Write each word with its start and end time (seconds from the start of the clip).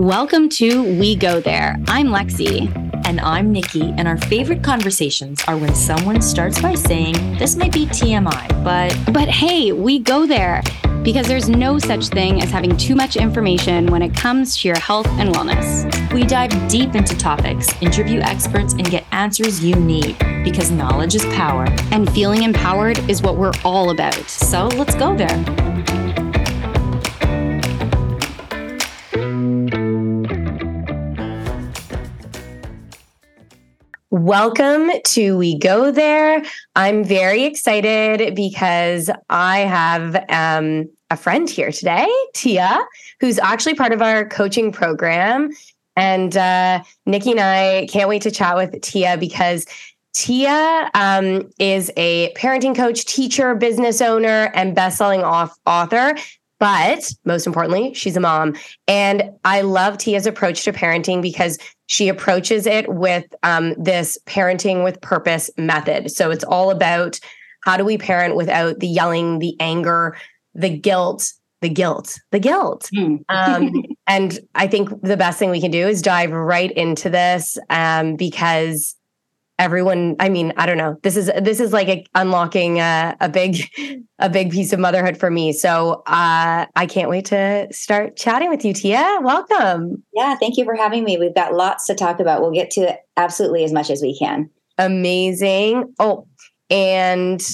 Welcome 0.00 0.48
to 0.60 0.98
We 0.98 1.14
Go 1.14 1.40
There. 1.40 1.76
I'm 1.88 2.06
Lexi. 2.06 2.74
And 3.06 3.20
I'm 3.20 3.52
Nikki, 3.52 3.92
and 3.98 4.08
our 4.08 4.16
favorite 4.16 4.62
conversations 4.62 5.42
are 5.46 5.58
when 5.58 5.74
someone 5.74 6.22
starts 6.22 6.58
by 6.58 6.74
saying, 6.74 7.36
This 7.36 7.54
might 7.54 7.74
be 7.74 7.84
TMI, 7.84 8.64
but. 8.64 8.96
But 9.12 9.28
hey, 9.28 9.72
we 9.72 9.98
go 9.98 10.26
there 10.26 10.62
because 11.02 11.28
there's 11.28 11.50
no 11.50 11.78
such 11.78 12.08
thing 12.08 12.40
as 12.40 12.50
having 12.50 12.78
too 12.78 12.94
much 12.94 13.16
information 13.16 13.88
when 13.88 14.00
it 14.00 14.16
comes 14.16 14.56
to 14.62 14.68
your 14.68 14.78
health 14.78 15.06
and 15.18 15.34
wellness. 15.34 15.84
We 16.14 16.22
dive 16.22 16.50
deep 16.70 16.94
into 16.94 17.14
topics, 17.14 17.68
interview 17.82 18.20
experts, 18.20 18.72
and 18.72 18.90
get 18.90 19.04
answers 19.12 19.62
you 19.62 19.74
need 19.74 20.16
because 20.44 20.70
knowledge 20.70 21.14
is 21.14 21.26
power. 21.26 21.66
And 21.90 22.10
feeling 22.14 22.44
empowered 22.44 22.98
is 23.10 23.20
what 23.20 23.36
we're 23.36 23.52
all 23.66 23.90
about. 23.90 24.14
So 24.30 24.68
let's 24.68 24.94
go 24.94 25.14
there. 25.14 25.99
Welcome 34.30 34.92
to 35.06 35.36
We 35.36 35.58
Go 35.58 35.90
There. 35.90 36.44
I'm 36.76 37.02
very 37.02 37.42
excited 37.42 38.36
because 38.36 39.10
I 39.28 39.58
have 39.58 40.24
um, 40.28 40.88
a 41.10 41.16
friend 41.16 41.50
here 41.50 41.72
today, 41.72 42.06
Tia, 42.32 42.78
who's 43.18 43.40
actually 43.40 43.74
part 43.74 43.92
of 43.92 44.00
our 44.02 44.24
coaching 44.24 44.70
program. 44.70 45.50
And 45.96 46.36
uh, 46.36 46.84
Nikki 47.06 47.32
and 47.32 47.40
I 47.40 47.88
can't 47.90 48.08
wait 48.08 48.22
to 48.22 48.30
chat 48.30 48.54
with 48.54 48.80
Tia 48.82 49.16
because 49.18 49.66
Tia 50.14 50.88
um, 50.94 51.50
is 51.58 51.90
a 51.96 52.32
parenting 52.34 52.76
coach, 52.76 53.06
teacher, 53.06 53.56
business 53.56 54.00
owner, 54.00 54.52
and 54.54 54.76
best-selling 54.76 55.22
author. 55.22 56.14
But 56.60 57.12
most 57.24 57.48
importantly, 57.48 57.94
she's 57.94 58.16
a 58.16 58.20
mom. 58.20 58.54
And 58.86 59.32
I 59.44 59.62
love 59.62 59.98
Tia's 59.98 60.26
approach 60.26 60.62
to 60.64 60.72
parenting 60.72 61.20
because 61.20 61.58
she 61.90 62.08
approaches 62.08 62.68
it 62.68 62.88
with 62.88 63.24
um, 63.42 63.74
this 63.76 64.16
parenting 64.24 64.84
with 64.84 65.00
purpose 65.00 65.50
method. 65.58 66.08
So 66.08 66.30
it's 66.30 66.44
all 66.44 66.70
about 66.70 67.18
how 67.64 67.76
do 67.76 67.84
we 67.84 67.98
parent 67.98 68.36
without 68.36 68.78
the 68.78 68.86
yelling, 68.86 69.40
the 69.40 69.56
anger, 69.58 70.16
the 70.54 70.68
guilt, 70.68 71.32
the 71.62 71.68
guilt, 71.68 72.16
the 72.30 72.38
guilt. 72.38 72.88
Mm. 72.94 73.24
um, 73.28 73.72
and 74.06 74.38
I 74.54 74.68
think 74.68 75.02
the 75.02 75.16
best 75.16 75.40
thing 75.40 75.50
we 75.50 75.60
can 75.60 75.72
do 75.72 75.88
is 75.88 76.00
dive 76.00 76.30
right 76.30 76.70
into 76.70 77.10
this 77.10 77.58
um, 77.70 78.14
because 78.14 78.94
everyone 79.60 80.16
i 80.18 80.28
mean 80.28 80.52
i 80.56 80.64
don't 80.66 80.78
know. 80.78 80.98
This 81.02 81.16
is 81.16 81.30
this 81.40 81.60
is 81.60 81.72
like 81.72 81.88
a, 81.88 82.04
unlocking 82.14 82.80
a, 82.80 83.14
a, 83.20 83.28
big 83.28 83.58
a 84.18 84.28
big 84.30 84.50
piece 84.50 84.72
of 84.72 84.80
motherhood 84.80 85.18
for 85.18 85.30
me. 85.30 85.52
So 85.52 86.02
uh, 86.06 86.66
i 86.74 86.86
can't 86.88 87.10
wait 87.10 87.26
to 87.26 87.68
start 87.70 88.16
chatting 88.16 88.48
with 88.48 88.64
you 88.64 88.72
tia. 88.72 89.18
Welcome. 89.22 90.02
Yeah 90.14 90.34
thank 90.36 90.56
you 90.56 90.64
for 90.64 90.74
having 90.74 91.04
me. 91.04 91.18
We've 91.18 91.34
got 91.34 91.54
lots 91.54 91.86
to 91.86 91.94
talk 91.94 92.18
about. 92.18 92.40
We'll 92.40 92.52
get 92.52 92.70
to 92.72 92.98
absolutely 93.16 93.62
as 93.62 93.72
much 93.72 93.90
as 93.90 94.02
we 94.02 94.18
can. 94.18 94.50
Amazing. 94.78 95.94
Oh 96.00 96.26
and 96.70 97.46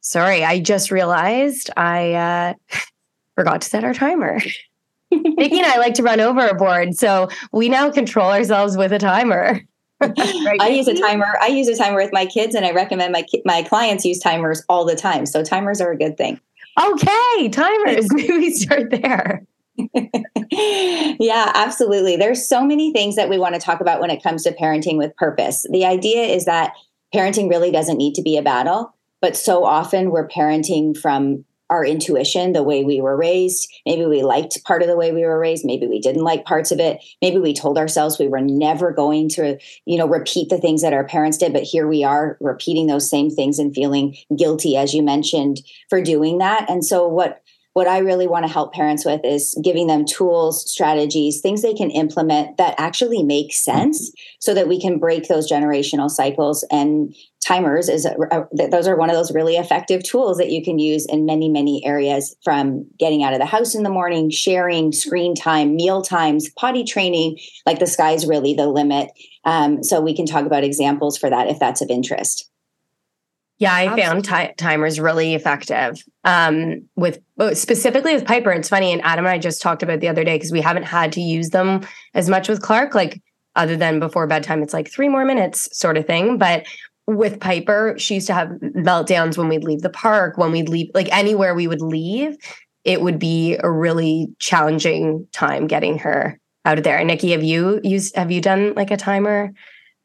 sorry 0.00 0.44
i 0.44 0.60
just 0.60 0.90
realized 0.90 1.70
i 1.76 2.12
uh, 2.12 2.54
forgot 3.34 3.60
to 3.60 3.68
set 3.68 3.84
our 3.84 3.94
timer. 3.94 4.38
Nikki 5.10 5.58
and 5.58 5.66
I 5.66 5.78
like 5.78 5.94
to 5.94 6.02
run 6.02 6.20
overboard, 6.20 6.94
so 6.94 7.28
we 7.52 7.68
now 7.68 7.90
control 7.90 8.30
ourselves 8.30 8.76
with 8.76 8.92
a 8.92 8.98
timer. 8.98 9.60
Right. 10.00 10.60
I 10.60 10.68
use 10.68 10.88
a 10.88 10.94
timer. 10.94 11.38
I 11.40 11.48
use 11.48 11.68
a 11.68 11.76
timer 11.76 11.96
with 11.96 12.12
my 12.12 12.26
kids, 12.26 12.54
and 12.54 12.64
I 12.64 12.72
recommend 12.72 13.12
my 13.12 13.24
my 13.44 13.62
clients 13.62 14.04
use 14.04 14.18
timers 14.18 14.62
all 14.68 14.84
the 14.84 14.96
time. 14.96 15.26
So 15.26 15.42
timers 15.42 15.80
are 15.80 15.92
a 15.92 15.96
good 15.96 16.16
thing. 16.16 16.40
Okay, 16.80 17.48
timers. 17.50 18.06
Maybe 18.10 18.32
we 18.38 18.52
start 18.52 18.90
there. 18.90 19.46
yeah, 20.50 21.52
absolutely. 21.54 22.16
There's 22.16 22.48
so 22.48 22.64
many 22.64 22.92
things 22.92 23.16
that 23.16 23.28
we 23.28 23.38
want 23.38 23.54
to 23.54 23.60
talk 23.60 23.80
about 23.80 24.00
when 24.00 24.10
it 24.10 24.22
comes 24.22 24.44
to 24.44 24.52
parenting 24.52 24.96
with 24.96 25.16
purpose. 25.16 25.66
The 25.70 25.84
idea 25.84 26.22
is 26.22 26.44
that 26.44 26.74
parenting 27.14 27.48
really 27.48 27.70
doesn't 27.70 27.96
need 27.96 28.14
to 28.14 28.22
be 28.22 28.36
a 28.36 28.42
battle, 28.42 28.94
but 29.20 29.36
so 29.36 29.64
often 29.64 30.10
we're 30.10 30.28
parenting 30.28 30.96
from 30.96 31.44
our 31.70 31.84
intuition, 31.84 32.52
the 32.52 32.62
way 32.62 32.84
we 32.84 33.00
were 33.00 33.16
raised. 33.16 33.72
Maybe 33.86 34.04
we 34.04 34.22
liked 34.22 34.62
part 34.64 34.82
of 34.82 34.88
the 34.88 34.96
way 34.96 35.12
we 35.12 35.24
were 35.24 35.38
raised. 35.38 35.64
Maybe 35.64 35.86
we 35.86 36.00
didn't 36.00 36.24
like 36.24 36.44
parts 36.44 36.70
of 36.70 36.78
it. 36.78 37.02
Maybe 37.22 37.38
we 37.38 37.54
told 37.54 37.78
ourselves 37.78 38.18
we 38.18 38.28
were 38.28 38.40
never 38.40 38.92
going 38.92 39.28
to, 39.30 39.58
you 39.86 39.98
know, 39.98 40.06
repeat 40.06 40.50
the 40.50 40.58
things 40.58 40.82
that 40.82 40.92
our 40.92 41.04
parents 41.04 41.38
did, 41.38 41.52
but 41.52 41.62
here 41.62 41.88
we 41.88 42.04
are 42.04 42.36
repeating 42.40 42.86
those 42.86 43.08
same 43.08 43.30
things 43.30 43.58
and 43.58 43.74
feeling 43.74 44.16
guilty, 44.36 44.76
as 44.76 44.94
you 44.94 45.02
mentioned, 45.02 45.60
for 45.88 46.02
doing 46.02 46.38
that. 46.38 46.68
And 46.68 46.84
so 46.84 47.08
what 47.08 47.40
what 47.74 47.88
I 47.88 47.98
really 47.98 48.28
want 48.28 48.46
to 48.46 48.52
help 48.52 48.72
parents 48.72 49.04
with 49.04 49.20
is 49.24 49.58
giving 49.62 49.88
them 49.88 50.04
tools, 50.04 50.70
strategies, 50.70 51.40
things 51.40 51.60
they 51.60 51.74
can 51.74 51.90
implement 51.90 52.56
that 52.56 52.76
actually 52.78 53.22
make 53.22 53.50
mm-hmm. 53.50 53.72
sense 53.72 54.12
so 54.38 54.54
that 54.54 54.68
we 54.68 54.80
can 54.80 54.98
break 54.98 55.26
those 55.26 55.50
generational 55.50 56.08
cycles 56.08 56.64
and 56.70 57.14
timers 57.44 57.88
is 57.88 58.04
a, 58.04 58.14
a, 58.30 58.68
those 58.70 58.86
are 58.86 58.96
one 58.96 59.10
of 59.10 59.16
those 59.16 59.32
really 59.32 59.56
effective 59.56 60.02
tools 60.02 60.38
that 60.38 60.50
you 60.50 60.62
can 60.64 60.78
use 60.78 61.06
in 61.06 61.26
many 61.26 61.48
many 61.48 61.84
areas 61.84 62.34
from 62.42 62.86
getting 62.98 63.22
out 63.22 63.32
of 63.32 63.38
the 63.38 63.46
house 63.46 63.74
in 63.74 63.82
the 63.82 63.90
morning 63.90 64.30
sharing 64.30 64.92
screen 64.92 65.34
time 65.34 65.76
meal 65.76 66.02
times 66.02 66.48
potty 66.50 66.84
training 66.84 67.38
like 67.66 67.78
the 67.78 67.86
sky's 67.86 68.26
really 68.26 68.54
the 68.54 68.66
limit 68.66 69.10
um, 69.44 69.82
so 69.82 70.00
we 70.00 70.16
can 70.16 70.26
talk 70.26 70.46
about 70.46 70.64
examples 70.64 71.18
for 71.18 71.28
that 71.28 71.48
if 71.48 71.58
that's 71.58 71.82
of 71.82 71.90
interest 71.90 72.50
yeah, 73.58 73.72
I 73.72 73.86
Absolutely. 73.86 74.02
found 74.02 74.24
t- 74.24 74.54
timers 74.56 74.98
really 74.98 75.34
effective. 75.34 76.02
Um, 76.24 76.88
with 76.96 77.20
oh, 77.38 77.54
specifically 77.54 78.12
with 78.12 78.26
Piper, 78.26 78.50
it's 78.50 78.68
funny, 78.68 78.92
and 78.92 79.00
Adam 79.04 79.24
and 79.24 79.32
I 79.32 79.38
just 79.38 79.62
talked 79.62 79.84
about 79.84 80.00
the 80.00 80.08
other 80.08 80.24
day 80.24 80.34
because 80.34 80.50
we 80.50 80.60
haven't 80.60 80.82
had 80.82 81.12
to 81.12 81.20
use 81.20 81.50
them 81.50 81.86
as 82.14 82.28
much 82.28 82.48
with 82.48 82.60
Clark, 82.60 82.96
like 82.96 83.22
other 83.56 83.76
than 83.76 84.00
before 84.00 84.26
bedtime, 84.26 84.62
it's 84.62 84.74
like 84.74 84.90
three 84.90 85.08
more 85.08 85.24
minutes 85.24 85.68
sort 85.76 85.96
of 85.96 86.06
thing. 86.06 86.38
But 86.38 86.66
with 87.06 87.40
Piper, 87.40 87.94
she 87.98 88.14
used 88.14 88.26
to 88.28 88.34
have 88.34 88.48
meltdowns 88.48 89.36
when 89.36 89.48
we'd 89.48 89.64
leave 89.64 89.82
the 89.82 89.90
park, 89.90 90.38
when 90.38 90.52
we'd 90.52 90.68
leave, 90.68 90.90
like 90.94 91.12
anywhere 91.14 91.54
we 91.54 91.66
would 91.66 91.82
leave, 91.82 92.36
it 92.84 93.00
would 93.00 93.18
be 93.18 93.56
a 93.60 93.70
really 93.70 94.28
challenging 94.38 95.26
time 95.32 95.66
getting 95.66 95.98
her 95.98 96.38
out 96.64 96.78
of 96.78 96.84
there. 96.84 96.96
And 96.96 97.08
Nikki, 97.08 97.32
have 97.32 97.42
you 97.42 97.80
used, 97.82 98.16
have 98.16 98.30
you 98.30 98.40
done 98.40 98.74
like 98.74 98.90
a 98.90 98.96
timer 98.96 99.52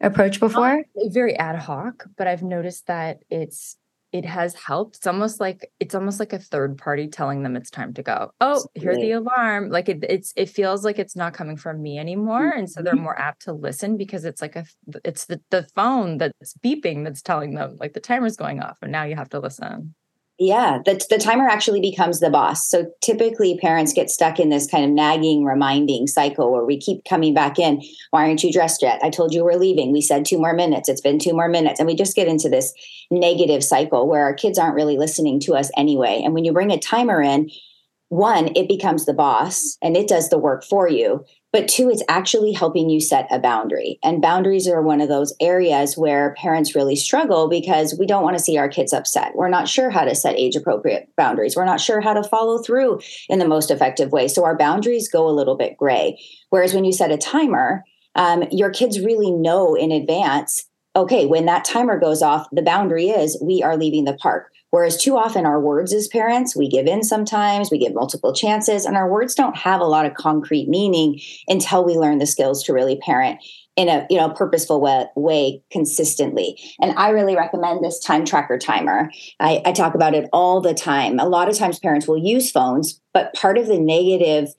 approach 0.02 0.40
before? 0.40 0.84
Not 0.96 1.14
very 1.14 1.36
ad 1.38 1.58
hoc, 1.58 2.06
but 2.18 2.28
I've 2.28 2.44
noticed 2.44 2.88
that 2.88 3.20
it's 3.30 3.78
it 4.12 4.25
has 4.25 4.56
helped. 4.56 4.97
It's 4.97 5.08
almost 5.08 5.40
like 5.40 5.72
it's 5.80 5.94
almost 5.94 6.20
like 6.20 6.34
a 6.34 6.40
third 6.40 6.78
party 6.78 7.08
telling 7.08 7.44
them 7.44 7.56
it's 7.56 7.70
time 7.70 7.94
to 7.94 8.03
go. 8.03 8.31
Oh, 8.42 8.66
hear 8.74 8.96
the 8.96 9.12
alarm. 9.12 9.70
Like 9.70 9.90
it, 9.90 10.03
it's 10.08 10.34
it 10.36 10.50
feels 10.50 10.84
like 10.84 10.97
it's 10.97 11.16
not 11.16 11.34
coming 11.34 11.58
from 11.58 11.81
me 11.81 12.00
anymore, 12.00 12.50
and 12.50 12.69
so 12.69 12.81
they're 12.81 12.94
mm-hmm. 12.94 13.03
more 13.03 13.19
apt 13.19 13.44
to 13.44 13.53
listen 13.53 13.98
because 13.98 14.25
it's 14.25 14.42
like 14.42 14.56
a 14.56 14.66
it's 15.06 15.25
the 15.25 15.42
the 15.52 15.68
phone 15.75 16.18
that's 16.18 16.56
beeping 16.64 17.03
that's 17.03 17.22
telling 17.22 17.53
them 17.53 17.78
like 17.80 17.94
the 17.94 18.02
timer's 18.02 18.36
going 18.36 18.62
off, 18.62 18.78
and 18.81 18.92
now 18.92 19.03
you 19.03 19.16
have 19.16 19.30
to 19.30 19.40
listen. 19.40 19.94
Yeah, 20.41 20.79
the, 20.85 21.05
the 21.09 21.17
timer 21.17 21.50
actually 21.50 21.81
becomes 21.81 22.22
the 22.22 22.29
boss. 22.29 22.69
So 22.69 22.85
typically, 23.01 23.57
parents 23.57 23.91
get 23.91 24.09
stuck 24.09 24.39
in 24.39 24.47
this 24.47 24.67
kind 24.67 24.85
of 24.85 24.91
nagging, 24.91 25.44
reminding 25.44 26.07
cycle 26.07 26.50
where 26.50 26.63
we 26.63 26.79
keep 26.79 27.03
coming 27.03 27.33
back 27.33 27.59
in. 27.59 27.81
Why 28.11 28.25
aren't 28.25 28.41
you 28.41 28.53
dressed 28.53 28.81
yet? 28.81 29.01
I 29.03 29.09
told 29.09 29.33
you 29.33 29.44
we're 29.44 29.59
leaving. 29.59 29.91
We 29.91 30.00
said 30.00 30.25
two 30.25 30.38
more 30.38 30.53
minutes. 30.53 30.88
It's 30.88 31.01
been 31.01 31.19
two 31.19 31.33
more 31.33 31.50
minutes. 31.50 31.77
And 31.77 31.88
we 31.88 31.94
just 31.94 32.16
get 32.16 32.29
into 32.29 32.47
this 32.47 32.73
negative 33.11 33.66
cycle 33.66 34.07
where 34.07 34.23
our 34.23 34.33
kids 34.33 34.57
aren't 34.57 34.75
really 34.75 34.97
listening 34.97 35.41
to 35.41 35.55
us 35.55 35.72
anyway. 35.75 36.22
And 36.23 36.33
when 36.33 36.45
you 36.45 36.53
bring 36.53 36.71
a 36.71 36.79
timer 36.79 37.21
in, 37.21 37.50
one, 38.07 38.50
it 38.56 38.69
becomes 38.69 39.06
the 39.06 39.13
boss 39.13 39.77
and 39.81 39.97
it 39.97 40.07
does 40.07 40.29
the 40.29 40.39
work 40.39 40.63
for 40.63 40.88
you. 40.88 41.25
But 41.52 41.68
two, 41.68 41.90
it's 41.90 42.04
actually 42.08 42.52
helping 42.52 42.90
you 42.90 43.02
set 43.02 43.28
a 43.32 43.40
boundary. 43.40 43.98
And 44.04 44.22
boundaries 44.22 44.68
are 44.68 44.84
one 44.84 45.02
of 45.02 45.10
those 45.10 45.34
areas 45.42 45.98
where 45.98 46.36
parents 46.36 46.76
really 46.76 46.96
struggle 46.96 47.50
because 47.50 47.98
we 47.98 48.06
don't 48.06 48.24
want 48.24 48.38
to 48.38 48.44
see 48.44 48.58
our 48.58 48.70
kids 48.70 48.94
upset. 48.94 49.36
We're 49.36 49.50
not 49.50 49.68
sure 49.68 49.90
how 49.90 50.06
to 50.06 50.14
set 50.14 50.36
age 50.38 50.56
appropriate 50.56 51.10
boundaries. 51.18 51.56
We're 51.56 51.66
not 51.66 51.82
sure 51.82 52.02
how 52.02 52.14
to 52.14 52.24
follow 52.24 52.60
through 52.62 53.00
in 53.30 53.40
the 53.40 53.48
most 53.48 53.72
effective 53.72 54.12
way. 54.12 54.28
So 54.28 54.46
our 54.46 54.57
boundaries 54.57 55.10
go 55.10 55.28
a 55.28 55.31
little 55.34 55.57
bit 55.57 55.75
gray. 55.75 56.19
Whereas 56.50 56.74
when 56.74 56.86
you 56.86 56.94
set 56.94 57.12
a 57.12 57.18
timer, 57.18 57.84
um, 58.16 58.44
your 58.52 58.69
kids 58.69 59.00
really 59.00 59.31
know 59.31 59.75
in 59.75 59.92
advance 59.92 60.66
okay, 60.95 61.25
when 61.25 61.45
that 61.45 61.66
timer 61.66 62.00
goes 62.00 62.22
off, 62.22 62.48
the 62.52 62.62
boundary 62.62 63.10
is 63.10 63.42
we 63.42 63.62
are 63.63 63.78
leaving 63.78 64.06
the 64.06 64.16
park. 64.16 64.52
Whereas 64.71 65.01
too 65.01 65.18
often 65.18 65.45
our 65.45 65.60
words 65.60 65.94
as 65.94 66.07
parents, 66.07 66.56
we 66.56 66.69
give 66.69 66.86
in 66.86 67.04
sometimes, 67.04 67.71
we 67.71 67.80
give 67.80 67.94
multiple 67.94 68.33
chances, 68.33 68.86
and 68.86 68.95
our 68.95 69.10
words 69.10 69.33
don't 69.33 69.57
have 69.57 69.81
a 69.81 69.86
lot 69.86 70.06
of 70.06 70.13
concrete 70.13 70.69
meaning 70.69 71.19
until 71.48 71.83
we 71.83 71.95
learn 71.95 72.19
the 72.19 72.27
skills 72.27 72.63
to 72.63 72.74
really 72.74 72.98
parent 72.98 73.39
in 73.75 73.88
a 73.88 74.06
you 74.10 74.18
know 74.18 74.30
purposeful 74.30 74.81
way, 74.81 75.06
way 75.16 75.63
consistently. 75.71 76.60
And 76.81 76.98
i 76.98 77.10
really 77.10 77.36
recommend 77.36 77.83
this 77.83 78.00
time 78.00 78.25
tracker 78.25 78.57
timer. 78.57 79.10
I, 79.39 79.62
I 79.66 79.71
talk 79.71 79.95
about 79.95 80.13
it 80.13 80.30
all 80.33 80.62
the 80.62 80.74
time. 80.74 81.19
A 81.19 81.27
lot 81.27 81.50
of 81.50 81.57
times 81.57 81.80
parents 81.80 82.07
will 82.07 82.18
use 82.18 82.51
phones 82.51 83.00
but 83.13 83.33
part 83.33 83.57
of 83.57 83.68
the 83.68 83.80
negative 83.80 84.54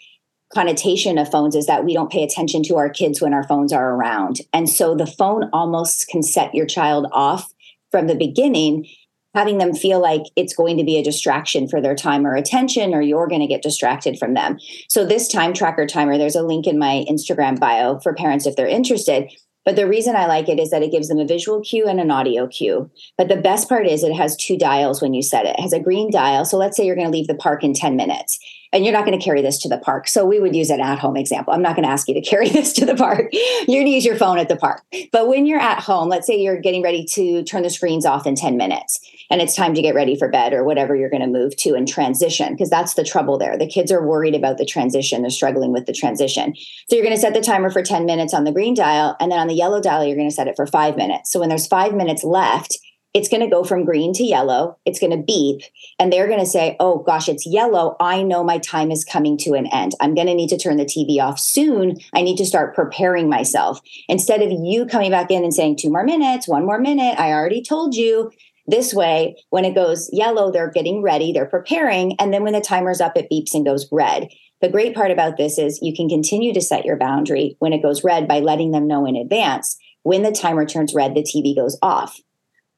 connotation 0.52 1.18
of 1.18 1.30
phones 1.30 1.54
is 1.54 1.66
that 1.66 1.84
we 1.84 1.94
don't 1.94 2.10
pay 2.10 2.24
attention 2.24 2.62
to 2.64 2.76
our 2.76 2.90
kids 2.90 3.20
when 3.20 3.32
our 3.32 3.46
phones 3.46 3.72
are 3.72 3.94
around. 3.94 4.40
And 4.52 4.68
so 4.68 4.94
the 4.94 5.06
phone 5.06 5.48
almost 5.52 6.08
can 6.08 6.22
set 6.22 6.54
your 6.54 6.66
child 6.66 7.06
off 7.12 7.52
from 7.90 8.06
the 8.06 8.16
beginning 8.16 8.86
having 9.34 9.58
them 9.58 9.74
feel 9.74 10.00
like 10.00 10.22
it's 10.36 10.54
going 10.54 10.76
to 10.76 10.84
be 10.84 10.96
a 10.96 11.04
distraction 11.04 11.68
for 11.68 11.80
their 11.80 11.94
time 11.94 12.26
or 12.26 12.34
attention, 12.34 12.94
or 12.94 13.00
you're 13.00 13.28
going 13.28 13.40
to 13.40 13.46
get 13.46 13.62
distracted 13.62 14.18
from 14.18 14.34
them. 14.34 14.58
So, 14.88 15.04
this 15.04 15.28
time 15.28 15.52
tracker 15.52 15.86
timer, 15.86 16.18
there's 16.18 16.36
a 16.36 16.42
link 16.42 16.66
in 16.66 16.78
my 16.78 17.04
Instagram 17.10 17.58
bio 17.58 17.98
for 18.00 18.14
parents 18.14 18.46
if 18.46 18.56
they're 18.56 18.66
interested. 18.66 19.30
But 19.64 19.76
the 19.76 19.86
reason 19.86 20.16
I 20.16 20.26
like 20.26 20.48
it 20.48 20.58
is 20.58 20.70
that 20.70 20.82
it 20.82 20.90
gives 20.90 21.08
them 21.08 21.18
a 21.18 21.26
visual 21.26 21.60
cue 21.60 21.86
and 21.86 22.00
an 22.00 22.10
audio 22.10 22.46
cue. 22.46 22.90
But 23.18 23.28
the 23.28 23.36
best 23.36 23.68
part 23.68 23.86
is 23.86 24.02
it 24.02 24.14
has 24.14 24.34
two 24.36 24.56
dials 24.56 25.02
when 25.02 25.12
you 25.12 25.22
set 25.22 25.44
it. 25.44 25.56
It 25.58 25.60
has 25.60 25.74
a 25.74 25.80
green 25.80 26.10
dial. 26.10 26.46
So 26.46 26.56
let's 26.56 26.76
say 26.76 26.86
you're 26.86 26.96
going 26.96 27.06
to 27.06 27.12
leave 27.12 27.26
the 27.26 27.34
park 27.34 27.62
in 27.62 27.74
10 27.74 27.94
minutes 27.94 28.38
and 28.72 28.84
you're 28.84 28.92
not 28.92 29.04
going 29.04 29.18
to 29.18 29.24
carry 29.24 29.42
this 29.42 29.58
to 29.58 29.68
the 29.68 29.78
park. 29.78 30.08
So 30.08 30.24
we 30.24 30.40
would 30.40 30.54
use 30.54 30.70
an 30.70 30.80
at 30.80 30.98
home 30.98 31.16
example. 31.16 31.52
I'm 31.52 31.62
not 31.62 31.76
going 31.76 31.86
to 31.86 31.92
ask 31.92 32.08
you 32.08 32.14
to 32.14 32.20
carry 32.30 32.48
this 32.48 32.72
to 32.74 32.86
the 32.86 32.94
park. 32.94 33.28
You're 33.32 33.82
going 33.82 33.86
to 33.86 33.92
use 33.92 34.04
your 34.04 34.16
phone 34.16 34.38
at 34.38 34.48
the 34.48 34.56
park. 34.56 34.82
But 35.12 35.28
when 35.28 35.46
you're 35.46 35.60
at 35.60 35.80
home, 35.80 36.08
let's 36.08 36.26
say 36.26 36.36
you're 36.36 36.60
getting 36.60 36.82
ready 36.82 37.04
to 37.06 37.42
turn 37.44 37.62
the 37.62 37.70
screens 37.70 38.06
off 38.06 38.26
in 38.26 38.34
10 38.34 38.56
minutes 38.56 39.00
and 39.30 39.40
it's 39.40 39.54
time 39.54 39.74
to 39.74 39.82
get 39.82 39.94
ready 39.94 40.16
for 40.16 40.28
bed 40.28 40.52
or 40.52 40.64
whatever 40.64 40.96
you're 40.96 41.08
going 41.08 41.22
to 41.22 41.28
move 41.28 41.56
to 41.56 41.74
and 41.74 41.86
transition, 41.86 42.52
because 42.52 42.68
that's 42.68 42.94
the 42.94 43.04
trouble 43.04 43.38
there. 43.38 43.56
The 43.56 43.68
kids 43.68 43.92
are 43.92 44.04
worried 44.04 44.34
about 44.34 44.58
the 44.58 44.66
transition, 44.66 45.22
they're 45.22 45.30
struggling 45.30 45.72
with 45.72 45.86
the 45.86 45.92
transition. 45.92 46.54
So 46.88 46.96
you're 46.96 47.04
going 47.04 47.14
to 47.14 47.20
set 47.20 47.34
the 47.34 47.40
timer 47.40 47.70
for 47.70 47.82
10 47.82 48.04
minutes 48.04 48.34
on 48.34 48.44
the 48.44 48.52
green 48.52 48.74
dial. 48.74 49.16
And 49.20 49.30
then 49.30 49.38
on 49.38 49.46
the 49.46 49.54
yellow 49.54 49.80
dial, 49.80 50.04
you're 50.04 50.16
going 50.16 50.28
to 50.28 50.34
set 50.34 50.48
it 50.48 50.56
for 50.56 50.66
five 50.66 50.96
minutes. 50.96 51.30
So 51.30 51.38
when 51.38 51.48
there's 51.48 51.66
five 51.66 51.94
minutes 51.94 52.24
left, 52.24 52.76
it's 53.12 53.28
going 53.28 53.42
to 53.42 53.48
go 53.48 53.64
from 53.64 53.84
green 53.84 54.12
to 54.14 54.22
yellow. 54.22 54.78
It's 54.84 55.00
going 55.00 55.10
to 55.10 55.22
beep. 55.22 55.62
And 55.98 56.12
they're 56.12 56.28
going 56.28 56.40
to 56.40 56.46
say, 56.46 56.76
oh 56.78 56.98
gosh, 56.98 57.28
it's 57.28 57.46
yellow. 57.46 57.96
I 57.98 58.22
know 58.22 58.44
my 58.44 58.58
time 58.58 58.90
is 58.90 59.04
coming 59.04 59.36
to 59.38 59.54
an 59.54 59.66
end. 59.66 59.92
I'm 60.00 60.14
going 60.14 60.28
to 60.28 60.34
need 60.34 60.50
to 60.50 60.58
turn 60.58 60.76
the 60.76 60.84
TV 60.84 61.20
off 61.20 61.38
soon. 61.38 61.98
I 62.14 62.22
need 62.22 62.36
to 62.36 62.46
start 62.46 62.74
preparing 62.74 63.28
myself. 63.28 63.80
Instead 64.08 64.42
of 64.42 64.52
you 64.52 64.86
coming 64.86 65.10
back 65.10 65.30
in 65.30 65.42
and 65.42 65.52
saying, 65.52 65.76
two 65.76 65.90
more 65.90 66.04
minutes, 66.04 66.46
one 66.46 66.64
more 66.64 66.78
minute, 66.78 67.18
I 67.18 67.32
already 67.32 67.62
told 67.62 67.94
you. 67.94 68.30
This 68.66 68.94
way, 68.94 69.34
when 69.48 69.64
it 69.64 69.74
goes 69.74 70.08
yellow, 70.12 70.52
they're 70.52 70.70
getting 70.70 71.02
ready, 71.02 71.32
they're 71.32 71.46
preparing. 71.46 72.14
And 72.20 72.32
then 72.32 72.44
when 72.44 72.52
the 72.52 72.60
timer's 72.60 73.00
up, 73.00 73.16
it 73.16 73.28
beeps 73.28 73.52
and 73.52 73.64
goes 73.64 73.88
red. 73.90 74.28
The 74.60 74.68
great 74.68 74.94
part 74.94 75.10
about 75.10 75.36
this 75.36 75.58
is 75.58 75.80
you 75.82 75.92
can 75.92 76.08
continue 76.08 76.54
to 76.54 76.60
set 76.60 76.84
your 76.84 76.96
boundary 76.96 77.56
when 77.58 77.72
it 77.72 77.82
goes 77.82 78.04
red 78.04 78.28
by 78.28 78.38
letting 78.38 78.70
them 78.70 78.86
know 78.86 79.06
in 79.06 79.16
advance. 79.16 79.76
When 80.04 80.22
the 80.22 80.30
timer 80.30 80.66
turns 80.66 80.94
red, 80.94 81.16
the 81.16 81.22
TV 81.22 81.56
goes 81.56 81.78
off 81.82 82.20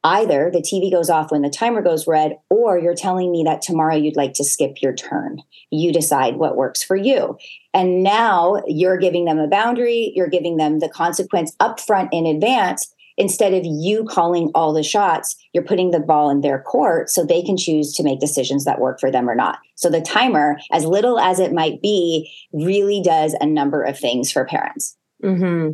either 0.04 0.50
the 0.52 0.60
TV 0.60 0.90
goes 0.90 1.08
off 1.08 1.30
when 1.30 1.42
the 1.42 1.50
timer 1.50 1.82
goes 1.82 2.06
red, 2.06 2.38
or 2.50 2.78
you're 2.78 2.94
telling 2.94 3.30
me 3.30 3.42
that 3.44 3.62
tomorrow 3.62 3.94
you'd 3.94 4.16
like 4.16 4.32
to 4.34 4.44
skip 4.44 4.82
your 4.82 4.94
turn. 4.94 5.38
You 5.70 5.92
decide 5.92 6.36
what 6.36 6.56
works 6.56 6.82
for 6.82 6.96
you. 6.96 7.36
And 7.72 8.02
now 8.02 8.62
you're 8.66 8.96
giving 8.96 9.24
them 9.24 9.38
a 9.38 9.48
boundary, 9.48 10.12
you're 10.14 10.28
giving 10.28 10.56
them 10.56 10.80
the 10.80 10.88
consequence 10.88 11.54
upfront 11.60 12.08
in 12.12 12.26
advance. 12.26 12.92
Instead 13.18 13.52
of 13.52 13.62
you 13.64 14.04
calling 14.04 14.50
all 14.54 14.72
the 14.72 14.82
shots, 14.82 15.36
you're 15.52 15.62
putting 15.62 15.90
the 15.90 16.00
ball 16.00 16.30
in 16.30 16.40
their 16.40 16.60
court 16.60 17.10
so 17.10 17.24
they 17.24 17.42
can 17.42 17.58
choose 17.58 17.92
to 17.92 18.02
make 18.02 18.18
decisions 18.18 18.64
that 18.64 18.80
work 18.80 18.98
for 18.98 19.10
them 19.10 19.28
or 19.28 19.34
not. 19.34 19.58
So 19.74 19.90
the 19.90 20.00
timer, 20.00 20.58
as 20.72 20.86
little 20.86 21.20
as 21.20 21.38
it 21.38 21.52
might 21.52 21.82
be, 21.82 22.32
really 22.52 23.02
does 23.02 23.36
a 23.38 23.46
number 23.46 23.82
of 23.82 23.98
things 23.98 24.32
for 24.32 24.46
parents. 24.46 24.96
Mm-hmm. 25.22 25.72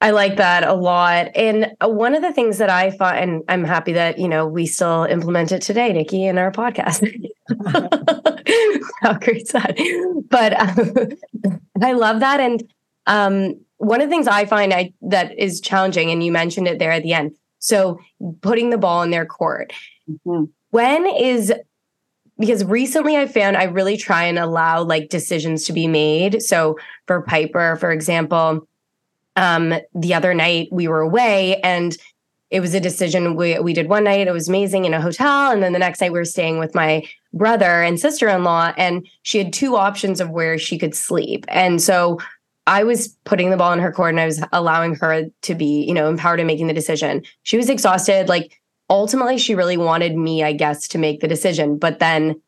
I 0.00 0.10
like 0.10 0.36
that 0.36 0.64
a 0.64 0.74
lot. 0.74 1.28
And 1.34 1.72
uh, 1.80 1.88
one 1.88 2.14
of 2.14 2.22
the 2.22 2.32
things 2.32 2.58
that 2.58 2.68
I 2.68 2.90
find, 2.90 3.18
and 3.18 3.42
I'm 3.48 3.64
happy 3.64 3.94
that, 3.94 4.18
you 4.18 4.28
know, 4.28 4.46
we 4.46 4.66
still 4.66 5.04
implement 5.04 5.52
it 5.52 5.62
today, 5.62 5.92
Nikki, 5.92 6.24
in 6.24 6.36
our 6.36 6.52
podcast. 6.52 7.00
How 9.02 9.14
great 9.14 9.42
is 9.42 9.48
that? 9.48 9.74
But 10.28 10.52
um, 10.60 11.60
I 11.82 11.92
love 11.92 12.20
that. 12.20 12.40
And 12.40 12.62
um, 13.06 13.54
one 13.78 14.02
of 14.02 14.08
the 14.08 14.14
things 14.14 14.28
I 14.28 14.44
find 14.44 14.74
I, 14.74 14.92
that 15.02 15.38
is 15.38 15.60
challenging, 15.60 16.10
and 16.10 16.22
you 16.22 16.30
mentioned 16.30 16.68
it 16.68 16.78
there 16.78 16.92
at 16.92 17.02
the 17.02 17.14
end. 17.14 17.32
So 17.58 17.98
putting 18.42 18.70
the 18.70 18.78
ball 18.78 19.02
in 19.02 19.10
their 19.10 19.26
court. 19.26 19.72
Mm-hmm. 20.08 20.44
When 20.70 21.06
is 21.06 21.54
because 22.38 22.64
recently 22.64 23.16
I 23.16 23.26
found 23.26 23.56
I 23.56 23.64
really 23.64 23.96
try 23.96 24.24
and 24.24 24.38
allow 24.38 24.82
like 24.82 25.08
decisions 25.08 25.64
to 25.64 25.72
be 25.72 25.86
made. 25.86 26.42
So 26.42 26.78
for 27.06 27.22
Piper, 27.22 27.76
for 27.76 27.90
example, 27.90 28.68
um, 29.36 29.74
the 29.94 30.14
other 30.14 30.34
night 30.34 30.68
we 30.72 30.88
were 30.88 31.00
away 31.00 31.60
and 31.60 31.96
it 32.50 32.60
was 32.60 32.74
a 32.74 32.80
decision 32.80 33.34
we, 33.34 33.58
we 33.58 33.72
did 33.72 33.88
one 33.88 34.04
night. 34.04 34.28
It 34.28 34.32
was 34.32 34.48
amazing 34.48 34.84
in 34.84 34.94
a 34.94 35.00
hotel. 35.00 35.50
And 35.50 35.62
then 35.62 35.72
the 35.72 35.78
next 35.78 36.00
night 36.00 36.12
we 36.12 36.18
were 36.18 36.24
staying 36.24 36.58
with 36.58 36.74
my 36.74 37.02
brother 37.32 37.82
and 37.82 37.98
sister 37.98 38.28
in 38.28 38.44
law, 38.44 38.72
and 38.76 39.06
she 39.22 39.38
had 39.38 39.52
two 39.52 39.76
options 39.76 40.20
of 40.20 40.30
where 40.30 40.58
she 40.58 40.78
could 40.78 40.94
sleep. 40.94 41.44
And 41.48 41.82
so 41.82 42.18
I 42.66 42.84
was 42.84 43.08
putting 43.24 43.50
the 43.50 43.56
ball 43.56 43.72
in 43.72 43.78
her 43.78 43.92
court 43.92 44.10
and 44.10 44.20
I 44.20 44.26
was 44.26 44.42
allowing 44.52 44.94
her 44.96 45.24
to 45.42 45.54
be, 45.54 45.84
you 45.84 45.94
know, 45.94 46.08
empowered 46.08 46.40
in 46.40 46.46
making 46.46 46.66
the 46.66 46.74
decision. 46.74 47.22
She 47.42 47.56
was 47.56 47.68
exhausted. 47.68 48.28
Like 48.28 48.60
ultimately, 48.90 49.38
she 49.38 49.54
really 49.54 49.76
wanted 49.76 50.16
me, 50.16 50.42
I 50.42 50.52
guess, 50.52 50.88
to 50.88 50.98
make 50.98 51.20
the 51.20 51.28
decision. 51.28 51.78
But 51.78 51.98
then 51.98 52.40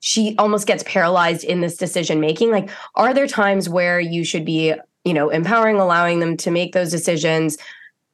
she 0.00 0.36
almost 0.38 0.66
gets 0.66 0.82
paralyzed 0.82 1.44
in 1.44 1.60
this 1.62 1.78
decision 1.78 2.20
making. 2.20 2.50
Like, 2.50 2.68
are 2.94 3.14
there 3.14 3.26
times 3.26 3.70
where 3.70 4.00
you 4.00 4.22
should 4.22 4.44
be 4.44 4.74
you 5.04 5.14
know, 5.14 5.30
empowering, 5.30 5.76
allowing 5.76 6.20
them 6.20 6.36
to 6.38 6.50
make 6.50 6.72
those 6.72 6.90
decisions? 6.90 7.58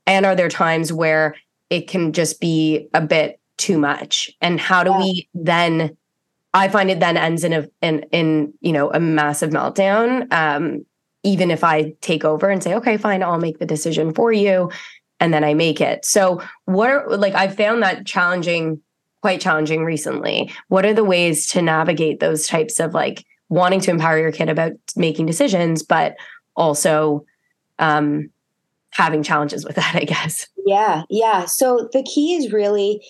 And 0.06 0.26
are 0.26 0.34
there 0.34 0.48
times 0.48 0.92
where 0.92 1.36
it 1.70 1.88
can 1.88 2.12
just 2.12 2.40
be 2.40 2.88
a 2.94 3.00
bit 3.00 3.40
too 3.58 3.78
much? 3.78 4.30
And 4.40 4.60
how 4.60 4.84
do 4.84 4.90
yeah. 4.90 4.98
we 4.98 5.28
then? 5.34 5.96
I 6.52 6.66
find 6.68 6.90
it 6.90 6.98
then 6.98 7.16
ends 7.16 7.44
in 7.44 7.52
a 7.52 7.68
in 7.80 8.00
in 8.10 8.52
you 8.60 8.72
know 8.72 8.90
a 8.92 8.98
massive 8.98 9.50
meltdown. 9.50 10.32
Um, 10.32 10.84
even 11.22 11.50
if 11.50 11.62
I 11.62 11.94
take 12.00 12.24
over 12.24 12.48
and 12.48 12.62
say, 12.62 12.74
okay, 12.74 12.96
fine, 12.96 13.22
I'll 13.22 13.38
make 13.38 13.58
the 13.58 13.66
decision 13.66 14.12
for 14.14 14.32
you, 14.32 14.70
and 15.20 15.32
then 15.32 15.44
I 15.44 15.54
make 15.54 15.80
it. 15.80 16.04
So 16.04 16.42
what 16.64 16.90
are 16.90 17.08
like 17.16 17.34
I 17.34 17.48
found 17.48 17.82
that 17.82 18.06
challenging, 18.06 18.80
quite 19.22 19.40
challenging 19.40 19.84
recently. 19.84 20.52
What 20.68 20.84
are 20.84 20.94
the 20.94 21.04
ways 21.04 21.46
to 21.48 21.62
navigate 21.62 22.20
those 22.20 22.48
types 22.48 22.80
of 22.80 22.94
like 22.94 23.24
wanting 23.48 23.80
to 23.80 23.90
empower 23.90 24.18
your 24.18 24.32
kid 24.32 24.48
about 24.48 24.72
making 24.96 25.26
decisions, 25.26 25.82
but 25.82 26.16
also 26.56 27.24
um, 27.78 28.30
having 28.90 29.22
challenges 29.22 29.64
with 29.64 29.76
that, 29.76 29.94
I 29.94 30.04
guess. 30.04 30.48
Yeah, 30.66 31.02
yeah. 31.08 31.46
So 31.46 31.88
the 31.92 32.02
key 32.02 32.34
is 32.34 32.52
really 32.52 33.02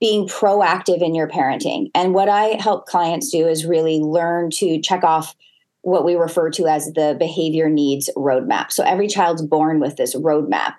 being 0.00 0.28
proactive 0.28 1.02
in 1.02 1.14
your 1.14 1.28
parenting. 1.28 1.90
And 1.94 2.14
what 2.14 2.28
I 2.28 2.60
help 2.60 2.86
clients 2.86 3.30
do 3.30 3.46
is 3.46 3.64
really 3.64 4.00
learn 4.00 4.50
to 4.50 4.80
check 4.80 5.02
off 5.02 5.34
what 5.82 6.04
we 6.04 6.14
refer 6.14 6.50
to 6.50 6.66
as 6.66 6.92
the 6.92 7.14
behavior 7.18 7.68
needs 7.68 8.10
roadmap. 8.16 8.72
So 8.72 8.84
every 8.84 9.06
child's 9.06 9.42
born 9.42 9.80
with 9.80 9.96
this 9.96 10.14
roadmap. 10.14 10.74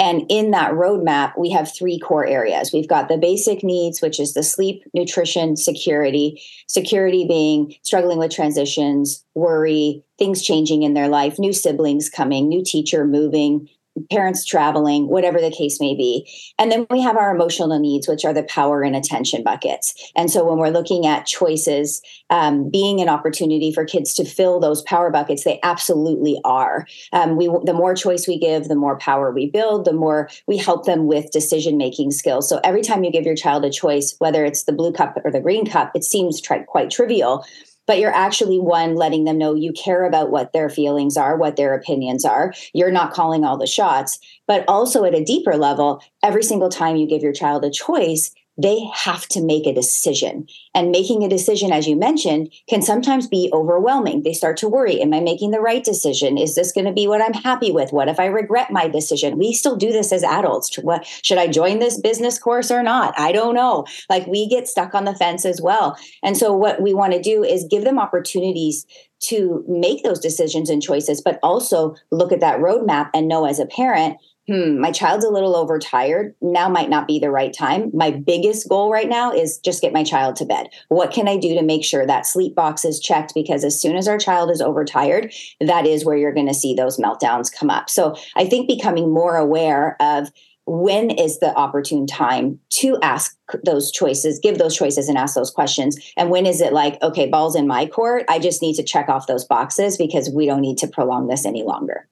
And 0.00 0.24
in 0.30 0.50
that 0.52 0.72
roadmap, 0.72 1.36
we 1.36 1.50
have 1.50 1.70
three 1.70 1.98
core 1.98 2.26
areas. 2.26 2.72
We've 2.72 2.88
got 2.88 3.08
the 3.08 3.18
basic 3.18 3.62
needs, 3.62 4.00
which 4.00 4.18
is 4.18 4.32
the 4.32 4.42
sleep, 4.42 4.82
nutrition, 4.94 5.58
security. 5.58 6.42
Security 6.66 7.26
being 7.28 7.74
struggling 7.82 8.18
with 8.18 8.32
transitions, 8.32 9.22
worry, 9.34 10.02
things 10.18 10.40
changing 10.42 10.84
in 10.84 10.94
their 10.94 11.08
life, 11.08 11.38
new 11.38 11.52
siblings 11.52 12.08
coming, 12.08 12.48
new 12.48 12.64
teacher 12.64 13.04
moving, 13.04 13.68
parents 14.10 14.44
traveling, 14.44 15.08
whatever 15.08 15.40
the 15.40 15.50
case 15.50 15.80
may 15.80 15.94
be. 15.94 16.28
And 16.58 16.70
then 16.70 16.86
we 16.90 17.00
have 17.00 17.16
our 17.16 17.34
emotional 17.34 17.78
needs, 17.78 18.08
which 18.08 18.24
are 18.24 18.32
the 18.32 18.42
power 18.44 18.82
and 18.82 18.96
attention 18.96 19.42
buckets. 19.42 19.94
And 20.16 20.30
so 20.30 20.44
when 20.48 20.58
we're 20.58 20.70
looking 20.70 21.06
at 21.06 21.26
choices, 21.26 22.02
um, 22.30 22.70
being 22.70 23.00
an 23.00 23.08
opportunity 23.08 23.72
for 23.72 23.84
kids 23.84 24.14
to 24.14 24.24
fill 24.24 24.60
those 24.60 24.82
power 24.82 25.10
buckets, 25.10 25.44
they 25.44 25.58
absolutely 25.62 26.40
are. 26.44 26.86
Um, 27.12 27.36
we 27.36 27.46
the 27.64 27.74
more 27.74 27.94
choice 27.94 28.26
we 28.26 28.38
give, 28.38 28.68
the 28.68 28.74
more 28.74 28.98
power 28.98 29.30
we 29.32 29.50
build, 29.50 29.84
the 29.84 29.92
more 29.92 30.28
we 30.46 30.56
help 30.56 30.86
them 30.86 31.06
with 31.06 31.30
decision 31.30 31.76
making 31.76 32.12
skills. 32.12 32.48
So 32.48 32.60
every 32.64 32.82
time 32.82 33.04
you 33.04 33.10
give 33.10 33.24
your 33.24 33.34
child 33.34 33.64
a 33.64 33.70
choice, 33.70 34.14
whether 34.18 34.44
it's 34.44 34.64
the 34.64 34.72
blue 34.72 34.92
cup 34.92 35.18
or 35.24 35.30
the 35.30 35.40
green 35.40 35.66
cup, 35.66 35.92
it 35.94 36.04
seems 36.04 36.40
tri- 36.40 36.62
quite 36.62 36.90
trivial 36.90 37.44
but 37.90 37.98
you're 37.98 38.14
actually 38.14 38.60
one 38.60 38.94
letting 38.94 39.24
them 39.24 39.36
know 39.36 39.52
you 39.52 39.72
care 39.72 40.04
about 40.04 40.30
what 40.30 40.52
their 40.52 40.68
feelings 40.68 41.16
are, 41.16 41.36
what 41.36 41.56
their 41.56 41.74
opinions 41.74 42.24
are. 42.24 42.54
You're 42.72 42.92
not 42.92 43.12
calling 43.12 43.42
all 43.42 43.58
the 43.58 43.66
shots, 43.66 44.20
but 44.46 44.62
also 44.68 45.02
at 45.02 45.12
a 45.12 45.24
deeper 45.24 45.56
level, 45.56 46.00
every 46.22 46.44
single 46.44 46.68
time 46.68 46.94
you 46.94 47.08
give 47.08 47.20
your 47.20 47.32
child 47.32 47.64
a 47.64 47.70
choice, 47.70 48.32
they 48.58 48.84
have 48.94 49.26
to 49.28 49.42
make 49.42 49.66
a 49.66 49.72
decision. 49.72 50.46
And 50.74 50.90
making 50.90 51.22
a 51.22 51.28
decision, 51.28 51.72
as 51.72 51.86
you 51.86 51.96
mentioned, 51.96 52.52
can 52.68 52.82
sometimes 52.82 53.26
be 53.26 53.50
overwhelming. 53.52 54.22
They 54.22 54.32
start 54.32 54.56
to 54.58 54.68
worry 54.68 55.00
Am 55.00 55.14
I 55.14 55.20
making 55.20 55.50
the 55.50 55.60
right 55.60 55.82
decision? 55.82 56.36
Is 56.36 56.54
this 56.54 56.72
going 56.72 56.84
to 56.84 56.92
be 56.92 57.06
what 57.06 57.22
I'm 57.22 57.32
happy 57.32 57.70
with? 57.70 57.92
What 57.92 58.08
if 58.08 58.20
I 58.20 58.26
regret 58.26 58.70
my 58.70 58.88
decision? 58.88 59.38
We 59.38 59.52
still 59.52 59.76
do 59.76 59.92
this 59.92 60.12
as 60.12 60.22
adults. 60.22 60.76
What, 60.76 61.06
should 61.22 61.38
I 61.38 61.46
join 61.46 61.78
this 61.78 61.98
business 61.98 62.38
course 62.38 62.70
or 62.70 62.82
not? 62.82 63.18
I 63.18 63.32
don't 63.32 63.54
know. 63.54 63.86
Like 64.08 64.26
we 64.26 64.48
get 64.48 64.68
stuck 64.68 64.94
on 64.94 65.04
the 65.04 65.14
fence 65.14 65.44
as 65.44 65.60
well. 65.60 65.96
And 66.22 66.36
so, 66.36 66.54
what 66.54 66.82
we 66.82 66.92
want 66.92 67.12
to 67.12 67.22
do 67.22 67.42
is 67.42 67.66
give 67.70 67.84
them 67.84 67.98
opportunities 67.98 68.86
to 69.20 69.64
make 69.68 70.02
those 70.02 70.18
decisions 70.18 70.70
and 70.70 70.82
choices, 70.82 71.20
but 71.20 71.38
also 71.42 71.94
look 72.10 72.32
at 72.32 72.40
that 72.40 72.58
roadmap 72.58 73.10
and 73.14 73.28
know 73.28 73.44
as 73.44 73.58
a 73.58 73.66
parent 73.66 74.16
hmm, 74.50 74.80
my 74.80 74.90
child's 74.90 75.24
a 75.24 75.30
little 75.30 75.54
overtired. 75.54 76.34
Now 76.40 76.68
might 76.68 76.90
not 76.90 77.06
be 77.06 77.20
the 77.20 77.30
right 77.30 77.52
time. 77.52 77.88
My 77.94 78.10
biggest 78.10 78.68
goal 78.68 78.90
right 78.90 79.08
now 79.08 79.32
is 79.32 79.58
just 79.58 79.80
get 79.80 79.92
my 79.92 80.02
child 80.02 80.34
to 80.36 80.44
bed. 80.44 80.66
What 80.88 81.12
can 81.12 81.28
I 81.28 81.36
do 81.36 81.54
to 81.54 81.62
make 81.62 81.84
sure 81.84 82.04
that 82.04 82.26
sleep 82.26 82.56
box 82.56 82.84
is 82.84 82.98
checked? 82.98 83.32
Because 83.32 83.62
as 83.64 83.80
soon 83.80 83.96
as 83.96 84.08
our 84.08 84.18
child 84.18 84.50
is 84.50 84.60
overtired, 84.60 85.32
that 85.60 85.86
is 85.86 86.04
where 86.04 86.16
you're 86.16 86.34
going 86.34 86.48
to 86.48 86.54
see 86.54 86.74
those 86.74 86.98
meltdowns 86.98 87.52
come 87.52 87.70
up. 87.70 87.88
So 87.88 88.16
I 88.34 88.44
think 88.44 88.66
becoming 88.66 89.14
more 89.14 89.36
aware 89.36 89.96
of 90.00 90.32
when 90.66 91.10
is 91.10 91.38
the 91.38 91.54
opportune 91.54 92.08
time 92.08 92.58
to 92.70 92.98
ask 93.02 93.36
those 93.64 93.92
choices, 93.92 94.40
give 94.40 94.58
those 94.58 94.76
choices 94.76 95.08
and 95.08 95.16
ask 95.16 95.36
those 95.36 95.50
questions? 95.50 95.96
And 96.16 96.28
when 96.28 96.44
is 96.44 96.60
it 96.60 96.72
like, 96.72 97.00
okay, 97.02 97.28
ball's 97.28 97.54
in 97.54 97.68
my 97.68 97.86
court. 97.86 98.24
I 98.28 98.40
just 98.40 98.62
need 98.62 98.74
to 98.76 98.82
check 98.82 99.08
off 99.08 99.28
those 99.28 99.44
boxes 99.44 99.96
because 99.96 100.28
we 100.28 100.46
don't 100.46 100.60
need 100.60 100.78
to 100.78 100.88
prolong 100.88 101.28
this 101.28 101.46
any 101.46 101.62
longer. 101.62 102.08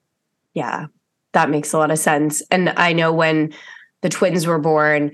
Yeah, 0.53 0.87
that 1.33 1.49
makes 1.49 1.73
a 1.73 1.77
lot 1.77 1.91
of 1.91 1.99
sense. 1.99 2.41
And 2.51 2.69
I 2.69 2.93
know 2.93 3.13
when 3.13 3.53
the 4.01 4.09
twins 4.09 4.47
were 4.47 4.59
born, 4.59 5.11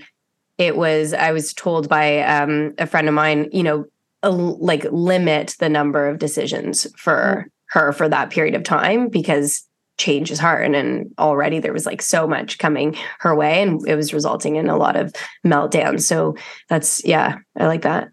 it 0.58 0.78
was, 0.78 1.14
I 1.14 1.32
was 1.32 1.54
told 1.54 1.90
by 1.90 2.22
um, 2.22 2.74
a 2.78 2.88
friend 2.88 3.08
of 3.08 3.14
mine, 3.14 3.50
you 3.52 3.64
know, 3.64 3.86
a, 4.24 4.32
like 4.32 4.86
limit 4.92 5.56
the 5.60 5.70
number 5.70 6.08
of 6.08 6.20
decisions 6.20 6.88
for 6.98 7.46
mm. 7.46 7.52
her 7.68 7.92
for 7.92 8.10
that 8.10 8.30
period 8.30 8.56
of 8.56 8.64
time 8.64 9.10
because 9.10 9.68
change 9.98 10.32
is 10.32 10.40
hard. 10.40 10.76
And 10.76 11.14
already 11.18 11.60
there 11.60 11.74
was 11.74 11.86
like 11.86 12.02
so 12.02 12.28
much 12.28 12.58
coming 12.58 12.98
her 13.20 13.36
way 13.36 13.62
and 13.62 13.88
it 13.88 13.96
was 13.96 14.14
resulting 14.14 14.56
in 14.56 14.70
a 14.70 14.78
lot 14.78 14.96
of 14.96 15.14
meltdowns. 15.46 16.02
So 16.02 16.36
that's 16.68 17.06
yeah 17.06 17.38
i 17.58 17.68
like 17.68 17.84
that. 17.84 18.10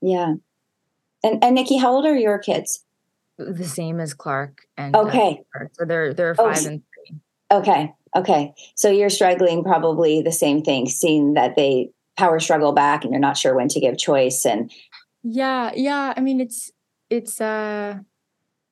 Yeah. 0.00 0.34
And 1.22 1.44
and 1.44 1.54
nikki 1.54 1.76
how 1.76 1.92
old 1.92 2.06
are 2.06 2.16
your 2.16 2.38
kids? 2.38 2.84
The 3.36 3.64
same 3.64 4.00
as 4.00 4.14
clark 4.14 4.62
and 4.76 4.94
okay. 4.94 5.42
Uh, 5.54 5.64
so 5.72 5.84
they're 5.84 6.14
they're 6.14 6.36
oh, 6.38 6.44
five 6.44 6.64
oh, 6.64 6.68
and 6.68 6.82
three 6.82 6.89
okay. 7.50 7.92
Okay. 8.16 8.52
So 8.74 8.90
you're 8.90 9.10
struggling 9.10 9.62
probably 9.62 10.20
the 10.22 10.32
same 10.32 10.62
thing 10.62 10.88
seeing 10.88 11.34
that 11.34 11.56
they 11.56 11.90
power 12.16 12.40
struggle 12.40 12.72
back 12.72 13.04
and 13.04 13.12
you're 13.12 13.20
not 13.20 13.36
sure 13.36 13.54
when 13.54 13.68
to 13.68 13.80
give 13.80 13.96
choice 13.96 14.44
and 14.44 14.70
yeah. 15.22 15.70
Yeah. 15.74 16.14
I 16.16 16.20
mean 16.20 16.40
it's 16.40 16.70
it's 17.08 17.40
uh 17.40 17.94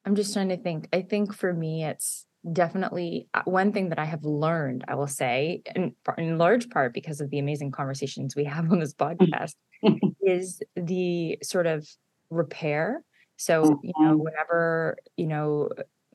i'm 0.05 0.15
just 0.15 0.33
trying 0.33 0.49
to 0.49 0.57
think. 0.57 0.89
I 0.93 1.03
think 1.03 1.35
for 1.35 1.53
me 1.53 1.85
it's 1.85 2.27
definitely 2.53 3.29
uh, 3.35 3.43
one 3.45 3.73
thing 3.73 3.89
that 3.91 3.99
I 3.99 4.05
have 4.05 4.25
learned, 4.25 4.85
I 4.89 4.95
will 4.95 5.07
say, 5.07 5.63
in, 5.75 5.95
in 6.17 6.39
large 6.39 6.71
part 6.71 6.95
because 6.95 7.21
of 7.21 7.31
the 7.31 7.39
amazing 7.39 7.73
conversations 7.73 8.37
we 8.37 8.45
have 8.45 8.65
on 8.73 8.79
this 8.81 8.95
podcast, 8.95 9.55
is 10.23 10.63
the 10.77 11.39
sort 11.43 11.67
of 11.67 11.89
repair. 12.31 13.03
So, 13.37 13.79
you 13.83 13.93
know, 13.99 14.17
whenever, 14.17 14.97
you 15.17 15.27
know, 15.27 15.69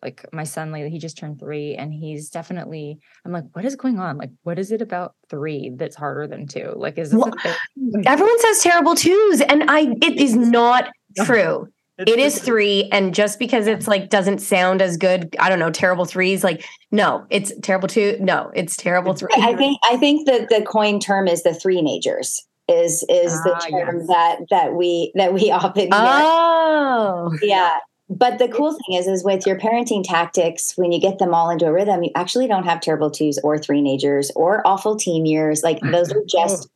like 0.04 0.26
my 0.34 0.44
son 0.44 0.72
lately, 0.72 0.90
he 0.90 1.00
just 1.00 1.18
turned 1.18 1.40
three 1.40 1.76
and 1.76 1.94
he's 1.94 2.30
definitely, 2.30 3.00
I'm 3.26 3.32
like, 3.32 3.46
what 3.54 3.66
is 3.66 3.76
going 3.76 4.00
on? 4.00 4.18
Like, 4.18 4.32
what 4.44 4.60
is 4.60 4.72
it 4.72 4.82
about 4.82 5.16
three 5.30 5.72
that's 5.76 5.96
harder 5.96 6.28
than 6.28 6.46
two? 6.46 6.74
Like, 6.76 6.98
is 6.98 7.12
this 7.12 7.20
well, 7.20 7.34
everyone 8.06 8.40
says 8.40 8.62
terrible 8.62 8.96
twos 8.96 9.42
and 9.42 9.64
I, 9.70 9.96
it 10.02 10.20
is 10.20 10.36
not 10.36 10.90
true. 11.24 11.70
It's 11.98 12.12
it 12.12 12.18
is 12.18 12.40
three, 12.40 12.90
and 12.92 13.14
just 13.14 13.38
because 13.38 13.68
it's 13.68 13.88
like 13.88 14.10
doesn't 14.10 14.40
sound 14.40 14.82
as 14.82 14.98
good, 14.98 15.36
I 15.40 15.48
don't 15.48 15.60
know, 15.60 15.70
terrible 15.70 16.06
threes. 16.06 16.44
Like, 16.44 16.66
no, 16.92 17.24
it's 17.30 17.54
terrible 17.62 17.88
two. 17.88 18.18
No, 18.20 18.50
it's 18.56 18.76
terrible 18.76 19.14
three. 19.14 19.30
I 19.36 19.56
think 19.56 19.80
I 19.84 19.98
think 19.98 20.26
that 20.26 20.50
the 20.50 20.66
coin 20.66 21.00
term 21.00 21.28
is 21.28 21.44
the 21.44 21.52
threenagers. 21.52 22.40
Is 22.68 23.06
is 23.10 23.40
ah, 23.40 23.44
the 23.44 23.68
term 23.70 23.98
yes. 24.00 24.08
that 24.08 24.38
that 24.50 24.74
we 24.74 25.12
that 25.14 25.36
we 25.36 25.52
often 25.52 25.84
hear. 25.84 25.90
Oh, 25.92 27.32
yeah. 27.44 27.78
But 28.16 28.38
the 28.38 28.48
cool 28.48 28.74
thing 28.74 29.00
is, 29.00 29.08
is 29.08 29.24
with 29.24 29.48
your 29.48 29.58
parenting 29.58 30.04
tactics, 30.04 30.74
when 30.76 30.92
you 30.92 31.00
get 31.00 31.18
them 31.18 31.34
all 31.34 31.50
into 31.50 31.66
a 31.66 31.74
rhythm, 31.74 32.04
you 32.04 32.12
actually 32.14 32.48
don't 32.48 32.66
have 32.66 32.80
terrible 32.80 33.10
twos 33.10 33.40
or 33.40 33.58
threenagers 33.58 34.30
or 34.36 34.66
awful 34.68 34.96
teen 34.96 35.26
years. 35.26 35.64
Like 35.64 35.80
those 35.82 36.12
are 36.12 36.22
just 36.30 36.70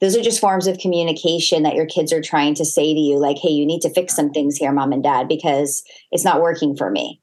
those 0.00 0.16
are 0.16 0.22
just 0.22 0.40
forms 0.40 0.66
of 0.66 0.78
communication 0.78 1.64
that 1.64 1.74
your 1.74 1.84
kids 1.84 2.10
are 2.12 2.22
trying 2.22 2.54
to 2.54 2.64
say 2.64 2.94
to 2.94 3.00
you 3.00 3.18
like 3.18 3.36
hey 3.36 3.50
you 3.50 3.66
need 3.66 3.80
to 3.80 3.90
fix 3.90 4.14
some 4.14 4.30
things 4.30 4.56
here 4.56 4.70
mom 4.70 4.92
and 4.92 5.02
dad 5.02 5.26
because 5.26 5.82
it's 6.12 6.24
not 6.24 6.40
working 6.40 6.76
for 6.76 6.88
me 6.88 7.20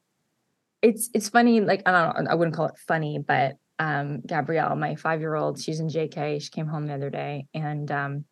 it's 0.81 1.09
it's 1.13 1.29
funny 1.29 1.61
like 1.61 1.81
i 1.85 1.91
don't 1.91 2.25
know, 2.25 2.31
i 2.31 2.35
wouldn't 2.35 2.53
call 2.53 2.65
it 2.65 2.75
funny 2.85 3.17
but 3.17 3.53
um 3.79 4.21
gabrielle 4.27 4.75
my 4.75 4.95
five 4.95 5.21
year 5.21 5.35
old 5.35 5.57
she's 5.57 5.79
in 5.79 5.87
jk 5.87 6.41
she 6.41 6.49
came 6.49 6.67
home 6.67 6.85
the 6.85 6.93
other 6.93 7.09
day 7.09 7.47
and 7.53 7.91
um 7.91 8.25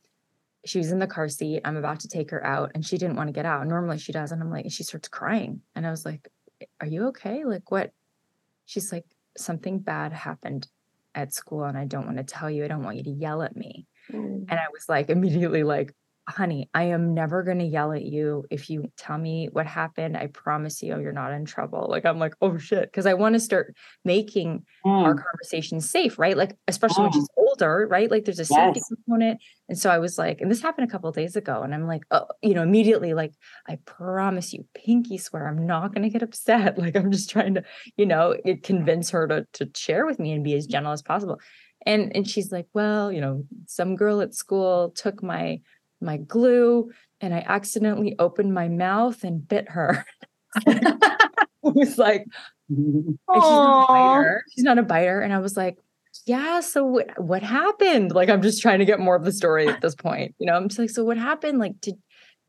she 0.65 0.77
was 0.77 0.91
in 0.91 0.99
the 0.99 1.07
car 1.07 1.27
seat 1.27 1.61
i'm 1.65 1.77
about 1.77 1.99
to 1.99 2.07
take 2.07 2.31
her 2.31 2.43
out 2.45 2.71
and 2.73 2.85
she 2.85 2.97
didn't 2.97 3.15
want 3.15 3.27
to 3.27 3.33
get 3.33 3.45
out. 3.45 3.67
Normally 3.67 3.97
she 3.97 4.11
does 4.11 4.31
and 4.31 4.41
i'm 4.41 4.51
like 4.51 4.71
she 4.71 4.83
starts 4.83 5.07
crying 5.07 5.61
and 5.75 5.85
i 5.85 5.91
was 5.91 6.05
like 6.05 6.27
are 6.79 6.87
you 6.87 7.07
okay? 7.07 7.43
Like 7.43 7.71
what? 7.71 7.91
She's 8.65 8.91
like 8.91 9.05
something 9.37 9.79
bad 9.79 10.13
happened 10.13 10.67
at 11.15 11.33
school 11.33 11.63
and 11.63 11.77
i 11.77 11.85
don't 11.85 12.05
want 12.05 12.17
to 12.17 12.23
tell 12.23 12.49
you 12.49 12.65
i 12.65 12.67
don't 12.67 12.83
want 12.83 12.97
you 12.97 13.03
to 13.03 13.09
yell 13.09 13.41
at 13.41 13.55
me. 13.55 13.87
Mm. 14.11 14.45
And 14.49 14.59
I 14.59 14.67
was 14.71 14.89
like, 14.89 15.09
immediately 15.09 15.63
like, 15.63 15.93
honey, 16.27 16.69
I 16.73 16.83
am 16.85 17.13
never 17.13 17.43
going 17.43 17.59
to 17.59 17.65
yell 17.65 17.91
at 17.91 18.03
you 18.03 18.45
if 18.49 18.69
you 18.69 18.91
tell 18.97 19.17
me 19.17 19.49
what 19.51 19.65
happened. 19.65 20.15
I 20.15 20.27
promise 20.27 20.81
you, 20.81 20.99
you're 20.99 21.11
not 21.11 21.33
in 21.33 21.45
trouble. 21.45 21.87
Like, 21.89 22.05
I'm 22.05 22.19
like, 22.19 22.35
oh 22.41 22.57
shit. 22.57 22.91
Cause 22.93 23.05
I 23.05 23.13
want 23.13 23.33
to 23.33 23.39
start 23.39 23.75
making 24.05 24.63
mm. 24.85 24.89
our 24.89 25.15
conversation 25.15 25.81
safe, 25.81 26.17
right? 26.17 26.37
Like, 26.37 26.55
especially 26.67 27.01
mm. 27.01 27.03
when 27.03 27.13
she's 27.13 27.29
older, 27.35 27.87
right? 27.89 28.09
Like, 28.09 28.25
there's 28.25 28.39
a 28.39 28.45
safety 28.45 28.79
yes. 28.79 28.87
component. 28.87 29.41
And 29.67 29.77
so 29.77 29.89
I 29.89 29.97
was 29.97 30.17
like, 30.17 30.39
and 30.39 30.49
this 30.49 30.61
happened 30.61 30.87
a 30.87 30.91
couple 30.91 31.11
days 31.11 31.35
ago. 31.35 31.61
And 31.61 31.73
I'm 31.73 31.87
like, 31.87 32.03
oh, 32.11 32.27
you 32.41 32.53
know, 32.53 32.63
immediately, 32.63 33.13
like, 33.13 33.33
I 33.67 33.77
promise 33.85 34.53
you, 34.53 34.65
pinky 34.73 35.17
swear, 35.17 35.47
I'm 35.47 35.65
not 35.65 35.93
going 35.93 36.03
to 36.03 36.09
get 36.09 36.23
upset. 36.23 36.77
Like, 36.83 36.97
I'm 36.97 37.11
just 37.11 37.29
trying 37.29 37.53
to, 37.53 37.63
you 37.95 38.05
know, 38.05 38.35
convince 38.61 39.11
her 39.11 39.25
to, 39.27 39.47
to 39.53 39.69
share 39.73 40.05
with 40.05 40.19
me 40.19 40.33
and 40.33 40.43
be 40.43 40.53
as 40.53 40.65
gentle 40.65 40.91
as 40.91 41.01
possible 41.01 41.39
and 41.85 42.15
and 42.15 42.27
she's 42.27 42.51
like 42.51 42.67
well 42.73 43.11
you 43.11 43.21
know 43.21 43.43
some 43.65 43.95
girl 43.95 44.21
at 44.21 44.33
school 44.33 44.91
took 44.91 45.21
my 45.21 45.59
my 46.03 46.17
glue 46.17 46.91
and 47.21 47.33
i 47.33 47.43
accidentally 47.47 48.15
opened 48.19 48.53
my 48.53 48.67
mouth 48.67 49.23
and 49.23 49.47
bit 49.47 49.69
her 49.69 50.05
it 50.67 51.35
was 51.61 51.97
like 51.97 52.25
she's 52.69 53.15
not, 53.27 53.83
a 53.83 53.87
biter. 53.87 54.43
she's 54.53 54.63
not 54.63 54.77
a 54.77 54.83
biter 54.83 55.21
and 55.21 55.33
i 55.33 55.39
was 55.39 55.57
like 55.57 55.77
yeah 56.25 56.59
so 56.59 56.85
what, 56.85 57.19
what 57.19 57.41
happened 57.41 58.11
like 58.11 58.29
i'm 58.29 58.41
just 58.41 58.61
trying 58.61 58.79
to 58.79 58.85
get 58.85 58.99
more 58.99 59.15
of 59.15 59.25
the 59.25 59.31
story 59.31 59.67
at 59.67 59.81
this 59.81 59.95
point 59.95 60.35
you 60.37 60.45
know 60.45 60.53
i'm 60.53 60.67
just 60.67 60.79
like 60.79 60.89
so 60.89 61.03
what 61.03 61.17
happened 61.17 61.59
like 61.59 61.79
did 61.81 61.95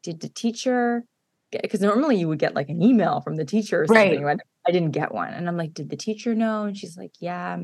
did 0.02 0.20
the 0.20 0.28
teacher 0.28 1.04
because 1.50 1.80
normally 1.80 2.16
you 2.16 2.28
would 2.28 2.38
get 2.38 2.54
like 2.54 2.68
an 2.68 2.82
email 2.82 3.20
from 3.20 3.36
the 3.36 3.44
teacher 3.44 3.82
or 3.82 3.86
something 3.86 4.22
right. 4.22 4.40
I 4.66 4.72
didn't 4.72 4.90
get 4.90 5.14
one 5.14 5.32
and 5.32 5.48
i'm 5.48 5.56
like 5.56 5.72
did 5.72 5.88
the 5.88 5.96
teacher 5.96 6.34
know 6.34 6.64
and 6.64 6.76
she's 6.76 6.96
like 6.96 7.12
yeah 7.20 7.56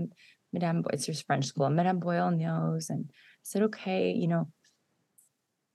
Madame, 0.52 0.84
it's 0.92 1.06
your 1.06 1.14
French 1.14 1.46
school. 1.46 1.70
Madame 1.70 2.00
Boyle 2.00 2.30
knows. 2.30 2.90
And 2.90 3.06
I 3.08 3.14
said, 3.42 3.62
okay, 3.62 4.12
you 4.12 4.28
know, 4.28 4.48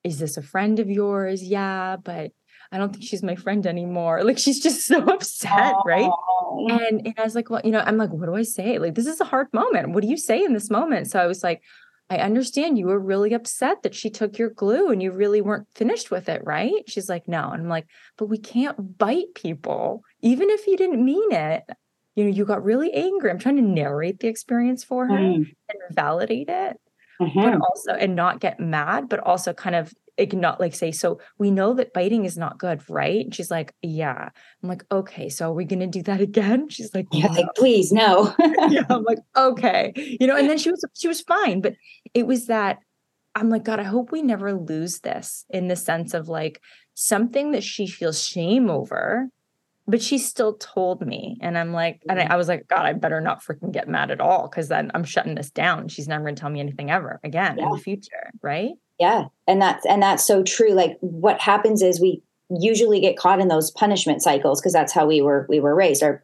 is 0.05 0.19
this 0.19 0.37
a 0.37 0.41
friend 0.41 0.79
of 0.79 0.89
yours? 0.89 1.43
Yeah, 1.43 1.97
but 1.97 2.31
I 2.71 2.77
don't 2.77 2.91
think 2.91 3.03
she's 3.03 3.23
my 3.23 3.35
friend 3.35 3.65
anymore. 3.65 4.21
Like 4.25 4.37
she's 4.37 4.61
just 4.61 4.85
so 4.85 5.03
upset, 5.03 5.75
right? 5.85 6.09
And, 6.69 7.05
and 7.05 7.13
I 7.17 7.23
was 7.23 7.35
like, 7.35 7.49
well, 7.49 7.61
you 7.63 7.71
know, 7.71 7.83
I'm 7.85 7.97
like, 7.97 8.11
what 8.11 8.27
do 8.27 8.35
I 8.35 8.43
say? 8.43 8.79
Like, 8.79 8.95
this 8.95 9.07
is 9.07 9.19
a 9.19 9.25
hard 9.25 9.47
moment. 9.51 9.89
What 9.89 10.03
do 10.03 10.09
you 10.09 10.17
say 10.17 10.43
in 10.43 10.53
this 10.53 10.69
moment? 10.69 11.09
So 11.09 11.19
I 11.19 11.27
was 11.27 11.43
like, 11.43 11.61
I 12.09 12.17
understand 12.17 12.77
you 12.77 12.85
were 12.85 12.99
really 12.99 13.33
upset 13.33 13.81
that 13.81 13.95
she 13.95 14.11
took 14.11 14.37
your 14.37 14.51
glue 14.51 14.89
and 14.89 15.01
you 15.01 15.11
really 15.11 15.41
weren't 15.41 15.67
finished 15.73 16.11
with 16.11 16.29
it, 16.29 16.43
right? 16.45 16.87
She's 16.87 17.09
like, 17.09 17.27
no. 17.27 17.49
And 17.49 17.63
I'm 17.63 17.69
like, 17.69 17.87
but 18.17 18.27
we 18.27 18.37
can't 18.37 18.97
bite 18.97 19.33
people, 19.33 20.03
even 20.21 20.49
if 20.51 20.67
you 20.67 20.77
didn't 20.77 21.03
mean 21.03 21.31
it 21.31 21.63
you 22.15 22.23
know, 22.23 22.29
you 22.29 22.45
got 22.45 22.63
really 22.63 22.93
angry. 22.93 23.29
I'm 23.29 23.39
trying 23.39 23.57
to 23.57 23.61
narrate 23.61 24.19
the 24.19 24.27
experience 24.27 24.83
for 24.83 25.05
her 25.07 25.13
mm. 25.13 25.35
and 25.35 25.79
validate 25.91 26.49
it, 26.49 26.79
mm-hmm. 27.21 27.39
but 27.39 27.61
also 27.61 27.93
and 27.93 28.15
not 28.15 28.39
get 28.39 28.59
mad, 28.59 29.09
but 29.09 29.19
also 29.19 29.53
kind 29.53 29.75
of 29.75 29.93
not 30.33 30.59
like 30.59 30.73
say, 30.73 30.91
so 30.91 31.19
we 31.37 31.51
know 31.51 31.73
that 31.73 31.93
biting 31.93 32.25
is 32.25 32.37
not 32.37 32.57
good, 32.57 32.81
right? 32.89 33.25
And 33.25 33.35
she's 33.35 33.51
like, 33.51 33.73
yeah. 33.81 34.29
I'm 34.63 34.69
like, 34.69 34.83
okay, 34.91 35.29
so 35.29 35.49
are 35.49 35.53
we 35.53 35.65
gonna 35.65 35.87
do 35.87 36.03
that 36.03 36.21
again? 36.29 36.69
She's 36.69 36.93
like, 36.93 37.07
yeah, 37.11 37.27
like, 37.27 37.47
please, 37.55 37.91
no. 37.91 38.33
yeah, 38.69 38.85
I'm 38.89 39.03
like, 39.03 39.19
okay, 39.37 39.93
you 39.95 40.27
know, 40.27 40.37
and 40.37 40.49
then 40.49 40.57
she 40.57 40.71
was 40.71 40.83
she 40.93 41.07
was 41.07 41.21
fine, 41.21 41.61
but 41.61 41.75
it 42.13 42.25
was 42.27 42.47
that 42.47 42.79
I'm 43.35 43.49
like, 43.49 43.63
God, 43.63 43.79
I 43.79 43.83
hope 43.83 44.11
we 44.11 44.21
never 44.21 44.53
lose 44.53 45.01
this 45.01 45.45
in 45.49 45.67
the 45.67 45.75
sense 45.75 46.13
of 46.13 46.29
like 46.29 46.61
something 46.93 47.51
that 47.51 47.63
she 47.63 47.85
feels 47.85 48.23
shame 48.23 48.69
over 48.69 49.27
but 49.87 50.01
she 50.01 50.17
still 50.17 50.53
told 50.55 51.05
me. 51.05 51.37
And 51.41 51.57
i'm 51.57 51.73
like 51.73 52.01
and 52.09 52.19
I, 52.19 52.23
mm-hmm. 52.23 52.33
I, 52.33 52.35
was 52.35 52.47
like 52.47 52.67
god 52.67 52.85
i 52.85 52.93
better 52.93 53.21
not 53.21 53.43
freaking 53.43 53.71
get 53.71 53.87
mad 53.87 54.11
at 54.11 54.21
all 54.21 54.47
because 54.47 54.67
then 54.67 54.91
i'm 54.93 55.03
shutting 55.03 55.35
this 55.35 55.51
down. 55.51 55.87
She's 55.87 56.07
never 56.07 56.23
going 56.23 56.35
to 56.35 56.39
tell 56.39 56.49
me 56.49 56.59
anything 56.59 56.91
ever 56.91 57.19
again 57.23 57.57
yeah. 57.57 57.65
in 57.65 57.71
the 57.71 57.77
future 57.77 58.31
right? 58.41 58.73
Yeah. 58.99 59.25
And 59.47 59.61
that's 59.61 59.85
and 59.85 60.01
that's 60.01 60.25
so 60.25 60.43
true. 60.43 60.71
Like 60.71 60.97
what 61.01 61.41
happens 61.41 61.81
is 61.81 61.99
we 61.99 62.21
usually 62.49 63.01
get 63.01 63.17
caught 63.17 63.39
in 63.39 63.47
those 63.47 63.71
punishment 63.71 64.21
cycles 64.21 64.61
because 64.61 64.73
that's 64.73 64.93
how 64.93 65.05
we 65.05 65.21
were 65.21 65.45
we 65.49 65.59
were 65.59 65.75
raised. 65.75 66.03
Our 66.03 66.23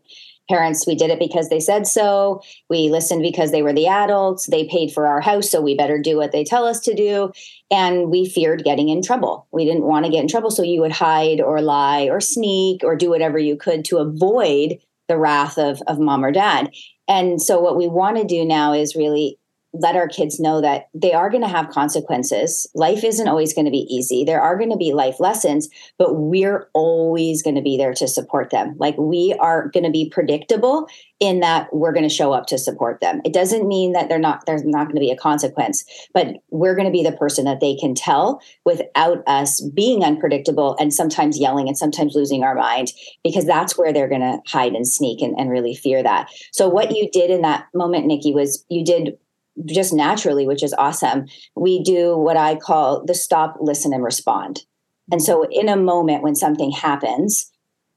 parents 0.51 0.85
we 0.85 0.95
did 0.95 1.09
it 1.09 1.19
because 1.19 1.47
they 1.49 1.59
said 1.59 1.87
so. 1.87 2.41
We 2.69 2.89
listened 2.89 3.21
because 3.21 3.51
they 3.51 3.61
were 3.61 3.73
the 3.73 3.87
adults. 3.87 4.47
They 4.47 4.67
paid 4.67 4.91
for 4.91 5.07
our 5.07 5.21
house 5.21 5.49
so 5.49 5.61
we 5.61 5.75
better 5.75 5.99
do 5.99 6.17
what 6.17 6.33
they 6.33 6.43
tell 6.43 6.65
us 6.65 6.79
to 6.81 6.93
do. 6.93 7.31
And 7.71 8.09
we 8.11 8.27
feared 8.27 8.65
getting 8.65 8.89
in 8.89 9.01
trouble. 9.01 9.47
We 9.51 9.63
didn't 9.63 9.85
want 9.85 10.05
to 10.05 10.11
get 10.11 10.21
in 10.21 10.27
trouble 10.27 10.51
so 10.51 10.63
you 10.63 10.81
would 10.81 10.91
hide 10.91 11.39
or 11.39 11.61
lie 11.61 12.09
or 12.09 12.19
sneak 12.19 12.83
or 12.83 12.95
do 12.95 13.09
whatever 13.09 13.39
you 13.39 13.55
could 13.55 13.85
to 13.85 13.97
avoid 13.97 14.79
the 15.07 15.17
wrath 15.17 15.57
of, 15.57 15.81
of 15.87 15.99
mom 15.99 16.25
or 16.25 16.31
dad. 16.31 16.71
And 17.07 17.41
so 17.41 17.59
what 17.59 17.77
we 17.77 17.87
want 17.87 18.17
to 18.17 18.23
do 18.23 18.45
now 18.45 18.73
is 18.73 18.95
really 18.95 19.37
let 19.73 19.95
our 19.95 20.07
kids 20.07 20.39
know 20.39 20.61
that 20.61 20.89
they 20.93 21.13
are 21.13 21.29
going 21.29 21.43
to 21.43 21.47
have 21.47 21.69
consequences. 21.69 22.69
Life 22.75 23.03
isn't 23.03 23.27
always 23.27 23.53
going 23.53 23.65
to 23.65 23.71
be 23.71 23.87
easy. 23.89 24.23
There 24.23 24.41
are 24.41 24.57
going 24.57 24.71
to 24.71 24.77
be 24.77 24.91
life 24.93 25.19
lessons, 25.19 25.69
but 25.97 26.15
we're 26.15 26.67
always 26.73 27.41
going 27.41 27.55
to 27.55 27.61
be 27.61 27.77
there 27.77 27.93
to 27.93 28.07
support 28.07 28.49
them. 28.49 28.75
Like 28.77 28.97
we 28.97 29.35
are 29.39 29.69
going 29.69 29.85
to 29.85 29.91
be 29.91 30.09
predictable 30.09 30.87
in 31.19 31.39
that 31.39 31.67
we're 31.71 31.93
going 31.93 32.07
to 32.07 32.13
show 32.13 32.33
up 32.33 32.47
to 32.47 32.57
support 32.57 32.99
them. 32.99 33.21
It 33.23 33.31
doesn't 33.33 33.67
mean 33.67 33.93
that 33.93 34.09
they're 34.09 34.19
not 34.19 34.45
there's 34.45 34.65
not 34.65 34.85
going 34.85 34.95
to 34.95 35.01
be 35.01 35.11
a 35.11 35.17
consequence, 35.17 35.85
but 36.13 36.37
we're 36.49 36.75
going 36.75 36.87
to 36.87 36.91
be 36.91 37.03
the 37.03 37.15
person 37.15 37.45
that 37.45 37.59
they 37.59 37.75
can 37.75 37.93
tell 37.93 38.41
without 38.65 39.23
us 39.27 39.61
being 39.73 40.03
unpredictable 40.03 40.75
and 40.79 40.93
sometimes 40.93 41.39
yelling 41.39 41.67
and 41.67 41.77
sometimes 41.77 42.15
losing 42.15 42.43
our 42.43 42.55
mind 42.55 42.91
because 43.23 43.45
that's 43.45 43.77
where 43.77 43.93
they're 43.93 44.09
going 44.09 44.21
to 44.21 44.39
hide 44.47 44.73
and 44.73 44.87
sneak 44.87 45.21
and, 45.21 45.39
and 45.39 45.51
really 45.51 45.75
fear 45.75 46.01
that. 46.01 46.29
So 46.51 46.67
what 46.67 46.95
you 46.95 47.09
did 47.11 47.29
in 47.29 47.43
that 47.43 47.67
moment, 47.73 48.07
Nikki, 48.07 48.33
was 48.33 48.65
you 48.69 48.83
did 48.83 49.15
just 49.65 49.93
naturally, 49.93 50.47
which 50.47 50.63
is 50.63 50.73
awesome. 50.77 51.25
We 51.55 51.83
do 51.83 52.17
what 52.17 52.37
I 52.37 52.55
call 52.55 53.03
the 53.05 53.15
stop, 53.15 53.57
listen, 53.59 53.93
and 53.93 54.03
respond. 54.03 54.65
And 55.11 55.21
so, 55.21 55.45
in 55.49 55.67
a 55.67 55.75
moment 55.75 56.23
when 56.23 56.35
something 56.35 56.71
happens, 56.71 57.50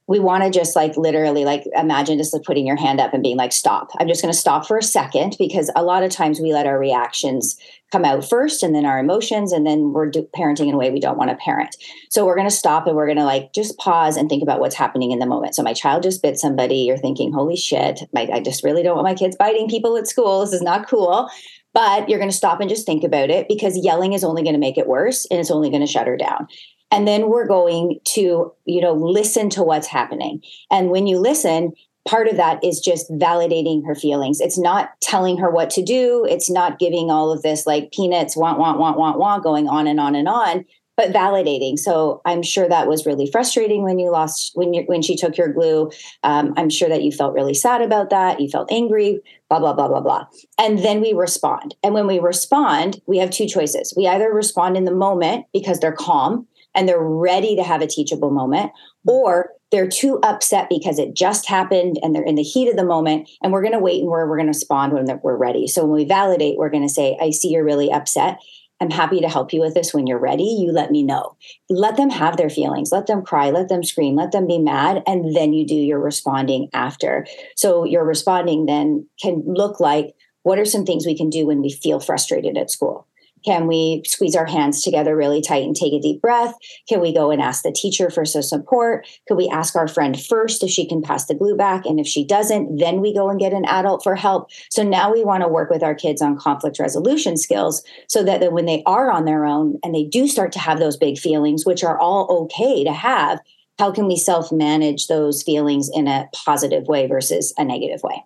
we 0.07 0.21
want 0.21 0.45
to 0.45 0.51
just 0.51 0.77
like 0.77 0.97
literally 0.97 1.45
like 1.45 1.65
imagine 1.75 2.19
just 2.19 2.35
like 2.35 2.43
putting 2.43 2.67
your 2.67 2.77
hand 2.77 3.01
up 3.01 3.15
and 3.15 3.23
being 3.23 3.39
like 3.39 3.53
stop. 3.53 3.91
I'm 3.99 4.09
just 4.09 4.21
going 4.21 4.33
to 4.33 4.39
stop 4.39 4.67
for 4.67 4.77
a 4.77 4.83
second 4.83 5.37
because 5.39 5.71
a 5.75 5.83
lot 5.83 6.03
of 6.03 6.11
times 6.11 6.41
we 6.41 6.53
let 6.53 6.67
our 6.67 6.79
reactions 6.79 7.57
come 7.91 8.05
out 8.05 8.29
first 8.29 8.63
and 8.63 8.75
then 8.75 8.85
our 8.85 8.99
emotions 8.99 9.53
and 9.53 9.67
then 9.67 9.93
we're 9.93 10.11
do- 10.11 10.29
parenting 10.37 10.69
in 10.69 10.75
a 10.75 10.77
way 10.77 10.91
we 10.91 11.01
don't 11.01 11.17
want 11.17 11.31
to 11.31 11.37
parent. 11.37 11.77
So 12.11 12.27
we're 12.27 12.35
going 12.35 12.49
to 12.49 12.55
stop 12.55 12.87
and 12.87 12.97
we're 12.97 13.07
going 13.07 13.19
to 13.19 13.25
like 13.25 13.55
just 13.55 13.79
pause 13.79 14.17
and 14.17 14.29
think 14.29 14.43
about 14.43 14.61
what's 14.61 14.75
happening 14.75 15.11
in 15.11 15.21
the 15.21 15.27
moment. 15.27 15.55
So 15.55 15.63
my 15.63 15.73
child 15.73 16.03
just 16.03 16.23
bit 16.23 16.37
somebody 16.37 16.77
you're 16.77 16.99
thinking 16.99 17.33
holy 17.33 17.57
shit. 17.57 18.01
My, 18.13 18.29
i 18.33 18.41
just 18.41 18.65
really 18.65 18.83
don't 18.83 18.97
want 18.97 19.07
my 19.07 19.15
kids 19.15 19.37
biting 19.37 19.69
people 19.69 19.97
at 19.97 20.09
school. 20.09 20.41
This 20.41 20.53
is 20.53 20.63
not 20.63 20.89
cool. 20.89 21.31
But 21.73 22.09
you're 22.09 22.21
going 22.21 22.31
to 22.31 22.37
stop 22.37 22.61
and 22.61 22.69
just 22.69 22.87
think 22.87 23.03
about 23.03 23.31
it 23.31 23.49
because 23.49 23.77
yelling 23.83 24.13
is 24.13 24.23
only 24.23 24.43
going 24.43 24.55
to 24.55 24.61
make 24.61 24.79
it 24.79 24.87
worse 24.87 25.27
and 25.29 25.41
it's 25.41 25.51
only 25.51 25.71
going 25.71 25.81
to 25.81 25.91
shut 25.91 26.07
her 26.07 26.17
down 26.17 26.47
and 26.91 27.09
then 27.09 27.29
we're 27.29 27.47
going 27.47 27.99
to 28.05 28.53
you 28.65 28.81
know 28.81 28.93
listen 28.93 29.51
to 29.51 29.63
what's 29.63 29.87
happening. 29.87 30.43
And 30.71 30.91
when 30.91 31.07
you 31.07 31.19
listen 31.19 31.73
part 32.07 32.29
of 32.29 32.37
that 32.37 32.63
is 32.63 32.81
just 32.81 33.11
validating 33.13 33.85
her 33.87 33.95
feelings. 33.95 34.41
It's 34.41 34.59
not 34.59 34.91
telling 35.01 35.39
her 35.39 35.51
what 35.51 35.71
to 35.71 35.83
do. 35.83 36.27
It's 36.29 36.51
not 36.51 36.79
giving 36.79 37.11
all 37.11 37.33
of 37.33 37.43
this 37.43 37.67
like 37.67 37.93
peanuts 37.93 38.37
want 38.37 38.59
want 38.59 38.79
want 38.79 38.99
want 38.99 39.19
want 39.19 39.43
going 39.43 39.69
on 39.69 39.87
and 39.87 39.99
on 39.99 40.15
and 40.15 40.29
on 40.29 40.65
but 40.97 41.13
validating. 41.13 41.79
So 41.79 42.21
i'm 42.25 42.43
sure 42.43 42.69
that 42.69 42.87
was 42.87 43.07
really 43.07 43.29
frustrating 43.31 43.83
when 43.83 43.99
you 43.99 44.11
lost 44.11 44.53
when 44.55 44.75
you 44.75 44.83
when 44.87 45.03
she 45.03 45.17
took 45.17 45.37
your 45.37 45.53
glue. 45.53 45.91
Um, 46.23 46.55
i'm 46.57 46.71
sure 46.71 46.89
that 46.89 47.03
you 47.03 47.11
felt 47.11 47.35
really 47.35 47.55
sad 47.55 47.81
about 47.81 48.11
that. 48.11 48.41
You 48.41 48.49
felt 48.49 48.71
angry 48.71 49.21
blah 49.49 49.59
blah 49.59 49.73
blah 49.73 49.89
blah 49.89 50.01
blah. 50.01 50.27
And 50.59 50.79
then 50.81 51.01
we 51.01 51.13
respond. 51.13 51.75
And 51.83 51.95
when 51.95 52.07
we 52.07 52.19
respond 52.19 53.01
we 53.07 53.19
have 53.19 53.31
two 53.31 53.47
choices. 53.47 53.95
We 53.97 54.07
either 54.07 54.31
respond 54.31 54.77
in 54.77 54.85
the 54.85 54.95
moment 54.95 55.47
because 55.53 55.81
they're 55.81 55.93
calm 55.93 56.47
and 56.75 56.89
they're 56.89 57.03
ready 57.03 57.57
to 57.57 57.63
have 57.63 57.83
a 57.83 57.87
teachable 57.87 58.31
moment, 58.31 58.73
or 59.07 59.51
they're 59.71 59.89
too 59.89 60.21
upset 60.23 60.69
because 60.69 60.99
it 60.99 61.15
just 61.15 61.49
happened 61.49 61.99
and 62.03 62.15
they're 62.15 62.23
in 62.23 62.37
the 62.37 62.43
heat 62.43 62.69
of 62.69 62.77
the 62.77 62.85
moment 62.85 63.29
and 63.43 63.53
we're 63.53 63.63
going 63.63 63.73
to 63.73 63.81
wait 63.81 64.01
and 64.01 64.09
we're, 64.09 64.29
we're 64.29 64.37
going 64.37 64.47
to 64.47 64.51
respond 64.51 64.93
when 64.93 65.07
we're 65.23 65.37
ready. 65.37 65.67
So 65.67 65.83
when 65.85 65.95
we 65.95 66.05
validate, 66.05 66.57
we're 66.57 66.71
going 66.71 66.87
to 66.87 66.93
say, 66.93 67.19
I 67.21 67.31
see 67.31 67.49
you're 67.49 67.65
really 67.65 67.91
upset. 67.91 68.39
I'm 68.81 68.91
happy 68.91 69.21
to 69.21 69.29
help 69.29 69.53
you 69.53 69.61
with 69.61 69.75
this 69.75 69.95
when 69.95 70.07
you're 70.07 70.19
ready. 70.19 70.45
You 70.45 70.71
let 70.71 70.91
me 70.91 71.03
know. 71.03 71.37
Let 71.71 71.97
them 71.97 72.11
have 72.11 72.37
their 72.37 72.51
feelings. 72.51 72.93
Let 72.93 73.07
them 73.07 73.23
cry. 73.23 73.51
Let 73.51 73.69
them 73.69 73.83
scream. 73.83 74.15
Let 74.15 74.33
them 74.33 74.47
be 74.47 74.59
mad. 74.59 75.03
And 75.07 75.35
then 75.35 75.53
you 75.53 75.67
do 75.67 75.75
your 75.75 76.01
responding 76.01 76.69
after. 76.73 77.27
So 77.57 77.85
your 77.85 78.05
responding 78.05 78.67
then 78.67 79.09
can 79.21 79.43
look 79.47 79.81
like 79.81 80.15
what 80.43 80.59
are 80.59 80.65
some 80.65 80.85
things 80.85 81.07
we 81.07 81.17
can 81.17 81.31
do 81.31 81.47
when 81.47 81.63
we 81.63 81.73
feel 81.73 81.99
frustrated 81.99 82.59
at 82.59 82.71
school? 82.71 83.09
Can 83.45 83.67
we 83.67 84.03
squeeze 84.07 84.35
our 84.37 84.47
hands 84.47 84.83
together 84.83 85.17
really 85.17 85.41
tight 85.41 85.65
and 85.65 85.77
take 85.77 85.93
a 85.93 86.01
deep 86.01 86.21
breath? 86.21 86.55
Can 86.89 87.01
we 87.01 87.13
go 87.13 87.31
and 87.31 87.43
ask 87.43 87.63
the 87.63 87.73
teacher 87.73 88.11
for 88.11 88.25
some 88.25 88.43
support? 88.43 89.07
Could 89.29 89.37
we 89.37 89.49
ask 89.49 89.77
our 89.77 89.89
friend 89.89 90.21
first 90.21 90.63
if 90.63 90.71
she 90.71 90.87
can 90.87 91.03
pass 91.03 91.27
the 91.27 91.35
glue 91.35 91.57
back? 91.57 91.85
And 91.87 92.01
if 92.01 92.07
she 92.07 92.27
doesn't, 92.27 92.79
then 92.79 93.01
we 93.01 93.13
go 93.15 93.29
and 93.29 93.39
get 93.39 93.53
an 93.53 93.65
adult 93.67 94.03
for 94.03 94.15
help. 94.15 94.51
So 94.71 94.83
now 94.83 95.13
we 95.13 95.25
want 95.25 95.43
to 95.43 95.49
work 95.49 95.71
with 95.71 95.83
our 95.83 95.95
kids 95.95 96.23
on 96.23 96.39
conflict 96.39 96.79
resolution 96.79 97.37
skills 97.37 97.83
so 98.09 98.23
that 98.25 98.53
when 98.53 98.67
they 98.67 98.83
are 98.87 99.11
on 99.11 99.25
their 99.25 99.45
own 99.45 99.79
and 99.83 99.95
they 99.95 100.05
do 100.05 100.27
start 100.27 100.53
to 100.53 100.59
have 100.59 100.79
those 100.79 100.97
big 100.97 101.19
feelings, 101.19 101.67
which 101.67 101.85
are 101.85 101.99
all 101.99 102.27
okay 102.43 102.85
to 102.85 102.93
have, 102.93 103.41
how 103.79 103.91
can 103.91 104.07
we 104.07 104.17
self 104.17 104.53
manage 104.53 105.09
those 105.09 105.43
feelings 105.43 105.91
in 105.93 106.07
a 106.07 106.29
positive 106.45 106.87
way 106.87 107.07
versus 107.07 107.53
a 107.59 107.65
negative 107.65 108.03
way? 108.03 108.25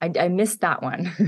I, 0.00 0.12
I 0.18 0.28
missed 0.28 0.60
that 0.60 0.82
one. 0.82 1.10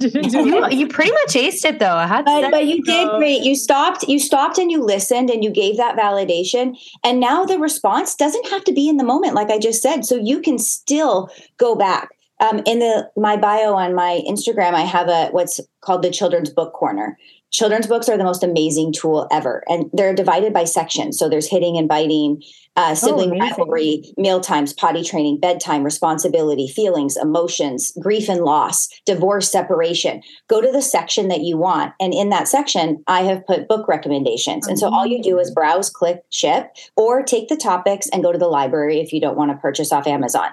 you, 0.00 0.68
you 0.70 0.88
pretty 0.88 1.12
much 1.12 1.34
aced 1.34 1.64
it 1.64 1.78
though. 1.78 2.04
but, 2.24 2.50
but 2.50 2.66
you 2.66 2.82
did 2.82 3.08
great. 3.10 3.42
You 3.42 3.54
stopped, 3.54 4.02
you 4.08 4.18
stopped 4.18 4.58
and 4.58 4.70
you 4.70 4.82
listened 4.82 5.30
and 5.30 5.44
you 5.44 5.50
gave 5.50 5.76
that 5.76 5.96
validation. 5.96 6.76
And 7.04 7.20
now 7.20 7.44
the 7.44 7.58
response 7.58 8.14
doesn't 8.16 8.48
have 8.48 8.64
to 8.64 8.72
be 8.72 8.88
in 8.88 8.96
the 8.96 9.04
moment, 9.04 9.34
like 9.34 9.50
I 9.50 9.58
just 9.58 9.82
said. 9.82 10.04
So 10.04 10.16
you 10.16 10.40
can 10.40 10.58
still 10.58 11.30
go 11.58 11.76
back. 11.76 12.08
Um, 12.40 12.60
in 12.66 12.80
the 12.80 13.08
my 13.16 13.36
bio 13.36 13.74
on 13.74 13.94
my 13.94 14.20
Instagram, 14.28 14.74
I 14.74 14.80
have 14.80 15.06
a 15.08 15.28
what's 15.28 15.60
called 15.80 16.02
the 16.02 16.10
Children's 16.10 16.50
Book 16.50 16.72
Corner. 16.72 17.16
Children's 17.52 17.86
books 17.86 18.08
are 18.08 18.16
the 18.16 18.24
most 18.24 18.42
amazing 18.42 18.92
tool 18.92 19.28
ever, 19.30 19.62
and 19.68 19.90
they're 19.92 20.14
divided 20.14 20.54
by 20.54 20.64
sections. 20.64 21.18
So 21.18 21.28
there's 21.28 21.48
hitting 21.48 21.76
and 21.76 21.86
biting, 21.86 22.42
uh, 22.76 22.88
oh, 22.92 22.94
sibling 22.94 23.32
oh, 23.32 23.38
rivalry, 23.38 24.02
meal 24.16 24.40
times, 24.40 24.72
potty 24.72 25.04
training, 25.04 25.38
bedtime, 25.38 25.84
responsibility, 25.84 26.66
feelings, 26.66 27.18
emotions, 27.18 27.92
grief 28.00 28.30
and 28.30 28.40
loss, 28.40 28.88
divorce, 29.04 29.52
separation. 29.52 30.22
Go 30.48 30.62
to 30.62 30.72
the 30.72 30.80
section 30.80 31.28
that 31.28 31.42
you 31.42 31.58
want. 31.58 31.92
And 32.00 32.14
in 32.14 32.30
that 32.30 32.48
section, 32.48 33.04
I 33.06 33.24
have 33.24 33.46
put 33.46 33.68
book 33.68 33.86
recommendations. 33.86 34.66
And 34.66 34.78
so 34.78 34.88
all 34.88 35.06
you 35.06 35.22
do 35.22 35.38
is 35.38 35.50
browse, 35.50 35.90
click, 35.90 36.22
ship, 36.30 36.74
or 36.96 37.22
take 37.22 37.48
the 37.48 37.56
topics 37.56 38.08
and 38.08 38.22
go 38.22 38.32
to 38.32 38.38
the 38.38 38.48
library 38.48 38.98
if 39.00 39.12
you 39.12 39.20
don't 39.20 39.36
want 39.36 39.50
to 39.50 39.58
purchase 39.58 39.92
off 39.92 40.06
Amazon. 40.06 40.48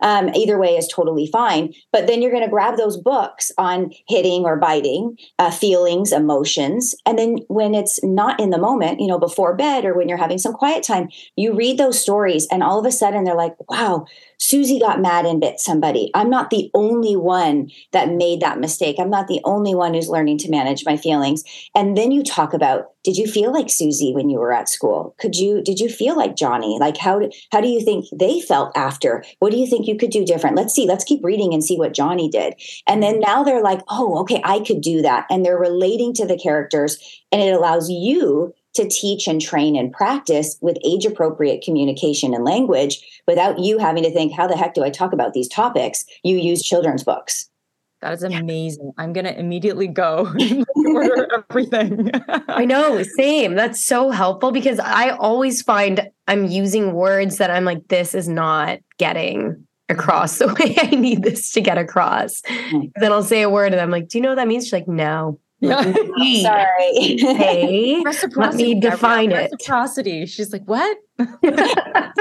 Um, 0.00 0.28
either 0.36 0.56
way 0.56 0.76
is 0.76 0.86
totally 0.86 1.26
fine. 1.26 1.74
But 1.92 2.06
then 2.06 2.22
you're 2.22 2.30
going 2.30 2.44
to 2.44 2.50
grab 2.50 2.76
those 2.76 2.96
books 2.96 3.50
on 3.58 3.90
hitting 4.06 4.44
or 4.44 4.56
biting, 4.56 5.18
uh, 5.40 5.50
feelings, 5.50 6.12
emotions. 6.12 6.43
And 7.06 7.18
then 7.18 7.38
when 7.48 7.74
it's 7.74 8.02
not 8.02 8.40
in 8.40 8.50
the 8.50 8.58
moment, 8.58 9.00
you 9.00 9.06
know, 9.06 9.18
before 9.18 9.54
bed 9.54 9.84
or 9.84 9.96
when 9.96 10.08
you're 10.08 10.18
having 10.18 10.38
some 10.38 10.52
quiet 10.52 10.82
time, 10.82 11.08
you 11.36 11.54
read 11.54 11.78
those 11.78 12.00
stories 12.00 12.46
and 12.50 12.62
all 12.62 12.78
of 12.78 12.86
a 12.86 12.92
sudden 12.92 13.24
they're 13.24 13.34
like, 13.34 13.54
wow, 13.70 14.06
Susie 14.38 14.78
got 14.78 15.00
mad 15.00 15.26
and 15.26 15.40
bit 15.40 15.60
somebody. 15.60 16.10
I'm 16.14 16.30
not 16.30 16.50
the 16.50 16.70
only 16.74 17.16
one 17.16 17.70
that 17.92 18.10
made 18.10 18.40
that 18.40 18.60
mistake. 18.60 18.96
I'm 18.98 19.10
not 19.10 19.28
the 19.28 19.40
only 19.44 19.74
one 19.74 19.94
who's 19.94 20.08
learning 20.08 20.38
to 20.38 20.50
manage 20.50 20.84
my 20.84 20.96
feelings. 20.96 21.44
And 21.74 21.96
then 21.96 22.12
you 22.12 22.22
talk 22.22 22.54
about, 22.54 22.92
did 23.04 23.16
you 23.16 23.26
feel 23.26 23.52
like 23.52 23.70
Susie 23.70 24.14
when 24.14 24.30
you 24.30 24.38
were 24.38 24.52
at 24.52 24.68
school? 24.68 25.14
Could 25.18 25.36
you 25.36 25.62
did 25.62 25.78
you 25.78 25.88
feel 25.88 26.16
like 26.16 26.36
Johnny? 26.36 26.78
Like 26.80 26.96
how 26.96 27.20
how 27.52 27.60
do 27.60 27.68
you 27.68 27.80
think 27.84 28.06
they 28.12 28.40
felt 28.40 28.76
after? 28.76 29.22
What 29.40 29.50
do 29.50 29.58
you 29.58 29.66
think 29.66 29.86
you 29.86 29.96
could 29.96 30.10
do 30.10 30.24
different? 30.24 30.56
Let's 30.56 30.74
see. 30.74 30.86
Let's 30.86 31.04
keep 31.04 31.22
reading 31.22 31.52
and 31.52 31.62
see 31.62 31.76
what 31.76 31.94
Johnny 31.94 32.28
did. 32.28 32.54
And 32.86 33.02
then 33.02 33.20
now 33.20 33.42
they're 33.42 33.62
like, 33.62 33.82
"Oh, 33.88 34.18
okay, 34.20 34.40
I 34.42 34.60
could 34.60 34.80
do 34.80 35.02
that." 35.02 35.26
And 35.30 35.44
they're 35.44 35.58
relating 35.58 36.14
to 36.14 36.26
the 36.26 36.38
characters 36.38 36.98
and 37.30 37.42
it 37.42 37.52
allows 37.52 37.90
you 37.90 38.54
to 38.74 38.88
teach 38.88 39.26
and 39.26 39.40
train 39.40 39.76
and 39.76 39.92
practice 39.92 40.56
with 40.60 40.76
age 40.84 41.04
appropriate 41.06 41.62
communication 41.62 42.34
and 42.34 42.44
language 42.44 43.00
without 43.26 43.58
you 43.58 43.78
having 43.78 44.02
to 44.02 44.12
think, 44.12 44.32
how 44.32 44.46
the 44.46 44.56
heck 44.56 44.74
do 44.74 44.84
I 44.84 44.90
talk 44.90 45.12
about 45.12 45.32
these 45.32 45.48
topics? 45.48 46.04
You 46.22 46.38
use 46.38 46.62
children's 46.62 47.04
books. 47.04 47.48
That 48.00 48.12
is 48.12 48.22
amazing. 48.22 48.92
I'm 48.98 49.14
going 49.14 49.24
to 49.24 49.38
immediately 49.38 49.86
go 49.86 50.30
order 50.74 51.26
everything. 51.50 52.10
I 52.48 52.66
know, 52.66 53.02
same. 53.02 53.54
That's 53.54 53.82
so 53.82 54.10
helpful 54.10 54.52
because 54.52 54.78
I 54.78 55.10
always 55.10 55.62
find 55.62 56.10
I'm 56.28 56.44
using 56.44 56.92
words 56.92 57.38
that 57.38 57.50
I'm 57.50 57.64
like, 57.64 57.88
this 57.88 58.14
is 58.14 58.28
not 58.28 58.80
getting 58.98 59.66
across 59.88 60.38
the 60.38 60.48
way 60.60 60.76
I 60.78 60.94
need 60.94 61.22
this 61.22 61.52
to 61.52 61.60
get 61.60 61.78
across. 61.78 62.42
Mm-hmm. 62.42 62.88
Then 62.96 63.12
I'll 63.12 63.22
say 63.22 63.42
a 63.42 63.50
word 63.50 63.72
and 63.72 63.80
I'm 63.80 63.90
like, 63.90 64.08
do 64.08 64.18
you 64.18 64.22
know 64.22 64.30
what 64.30 64.36
that 64.36 64.48
means? 64.48 64.64
She's 64.64 64.72
like, 64.72 64.88
no. 64.88 65.38
Sorry. 66.42 67.16
Hey, 67.18 68.04
let 68.36 68.54
me 68.54 68.78
define 68.78 69.32
it. 69.32 69.50
Reciprocity. 69.52 70.26
She's 70.26 70.52
like, 70.52 70.64
what? 70.66 70.96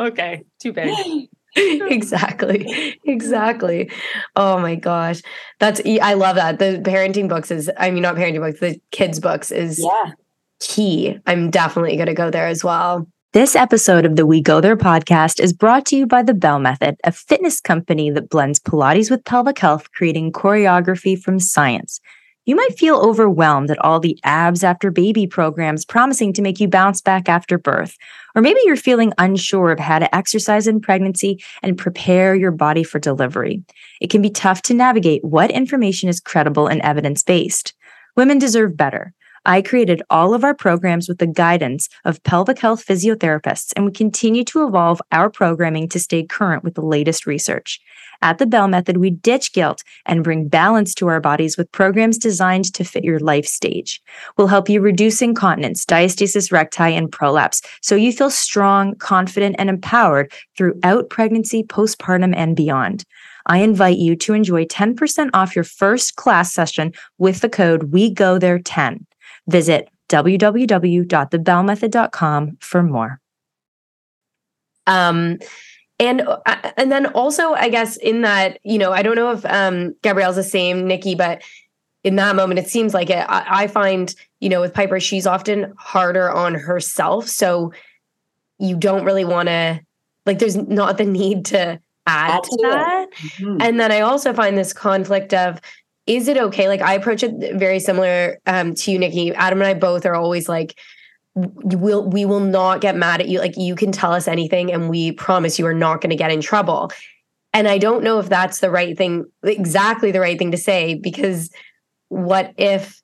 okay, 0.00 0.44
too 0.60 0.72
big. 0.72 1.28
exactly 1.56 2.96
exactly 3.06 3.90
oh 4.36 4.60
my 4.60 4.76
gosh 4.76 5.20
that's 5.58 5.80
i 6.00 6.14
love 6.14 6.36
that 6.36 6.60
the 6.60 6.80
parenting 6.84 7.28
books 7.28 7.50
is 7.50 7.68
i 7.76 7.90
mean 7.90 8.02
not 8.02 8.14
parenting 8.14 8.38
books 8.38 8.60
the 8.60 8.80
kids 8.92 9.18
books 9.18 9.50
is 9.50 9.80
yeah 9.82 10.12
key 10.60 11.18
i'm 11.26 11.50
definitely 11.50 11.96
going 11.96 12.06
to 12.06 12.14
go 12.14 12.30
there 12.30 12.46
as 12.46 12.62
well 12.62 13.04
this 13.32 13.54
episode 13.54 14.04
of 14.04 14.16
the 14.16 14.26
We 14.26 14.40
Go 14.40 14.60
There 14.60 14.76
podcast 14.76 15.38
is 15.38 15.52
brought 15.52 15.86
to 15.86 15.96
you 15.96 16.04
by 16.04 16.24
the 16.24 16.34
Bell 16.34 16.58
Method, 16.58 16.96
a 17.04 17.12
fitness 17.12 17.60
company 17.60 18.10
that 18.10 18.28
blends 18.28 18.58
Pilates 18.58 19.08
with 19.08 19.24
pelvic 19.24 19.56
health, 19.56 19.92
creating 19.92 20.32
choreography 20.32 21.16
from 21.16 21.38
science. 21.38 22.00
You 22.50 22.56
might 22.56 22.76
feel 22.76 22.96
overwhelmed 22.96 23.70
at 23.70 23.78
all 23.78 24.00
the 24.00 24.18
abs 24.24 24.64
after 24.64 24.90
baby 24.90 25.24
programs 25.24 25.84
promising 25.84 26.32
to 26.32 26.42
make 26.42 26.58
you 26.58 26.66
bounce 26.66 27.00
back 27.00 27.28
after 27.28 27.58
birth. 27.58 27.96
Or 28.34 28.42
maybe 28.42 28.58
you're 28.64 28.74
feeling 28.74 29.12
unsure 29.18 29.70
of 29.70 29.78
how 29.78 30.00
to 30.00 30.12
exercise 30.12 30.66
in 30.66 30.80
pregnancy 30.80 31.40
and 31.62 31.78
prepare 31.78 32.34
your 32.34 32.50
body 32.50 32.82
for 32.82 32.98
delivery. 32.98 33.62
It 34.00 34.10
can 34.10 34.20
be 34.20 34.30
tough 34.30 34.62
to 34.62 34.74
navigate 34.74 35.22
what 35.22 35.52
information 35.52 36.08
is 36.08 36.18
credible 36.18 36.66
and 36.66 36.80
evidence 36.80 37.22
based. 37.22 37.72
Women 38.16 38.40
deserve 38.40 38.76
better. 38.76 39.14
I 39.46 39.62
created 39.62 40.02
all 40.10 40.34
of 40.34 40.42
our 40.42 40.54
programs 40.54 41.08
with 41.08 41.18
the 41.18 41.28
guidance 41.28 41.88
of 42.04 42.20
pelvic 42.24 42.58
health 42.58 42.84
physiotherapists, 42.84 43.72
and 43.76 43.84
we 43.84 43.92
continue 43.92 44.42
to 44.46 44.66
evolve 44.66 45.00
our 45.12 45.30
programming 45.30 45.88
to 45.90 46.00
stay 46.00 46.24
current 46.24 46.64
with 46.64 46.74
the 46.74 46.82
latest 46.82 47.26
research. 47.26 47.80
At 48.22 48.38
the 48.38 48.46
Bell 48.46 48.68
Method, 48.68 48.98
we 48.98 49.10
ditch 49.10 49.52
guilt 49.52 49.82
and 50.06 50.22
bring 50.22 50.46
balance 50.48 50.94
to 50.94 51.08
our 51.08 51.20
bodies 51.20 51.56
with 51.56 51.72
programs 51.72 52.18
designed 52.18 52.72
to 52.74 52.84
fit 52.84 53.04
your 53.04 53.18
life 53.18 53.46
stage. 53.46 54.00
We'll 54.36 54.48
help 54.48 54.68
you 54.68 54.80
reduce 54.80 55.22
incontinence, 55.22 55.86
diastasis 55.86 56.52
recti, 56.52 56.94
and 56.94 57.10
prolapse 57.10 57.62
so 57.80 57.94
you 57.94 58.12
feel 58.12 58.30
strong, 58.30 58.94
confident, 58.96 59.56
and 59.58 59.70
empowered 59.70 60.32
throughout 60.56 61.08
pregnancy, 61.08 61.62
postpartum, 61.62 62.34
and 62.36 62.54
beyond. 62.54 63.04
I 63.46 63.58
invite 63.58 63.98
you 63.98 64.16
to 64.16 64.34
enjoy 64.34 64.64
10% 64.66 65.30
off 65.32 65.56
your 65.56 65.64
first 65.64 66.16
class 66.16 66.52
session 66.52 66.92
with 67.18 67.40
the 67.40 67.48
code 67.48 67.84
We 67.84 68.10
Go 68.10 68.38
There 68.38 68.58
10. 68.58 69.06
Visit 69.46 69.88
www.thebellmethod.com 70.10 72.58
for 72.60 72.82
more. 72.82 73.18
Um, 74.86 75.38
and 76.00 76.22
uh, 76.22 76.72
and 76.76 76.90
then 76.90 77.06
also, 77.06 77.52
I 77.52 77.68
guess 77.68 77.96
in 77.96 78.22
that, 78.22 78.58
you 78.64 78.78
know, 78.78 78.90
I 78.90 79.02
don't 79.02 79.14
know 79.14 79.30
if 79.30 79.46
um, 79.46 79.94
Gabrielle's 80.02 80.34
the 80.34 80.42
same, 80.42 80.88
Nikki, 80.88 81.14
but 81.14 81.42
in 82.02 82.16
that 82.16 82.34
moment, 82.34 82.58
it 82.58 82.68
seems 82.68 82.92
like 82.94 83.10
it. 83.10 83.24
I, 83.28 83.64
I 83.64 83.66
find, 83.68 84.12
you 84.40 84.48
know, 84.48 84.60
with 84.60 84.74
Piper, 84.74 84.98
she's 84.98 85.26
often 85.26 85.72
harder 85.78 86.28
on 86.32 86.54
herself, 86.54 87.28
so 87.28 87.72
you 88.58 88.76
don't 88.76 89.04
really 89.04 89.24
want 89.24 89.48
to, 89.48 89.80
like, 90.26 90.38
there's 90.38 90.56
not 90.56 90.98
the 90.98 91.04
need 91.04 91.44
to 91.46 91.80
add, 92.06 92.42
to 92.42 92.58
that. 92.62 93.06
Mm-hmm. 93.12 93.58
And 93.60 93.78
then 93.78 93.92
I 93.92 94.00
also 94.00 94.32
find 94.32 94.58
this 94.58 94.72
conflict 94.72 95.32
of 95.34 95.60
is 96.06 96.26
it 96.26 96.36
okay? 96.36 96.66
Like 96.66 96.80
I 96.80 96.94
approach 96.94 97.22
it 97.22 97.54
very 97.56 97.78
similar 97.78 98.38
um, 98.46 98.74
to 98.74 98.90
you, 98.90 98.98
Nikki. 98.98 99.32
Adam 99.34 99.60
and 99.60 99.68
I 99.68 99.74
both 99.74 100.04
are 100.04 100.16
always 100.16 100.48
like, 100.48 100.76
we'll 101.34 102.08
we 102.08 102.24
will 102.24 102.40
not 102.40 102.80
get 102.80 102.96
mad 102.96 103.20
at 103.20 103.28
you. 103.28 103.38
Like 103.38 103.56
you 103.56 103.74
can 103.74 103.92
tell 103.92 104.12
us 104.12 104.28
anything, 104.28 104.72
and 104.72 104.88
we 104.90 105.12
promise 105.12 105.58
you 105.58 105.66
are 105.66 105.74
not 105.74 106.00
going 106.00 106.10
to 106.10 106.16
get 106.16 106.30
in 106.30 106.40
trouble. 106.40 106.90
And 107.52 107.66
I 107.66 107.78
don't 107.78 108.04
know 108.04 108.18
if 108.18 108.28
that's 108.28 108.60
the 108.60 108.70
right 108.70 108.96
thing, 108.96 109.24
exactly 109.42 110.12
the 110.12 110.20
right 110.20 110.38
thing 110.38 110.52
to 110.52 110.56
say, 110.56 110.94
because 110.94 111.50
what 112.08 112.52
if 112.56 113.00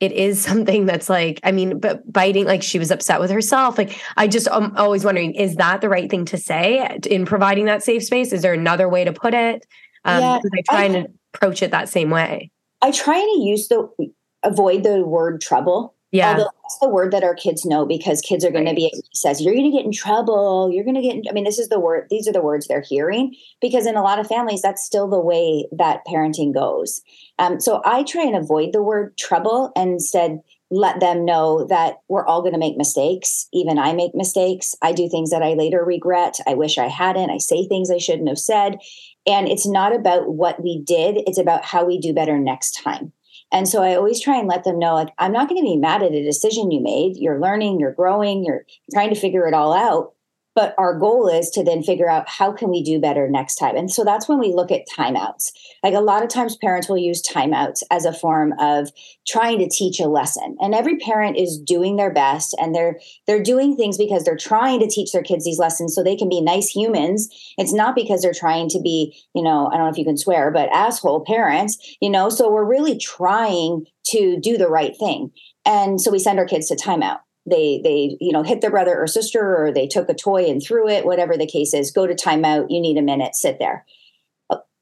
it 0.00 0.12
is 0.12 0.40
something 0.44 0.86
that's 0.86 1.08
like, 1.08 1.40
I 1.44 1.52
mean, 1.52 1.78
but 1.78 2.10
biting, 2.10 2.46
like 2.46 2.62
she 2.62 2.78
was 2.78 2.90
upset 2.90 3.20
with 3.20 3.30
herself. 3.30 3.78
Like, 3.78 4.00
I 4.16 4.26
just, 4.26 4.48
I'm 4.50 4.74
always 4.76 5.04
wondering, 5.04 5.34
is 5.34 5.56
that 5.56 5.80
the 5.80 5.88
right 5.88 6.10
thing 6.10 6.24
to 6.26 6.38
say 6.38 6.98
in 7.06 7.26
providing 7.26 7.66
that 7.66 7.82
safe 7.82 8.04
space? 8.04 8.32
Is 8.32 8.42
there 8.42 8.54
another 8.54 8.88
way 8.88 9.04
to 9.04 9.12
put 9.12 9.34
it? 9.34 9.66
Um, 10.04 10.20
yeah, 10.20 10.38
I 10.38 10.62
try 10.68 10.84
and 10.84 11.08
approach 11.34 11.62
it 11.62 11.70
that 11.70 11.88
same 11.88 12.10
way. 12.10 12.50
I 12.82 12.90
try 12.90 13.20
to 13.20 13.40
use 13.40 13.68
the 13.68 13.86
avoid 14.42 14.84
the 14.84 15.04
word 15.04 15.42
trouble. 15.42 15.94
Yeah. 16.12 16.30
Although 16.30 16.50
that's 16.62 16.78
the 16.80 16.88
word 16.88 17.12
that 17.12 17.22
our 17.22 17.34
kids 17.34 17.64
know 17.64 17.86
because 17.86 18.20
kids 18.20 18.44
are 18.44 18.50
going 18.50 18.64
right. 18.64 18.72
to 18.72 18.76
be 18.76 18.86
it 18.86 19.04
says 19.14 19.40
you're 19.40 19.54
going 19.54 19.70
to 19.70 19.76
get 19.76 19.84
in 19.84 19.92
trouble. 19.92 20.70
You're 20.72 20.84
going 20.84 20.96
to 20.96 21.02
get. 21.02 21.14
In, 21.14 21.22
I 21.28 21.32
mean, 21.32 21.44
this 21.44 21.58
is 21.58 21.68
the 21.68 21.78
word. 21.78 22.08
These 22.10 22.26
are 22.26 22.32
the 22.32 22.42
words 22.42 22.66
they're 22.66 22.84
hearing 22.86 23.34
because 23.60 23.86
in 23.86 23.96
a 23.96 24.02
lot 24.02 24.18
of 24.18 24.26
families, 24.26 24.62
that's 24.62 24.84
still 24.84 25.08
the 25.08 25.20
way 25.20 25.66
that 25.72 26.04
parenting 26.06 26.52
goes. 26.52 27.00
Um, 27.38 27.60
so 27.60 27.80
I 27.84 28.02
try 28.02 28.24
and 28.24 28.36
avoid 28.36 28.72
the 28.72 28.82
word 28.82 29.16
trouble 29.16 29.72
and 29.76 29.90
instead 29.90 30.40
let 30.70 31.00
them 31.00 31.24
know 31.24 31.66
that 31.66 31.96
we're 32.08 32.26
all 32.26 32.42
going 32.42 32.52
to 32.52 32.58
make 32.58 32.76
mistakes. 32.76 33.48
Even 33.52 33.78
I 33.78 33.92
make 33.92 34.14
mistakes. 34.14 34.76
I 34.82 34.92
do 34.92 35.08
things 35.08 35.30
that 35.30 35.42
I 35.42 35.54
later 35.54 35.84
regret. 35.84 36.38
I 36.46 36.54
wish 36.54 36.78
I 36.78 36.86
hadn't. 36.86 37.30
I 37.30 37.38
say 37.38 37.66
things 37.66 37.90
I 37.90 37.98
shouldn't 37.98 38.28
have 38.28 38.38
said. 38.38 38.78
And 39.26 39.48
it's 39.48 39.66
not 39.66 39.94
about 39.94 40.28
what 40.28 40.62
we 40.62 40.82
did, 40.82 41.18
it's 41.26 41.38
about 41.38 41.64
how 41.64 41.84
we 41.84 42.00
do 42.00 42.14
better 42.14 42.38
next 42.38 42.80
time. 42.82 43.12
And 43.52 43.68
so 43.68 43.82
I 43.82 43.96
always 43.96 44.20
try 44.20 44.38
and 44.38 44.48
let 44.48 44.64
them 44.64 44.78
know 44.78 44.94
like, 44.94 45.12
I'm 45.18 45.32
not 45.32 45.48
going 45.48 45.60
to 45.60 45.68
be 45.68 45.76
mad 45.76 46.02
at 46.02 46.12
a 46.12 46.24
decision 46.24 46.70
you 46.70 46.80
made. 46.80 47.16
You're 47.16 47.40
learning, 47.40 47.80
you're 47.80 47.92
growing, 47.92 48.44
you're 48.44 48.64
trying 48.92 49.10
to 49.12 49.20
figure 49.20 49.46
it 49.46 49.54
all 49.54 49.72
out 49.72 50.14
but 50.60 50.74
our 50.76 50.98
goal 50.98 51.26
is 51.26 51.48
to 51.48 51.64
then 51.64 51.82
figure 51.82 52.10
out 52.10 52.28
how 52.28 52.52
can 52.52 52.68
we 52.68 52.82
do 52.82 53.00
better 53.00 53.30
next 53.30 53.54
time. 53.54 53.78
And 53.78 53.90
so 53.90 54.04
that's 54.04 54.28
when 54.28 54.38
we 54.38 54.52
look 54.52 54.70
at 54.70 54.86
timeouts. 54.86 55.52
Like 55.82 55.94
a 55.94 56.00
lot 56.00 56.22
of 56.22 56.28
times 56.28 56.54
parents 56.54 56.86
will 56.86 56.98
use 56.98 57.22
timeouts 57.22 57.82
as 57.90 58.04
a 58.04 58.12
form 58.12 58.52
of 58.60 58.90
trying 59.26 59.58
to 59.60 59.70
teach 59.70 60.00
a 60.00 60.06
lesson. 60.06 60.58
And 60.60 60.74
every 60.74 60.98
parent 60.98 61.38
is 61.38 61.58
doing 61.58 61.96
their 61.96 62.12
best 62.12 62.54
and 62.60 62.74
they're 62.74 63.00
they're 63.26 63.42
doing 63.42 63.74
things 63.74 63.96
because 63.96 64.22
they're 64.22 64.36
trying 64.36 64.80
to 64.80 64.86
teach 64.86 65.12
their 65.12 65.22
kids 65.22 65.46
these 65.46 65.58
lessons 65.58 65.94
so 65.94 66.02
they 66.02 66.14
can 66.14 66.28
be 66.28 66.42
nice 66.42 66.68
humans. 66.68 67.30
It's 67.56 67.72
not 67.72 67.94
because 67.94 68.20
they're 68.20 68.34
trying 68.34 68.68
to 68.68 68.80
be 68.82 69.16
you 69.34 69.42
know 69.42 69.68
i 69.68 69.78
don't 69.78 69.86
know 69.86 69.90
if 69.90 69.96
you 69.96 70.04
can 70.04 70.18
swear 70.18 70.50
but 70.50 70.68
asshole 70.74 71.24
parents 71.24 71.96
you 72.00 72.10
know? 72.10 72.28
So 72.28 72.50
we're 72.50 72.64
really 72.64 72.98
trying 72.98 73.86
to 74.08 74.38
do 74.40 74.58
the 74.58 74.68
right 74.68 74.96
thing. 74.96 75.30
And 75.64 76.00
so 76.00 76.10
we 76.10 76.18
send 76.18 76.38
our 76.38 76.46
kids 76.46 76.68
to 76.68 76.76
timeout 76.76 77.20
they 77.46 77.80
they 77.82 78.16
you 78.20 78.32
know 78.32 78.42
hit 78.42 78.60
their 78.60 78.70
brother 78.70 78.98
or 78.98 79.06
sister 79.06 79.56
or 79.56 79.72
they 79.72 79.86
took 79.86 80.08
a 80.08 80.14
toy 80.14 80.46
and 80.46 80.62
threw 80.62 80.88
it 80.88 81.04
whatever 81.04 81.36
the 81.36 81.46
case 81.46 81.72
is 81.72 81.90
go 81.90 82.06
to 82.06 82.14
timeout 82.14 82.66
you 82.68 82.80
need 82.80 82.98
a 82.98 83.02
minute 83.02 83.34
sit 83.34 83.58
there. 83.58 83.84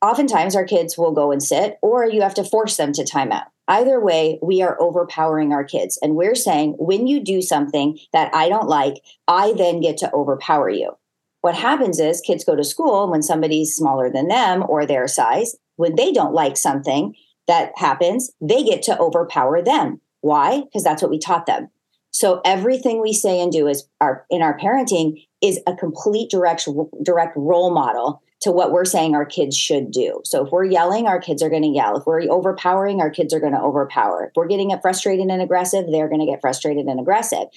Oftentimes 0.00 0.54
our 0.54 0.64
kids 0.64 0.96
will 0.96 1.12
go 1.12 1.32
and 1.32 1.42
sit 1.42 1.78
or 1.82 2.06
you 2.06 2.22
have 2.22 2.34
to 2.34 2.44
force 2.44 2.76
them 2.76 2.92
to 2.92 3.02
timeout. 3.02 3.46
Either 3.66 4.00
way 4.00 4.38
we 4.42 4.62
are 4.62 4.80
overpowering 4.80 5.52
our 5.52 5.64
kids 5.64 5.98
and 6.00 6.14
we're 6.14 6.34
saying 6.34 6.74
when 6.78 7.06
you 7.06 7.20
do 7.20 7.42
something 7.42 7.98
that 8.12 8.34
i 8.34 8.48
don't 8.48 8.68
like 8.68 8.94
i 9.26 9.52
then 9.56 9.80
get 9.80 9.96
to 9.98 10.12
overpower 10.12 10.68
you. 10.68 10.92
What 11.40 11.54
happens 11.54 12.00
is 12.00 12.20
kids 12.20 12.44
go 12.44 12.56
to 12.56 12.64
school 12.64 13.10
when 13.10 13.22
somebody's 13.22 13.74
smaller 13.74 14.10
than 14.10 14.26
them 14.26 14.64
or 14.68 14.84
their 14.84 15.06
size. 15.06 15.54
When 15.76 15.94
they 15.94 16.10
don't 16.10 16.34
like 16.34 16.56
something 16.56 17.14
that 17.46 17.72
happens 17.76 18.32
they 18.40 18.64
get 18.64 18.82
to 18.82 18.98
overpower 18.98 19.62
them. 19.62 20.00
Why? 20.20 20.62
Because 20.62 20.82
that's 20.82 21.00
what 21.00 21.12
we 21.12 21.20
taught 21.20 21.46
them 21.46 21.70
so 22.10 22.40
everything 22.44 23.00
we 23.00 23.12
say 23.12 23.40
and 23.40 23.52
do 23.52 23.68
is 23.68 23.86
our 24.00 24.24
in 24.30 24.42
our 24.42 24.58
parenting 24.58 25.24
is 25.42 25.60
a 25.66 25.74
complete 25.74 26.30
direct 26.30 26.68
direct 27.02 27.36
role 27.36 27.72
model 27.72 28.22
to 28.40 28.52
what 28.52 28.70
we're 28.70 28.84
saying 28.84 29.14
our 29.14 29.26
kids 29.26 29.56
should 29.56 29.90
do. 29.90 30.20
So 30.24 30.46
if 30.46 30.52
we're 30.52 30.64
yelling, 30.64 31.06
our 31.06 31.20
kids 31.20 31.42
are 31.42 31.50
going 31.50 31.62
to 31.62 31.68
yell. 31.68 31.96
If 31.96 32.06
we're 32.06 32.22
overpowering, 32.30 33.00
our 33.00 33.10
kids 33.10 33.34
are 33.34 33.40
going 33.40 33.52
to 33.52 33.60
overpower. 33.60 34.26
If 34.26 34.32
we're 34.36 34.46
getting 34.46 34.72
frustrated 34.80 35.26
and 35.26 35.42
aggressive, 35.42 35.86
they're 35.90 36.08
going 36.08 36.20
to 36.20 36.26
get 36.26 36.40
frustrated 36.40 36.86
and 36.86 37.00
aggressive. 37.00 37.48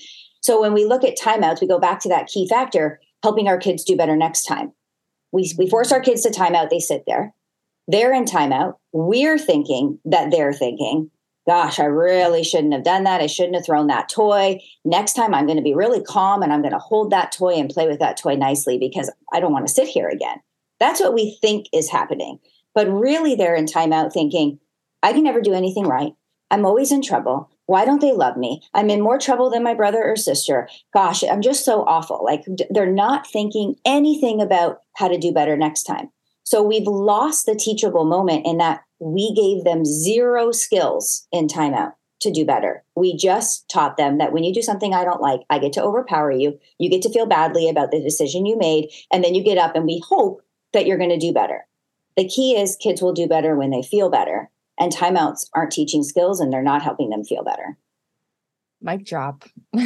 So 0.42 0.60
when 0.60 0.74
we 0.74 0.86
look 0.86 1.04
at 1.04 1.18
timeouts, 1.18 1.62
we 1.62 1.68
go 1.68 1.80
back 1.80 2.00
to 2.02 2.10
that 2.10 2.28
key 2.28 2.48
factor, 2.48 3.00
helping 3.22 3.48
our 3.48 3.60
kids 3.60 3.84
do 3.84 3.96
better 3.96 4.16
next 4.16 4.44
time. 4.44 4.74
We, 5.32 5.54
we 5.58 5.70
force 5.70 5.92
our 5.92 6.02
kids 6.02 6.24
to 6.24 6.30
timeout, 6.30 6.72
they 6.72 6.80
sit 6.80 7.04
there. 7.06 7.34
They're 7.88 8.14
in 8.14 8.26
timeout. 8.26 8.76
We're 8.92 9.38
thinking 9.38 10.00
that 10.06 10.32
they're 10.32 10.54
thinking 10.54 11.12
gosh, 11.52 11.82
I 11.82 11.84
really 11.84 12.46
shouldn't 12.46 12.72
have 12.72 12.86
done 12.86 13.04
that. 13.04 13.20
I 13.20 13.28
shouldn't 13.28 13.56
have 13.56 13.66
thrown 13.66 13.88
that 13.88 14.08
toy. 14.08 14.62
Next 14.86 15.16
time, 15.16 15.34
I'm 15.34 15.46
going 15.46 15.58
to 15.58 15.62
be 15.62 15.74
really 15.74 16.02
calm 16.02 16.42
and 16.42 16.54
I'm 16.54 16.62
going 16.62 16.72
to 16.72 16.80
hold 16.80 17.12
that 17.12 17.34
toy 17.34 17.56
and 17.56 17.70
play 17.70 17.90
with 17.90 18.00
that 18.00 18.16
toy 18.16 18.36
nicely 18.36 18.78
because 18.78 19.12
I 19.34 19.42
don't 19.42 19.52
want 19.52 19.68
to 19.68 19.74
sit 19.74 19.90
here 19.90 20.08
again. 20.08 20.38
That's 20.80 21.02
what 21.02 21.14
we 21.14 21.38
think 21.42 21.66
is 21.74 21.90
happening. 21.90 22.40
But 22.74 22.88
really, 22.88 23.36
they're 23.36 23.54
in 23.54 23.66
timeout 23.66 24.14
thinking, 24.14 24.60
I 25.04 25.12
can 25.12 25.26
never 25.26 25.42
do 25.42 25.54
anything 25.54 25.84
right. 25.84 26.14
I'm 26.52 26.66
always 26.66 26.90
in 26.90 27.02
trouble. 27.02 27.50
Why 27.66 27.84
don't 27.84 28.00
they 28.00 28.14
love 28.14 28.38
me? 28.38 28.62
I'm 28.74 28.90
in 28.90 29.02
more 29.02 29.18
trouble 29.18 29.50
than 29.50 29.62
my 29.62 29.74
brother 29.74 30.02
or 30.02 30.16
sister. 30.16 30.70
Gosh, 30.94 31.22
I'm 31.22 31.42
just 31.42 31.66
so 31.66 31.84
awful. 31.84 32.24
Like 32.24 32.46
they're 32.70 32.90
not 32.90 33.28
thinking 33.28 33.76
anything 33.84 34.42
about 34.42 34.78
how 34.96 35.10
to 35.10 35.18
do 35.18 35.34
better 35.34 35.58
next 35.58 35.84
time. 35.84 36.12
So 36.46 36.64
we've 36.64 36.88
lost 36.88 37.46
the 37.46 37.56
teachable 37.56 38.06
moment 38.06 38.46
in 38.46 38.58
that 38.60 38.84
we 39.02 39.34
gave 39.36 39.64
them 39.64 39.84
zero 39.84 40.52
skills 40.52 41.28
in 41.32 41.48
timeout 41.48 41.94
to 42.22 42.32
do 42.32 42.46
better. 42.46 42.84
We 42.96 43.18
just 43.18 43.68
taught 43.68 43.98
them 43.98 44.20
that 44.20 44.32
when 44.32 44.44
you 44.44 44.54
do 44.54 44.62
something 44.62 44.94
I 44.94 45.04
don't 45.04 45.22
like, 45.22 45.42
I 45.50 45.58
get 45.58 45.74
to 45.74 45.84
overpower 45.84 46.32
you. 46.32 46.60
You 46.78 46.90
get 46.90 47.02
to 47.02 47.12
feel 47.12 47.26
badly 47.26 47.68
about 47.68 47.90
the 47.90 48.00
decision 48.00 48.46
you 48.46 48.58
made. 48.58 48.90
And 49.12 49.24
then 49.24 49.34
you 49.34 49.44
get 49.44 49.58
up 49.58 49.76
and 49.76 49.86
we 49.86 50.02
hope 50.08 50.42
that 50.74 50.86
you're 50.86 51.00
going 51.00 51.10
to 51.10 51.18
do 51.18 51.34
better. 51.34 51.66
The 52.16 52.28
key 52.28 52.56
is 52.56 52.76
kids 52.76 53.02
will 53.02 53.14
do 53.14 53.28
better 53.28 53.56
when 53.56 53.72
they 53.72 53.82
feel 53.82 54.10
better. 54.10 54.52
And 54.80 54.94
timeouts 54.94 55.48
aren't 55.56 55.72
teaching 55.72 56.04
skills 56.04 56.40
and 56.40 56.54
they're 56.54 56.62
not 56.62 56.84
helping 56.84 57.10
them 57.10 57.24
feel 57.24 57.44
better. 57.44 57.78
Mic 58.82 59.06
drop. 59.06 59.46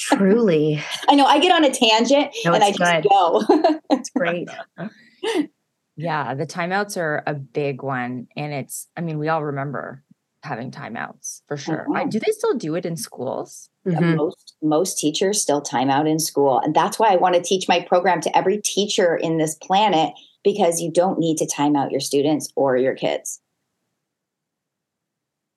Truly. 0.00 0.82
I 1.08 1.14
know 1.14 1.24
I 1.24 1.38
get 1.40 1.52
on 1.52 1.64
a 1.64 1.70
tangent 1.70 2.34
no, 2.44 2.52
and 2.52 2.62
I 2.62 2.72
just 2.72 3.02
good. 3.02 3.08
go. 3.08 3.80
It's 3.90 4.10
great. 4.10 4.48
Yeah, 5.96 6.34
the 6.34 6.46
timeouts 6.46 6.96
are 6.98 7.22
a 7.26 7.34
big 7.34 7.82
one. 7.82 8.28
And 8.36 8.52
it's, 8.52 8.88
I 8.96 9.00
mean, 9.00 9.18
we 9.18 9.28
all 9.28 9.42
remember 9.42 10.04
having 10.42 10.70
timeouts 10.70 11.42
for 11.48 11.56
sure. 11.56 11.84
Mm-hmm. 11.88 11.96
I, 11.96 12.04
do 12.04 12.18
they 12.18 12.32
still 12.32 12.54
do 12.54 12.74
it 12.74 12.86
in 12.86 12.96
schools? 12.96 13.68
Mm-hmm. 13.86 14.16
Most 14.16 14.54
most 14.62 14.98
teachers 14.98 15.42
still 15.42 15.60
time 15.60 15.90
out 15.90 16.06
in 16.06 16.18
school. 16.18 16.60
And 16.60 16.74
that's 16.74 16.98
why 16.98 17.12
I 17.12 17.16
want 17.16 17.34
to 17.34 17.42
teach 17.42 17.68
my 17.68 17.80
program 17.80 18.20
to 18.22 18.36
every 18.36 18.58
teacher 18.58 19.16
in 19.16 19.38
this 19.38 19.54
planet 19.54 20.12
because 20.44 20.80
you 20.80 20.90
don't 20.90 21.18
need 21.18 21.36
to 21.38 21.46
time 21.46 21.76
out 21.76 21.90
your 21.90 22.00
students 22.00 22.52
or 22.56 22.76
your 22.76 22.94
kids. 22.94 23.40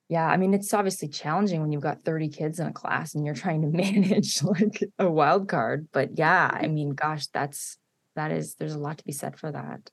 Yeah, 0.09 0.25
I 0.25 0.37
mean 0.37 0.53
it's 0.53 0.73
obviously 0.73 1.07
challenging 1.07 1.61
when 1.61 1.71
you've 1.71 1.83
got 1.83 2.01
30 2.01 2.29
kids 2.29 2.59
in 2.59 2.67
a 2.67 2.73
class 2.73 3.13
and 3.13 3.25
you're 3.25 3.35
trying 3.35 3.61
to 3.61 3.67
manage 3.77 4.41
like 4.43 4.83
a 4.97 5.09
wild 5.09 5.47
card, 5.47 5.87
but 5.91 6.17
yeah, 6.17 6.49
I 6.51 6.67
mean 6.67 6.91
gosh, 6.91 7.27
that's 7.27 7.77
that 8.15 8.31
is 8.31 8.55
there's 8.55 8.73
a 8.73 8.79
lot 8.79 8.97
to 8.97 9.05
be 9.05 9.11
said 9.11 9.37
for 9.37 9.51
that. 9.51 9.89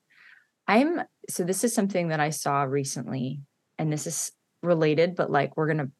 I'm 0.68 1.02
so 1.28 1.44
this 1.44 1.64
is 1.64 1.74
something 1.74 2.08
that 2.08 2.20
I 2.20 2.30
saw 2.30 2.62
recently 2.62 3.40
and 3.78 3.92
this 3.92 4.06
is 4.06 4.32
related 4.62 5.14
but 5.16 5.30
like 5.30 5.56
we're 5.56 5.66
going 5.66 5.78
to 5.78 5.90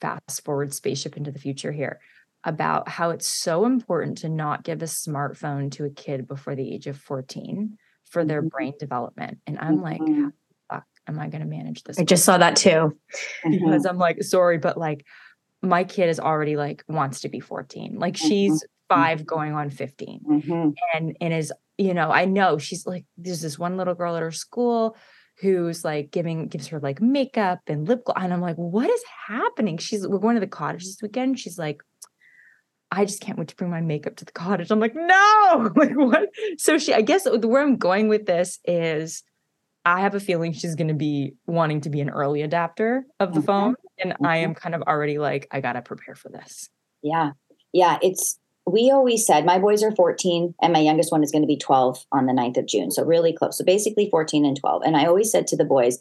fast 0.00 0.44
forward 0.44 0.74
spaceship 0.74 1.16
into 1.16 1.30
the 1.30 1.38
future 1.38 1.72
here 1.72 2.00
about 2.44 2.88
how 2.88 3.10
it's 3.10 3.26
so 3.26 3.64
important 3.64 4.18
to 4.18 4.28
not 4.28 4.64
give 4.64 4.82
a 4.82 4.86
smartphone 4.86 5.70
to 5.72 5.84
a 5.84 5.90
kid 5.90 6.26
before 6.26 6.56
the 6.56 6.74
age 6.74 6.86
of 6.88 6.98
14 6.98 7.76
for 8.10 8.24
their 8.24 8.42
Mhm. 8.42 8.50
brain 8.50 8.72
development. 8.80 9.38
And 9.46 9.58
I'm 9.60 9.80
like, 9.80 10.00
Mhm. 10.00 10.22
how 10.24 10.28
the 10.30 10.34
fuck 10.68 10.84
am 11.06 11.20
I 11.20 11.28
going 11.28 11.42
to 11.42 11.46
manage 11.48 11.84
this? 11.84 11.98
I 12.00 12.04
just 12.04 12.24
saw 12.24 12.36
that 12.38 12.56
too. 12.56 12.98
because 13.44 13.86
I'm 13.86 13.98
like, 13.98 14.22
sorry, 14.24 14.58
but 14.58 14.76
like 14.76 15.06
my 15.62 15.84
kid 15.84 16.08
is 16.08 16.18
already 16.18 16.56
like 16.56 16.82
wants 16.88 17.20
to 17.20 17.28
be 17.28 17.38
14. 17.40 17.96
Like 17.98 18.16
she's 18.16 18.64
five 18.88 19.24
going 19.24 19.54
on 19.54 19.70
15 19.70 20.20
Mhm. 20.28 20.74
and 20.94 21.16
and 21.20 21.32
is 21.32 21.52
you 21.82 21.94
know 21.94 22.10
i 22.10 22.24
know 22.24 22.58
she's 22.58 22.86
like 22.86 23.04
there's 23.16 23.42
this 23.42 23.58
one 23.58 23.76
little 23.76 23.94
girl 23.94 24.14
at 24.16 24.22
her 24.22 24.30
school 24.30 24.96
who's 25.40 25.84
like 25.84 26.10
giving 26.10 26.46
gives 26.48 26.68
her 26.68 26.78
like 26.80 27.00
makeup 27.00 27.60
and 27.66 27.88
lip 27.88 28.04
gloss 28.04 28.18
and 28.22 28.32
i'm 28.32 28.40
like 28.40 28.56
what 28.56 28.88
is 28.88 29.02
happening 29.26 29.76
she's 29.78 30.06
we're 30.06 30.18
going 30.18 30.34
to 30.36 30.40
the 30.40 30.46
cottage 30.46 30.84
this 30.84 30.98
weekend 31.02 31.38
she's 31.38 31.58
like 31.58 31.82
i 32.90 33.04
just 33.04 33.20
can't 33.20 33.38
wait 33.38 33.48
to 33.48 33.56
bring 33.56 33.70
my 33.70 33.80
makeup 33.80 34.14
to 34.16 34.24
the 34.24 34.32
cottage 34.32 34.70
i'm 34.70 34.80
like 34.80 34.94
no 34.94 35.70
like 35.76 35.94
what 35.96 36.28
so 36.58 36.78
she 36.78 36.94
i 36.94 37.00
guess 37.00 37.26
where 37.42 37.62
i'm 37.62 37.76
going 37.76 38.08
with 38.08 38.26
this 38.26 38.58
is 38.64 39.22
i 39.84 40.00
have 40.00 40.14
a 40.14 40.20
feeling 40.20 40.52
she's 40.52 40.74
going 40.76 40.88
to 40.88 40.94
be 40.94 41.32
wanting 41.46 41.80
to 41.80 41.90
be 41.90 42.00
an 42.00 42.10
early 42.10 42.42
adapter 42.42 43.04
of 43.18 43.32
the 43.34 43.40
Mhm. 43.40 43.46
phone 43.46 43.74
and 43.98 44.12
i 44.24 44.36
Mhm. 44.38 44.42
am 44.44 44.54
kind 44.54 44.74
of 44.74 44.82
already 44.82 45.18
like 45.18 45.48
i 45.50 45.60
gotta 45.60 45.82
prepare 45.82 46.14
for 46.14 46.28
this 46.28 46.68
Yeah. 47.02 47.30
Yeah. 47.72 47.98
It's, 48.02 48.38
we 48.66 48.90
always 48.90 49.26
said 49.26 49.44
my 49.44 49.58
boys 49.58 49.82
are 49.82 49.94
14 49.94 50.54
and 50.62 50.72
my 50.72 50.78
youngest 50.78 51.10
one 51.10 51.22
is 51.22 51.32
going 51.32 51.42
to 51.42 51.48
be 51.48 51.56
12 51.56 52.06
on 52.12 52.26
the 52.26 52.32
9th 52.32 52.58
of 52.58 52.66
June. 52.66 52.90
So 52.90 53.04
really 53.04 53.32
close. 53.32 53.58
So 53.58 53.64
basically 53.64 54.08
14 54.10 54.44
and 54.44 54.56
12. 54.56 54.82
And 54.84 54.96
I 54.96 55.06
always 55.06 55.30
said 55.30 55.46
to 55.48 55.56
the 55.56 55.64
boys, 55.64 55.98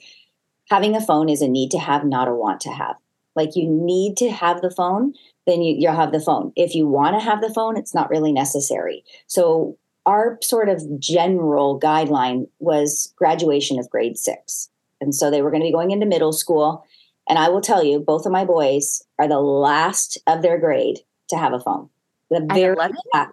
having 0.70 0.96
a 0.96 1.02
phone 1.02 1.28
is 1.28 1.42
a 1.42 1.48
need 1.48 1.72
to 1.72 1.80
have, 1.80 2.06
not 2.06 2.28
a 2.28 2.36
want 2.36 2.62
to 2.62 2.72
have. 2.72 2.96
Like 3.36 3.56
you 3.56 3.68
need 3.68 4.18
to 4.18 4.30
have 4.30 4.62
the 4.62 4.72
phone, 4.72 5.14
then 5.48 5.62
you, 5.62 5.76
you'll 5.78 5.96
have 5.96 6.12
the 6.12 6.20
phone. 6.20 6.52
If 6.56 6.76
you 6.76 6.88
want 6.88 7.16
to 7.16 7.24
have 7.24 7.42
the 7.42 7.54
phone, 7.54 7.78
it's 7.78 7.96
not 7.96 8.10
really 8.10 8.32
necessary. 8.32 9.04
So 9.28 9.78
our 10.06 10.38
sort 10.42 10.70
of 10.70 11.00
general 11.00 11.80
guideline 11.80 12.48
was 12.60 13.14
graduation 13.16 13.80
of 13.80 13.90
grade 13.90 14.18
six. 14.18 14.70
And 15.00 15.16
so 15.16 15.32
they 15.32 15.42
were 15.42 15.50
going 15.50 15.62
to 15.62 15.68
be 15.68 15.74
going 15.74 15.92
into 15.92 16.06
middle 16.06 16.34
school. 16.34 16.86
And 17.28 17.40
I 17.40 17.50
will 17.50 17.62
tell 17.62 17.84
you, 17.84 18.00
both 18.00 18.26
of 18.26 18.32
my 18.32 18.46
boys 18.46 19.04
are 19.18 19.28
the 19.28 19.40
last 19.40 20.18
of 20.28 20.42
their 20.42 20.60
grade 20.60 21.00
to 21.30 21.38
have 21.38 21.54
a 21.54 21.60
phone. 21.60 21.90
The 22.32 22.46
very 22.52 22.74
11? 22.76 22.96
uh, 23.14 23.26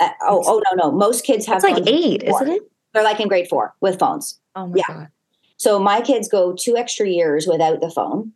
uh, 0.00 0.08
oh 0.22 0.42
oh 0.46 0.62
no 0.70 0.84
no 0.84 0.92
most 0.92 1.24
kids 1.24 1.46
have 1.46 1.56
It's 1.56 1.64
like 1.64 1.82
eight, 1.88 2.22
isn't 2.22 2.48
it? 2.48 2.62
They're 2.92 3.02
like 3.02 3.18
in 3.20 3.26
grade 3.28 3.48
four 3.48 3.74
with 3.80 3.98
phones. 3.98 4.38
oh 4.54 4.66
my 4.68 4.74
Yeah. 4.76 4.84
god 4.88 5.08
So 5.56 5.78
my 5.78 6.00
kids 6.02 6.28
go 6.28 6.52
two 6.54 6.76
extra 6.76 7.08
years 7.08 7.46
without 7.46 7.80
the 7.80 7.90
phone, 7.90 8.32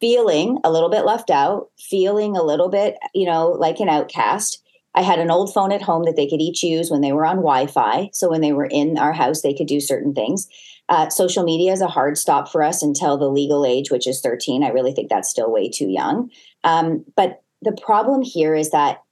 feeling 0.00 0.58
a 0.64 0.70
little 0.72 0.88
bit 0.90 1.04
left 1.04 1.30
out, 1.30 1.70
feeling 1.78 2.36
a 2.36 2.42
little 2.42 2.68
bit, 2.68 2.96
you 3.14 3.26
know, 3.26 3.48
like 3.50 3.78
an 3.80 3.88
outcast. 3.88 4.58
I 4.94 5.02
had 5.02 5.18
an 5.20 5.30
old 5.30 5.54
phone 5.54 5.72
at 5.72 5.80
home 5.82 6.02
that 6.04 6.16
they 6.16 6.28
could 6.28 6.40
each 6.42 6.62
use 6.62 6.90
when 6.90 7.00
they 7.00 7.12
were 7.12 7.24
on 7.24 7.36
Wi 7.36 7.66
Fi. 7.66 8.10
So 8.12 8.28
when 8.28 8.40
they 8.42 8.52
were 8.52 8.66
in 8.66 8.98
our 8.98 9.12
house, 9.12 9.40
they 9.42 9.54
could 9.54 9.68
do 9.68 9.80
certain 9.80 10.12
things. 10.14 10.48
Uh, 10.88 11.08
social 11.08 11.44
media 11.44 11.72
is 11.72 11.80
a 11.80 11.86
hard 11.88 12.18
stop 12.18 12.50
for 12.50 12.62
us 12.62 12.82
until 12.82 13.16
the 13.16 13.30
legal 13.30 13.64
age, 13.64 13.90
which 13.90 14.06
is 14.06 14.20
13. 14.20 14.64
I 14.64 14.68
really 14.68 14.92
think 14.92 15.08
that's 15.08 15.30
still 15.30 15.50
way 15.50 15.70
too 15.70 15.88
young. 15.88 16.28
Um, 16.64 17.04
but 17.16 17.42
the 17.62 17.72
problem 17.72 18.20
here 18.22 18.54
is 18.54 18.70
that 18.70 19.02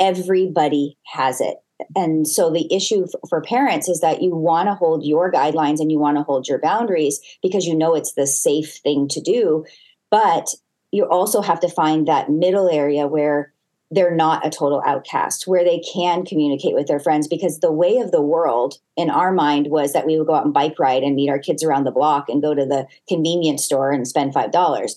everybody 0.00 0.96
has 1.04 1.40
it. 1.40 1.58
And 1.94 2.26
so 2.26 2.50
the 2.50 2.72
issue 2.74 3.04
f- 3.04 3.28
for 3.28 3.40
parents 3.40 3.88
is 3.88 4.00
that 4.00 4.22
you 4.22 4.34
want 4.34 4.68
to 4.68 4.74
hold 4.74 5.04
your 5.04 5.30
guidelines 5.30 5.80
and 5.80 5.90
you 5.90 5.98
want 5.98 6.16
to 6.16 6.22
hold 6.22 6.48
your 6.48 6.58
boundaries 6.58 7.20
because 7.42 7.66
you 7.66 7.76
know 7.76 7.94
it's 7.94 8.14
the 8.14 8.26
safe 8.26 8.80
thing 8.82 9.08
to 9.08 9.20
do. 9.20 9.64
But 10.10 10.54
you 10.90 11.04
also 11.08 11.40
have 11.40 11.60
to 11.60 11.68
find 11.68 12.08
that 12.08 12.30
middle 12.30 12.68
area 12.68 13.06
where 13.06 13.52
they're 13.92 14.14
not 14.14 14.46
a 14.46 14.50
total 14.50 14.82
outcast, 14.86 15.48
where 15.48 15.64
they 15.64 15.80
can 15.80 16.24
communicate 16.24 16.74
with 16.74 16.86
their 16.86 17.00
friends. 17.00 17.26
Because 17.26 17.58
the 17.58 17.72
way 17.72 17.98
of 17.98 18.12
the 18.12 18.22
world 18.22 18.78
in 18.96 19.10
our 19.10 19.32
mind 19.32 19.68
was 19.68 19.92
that 19.92 20.06
we 20.06 20.16
would 20.16 20.26
go 20.26 20.34
out 20.34 20.44
and 20.44 20.54
bike 20.54 20.78
ride 20.78 21.02
and 21.02 21.16
meet 21.16 21.28
our 21.28 21.40
kids 21.40 21.64
around 21.64 21.84
the 21.84 21.90
block 21.90 22.28
and 22.28 22.42
go 22.42 22.54
to 22.54 22.64
the 22.64 22.86
convenience 23.08 23.64
store 23.64 23.90
and 23.90 24.06
spend 24.06 24.32
$5. 24.32 24.94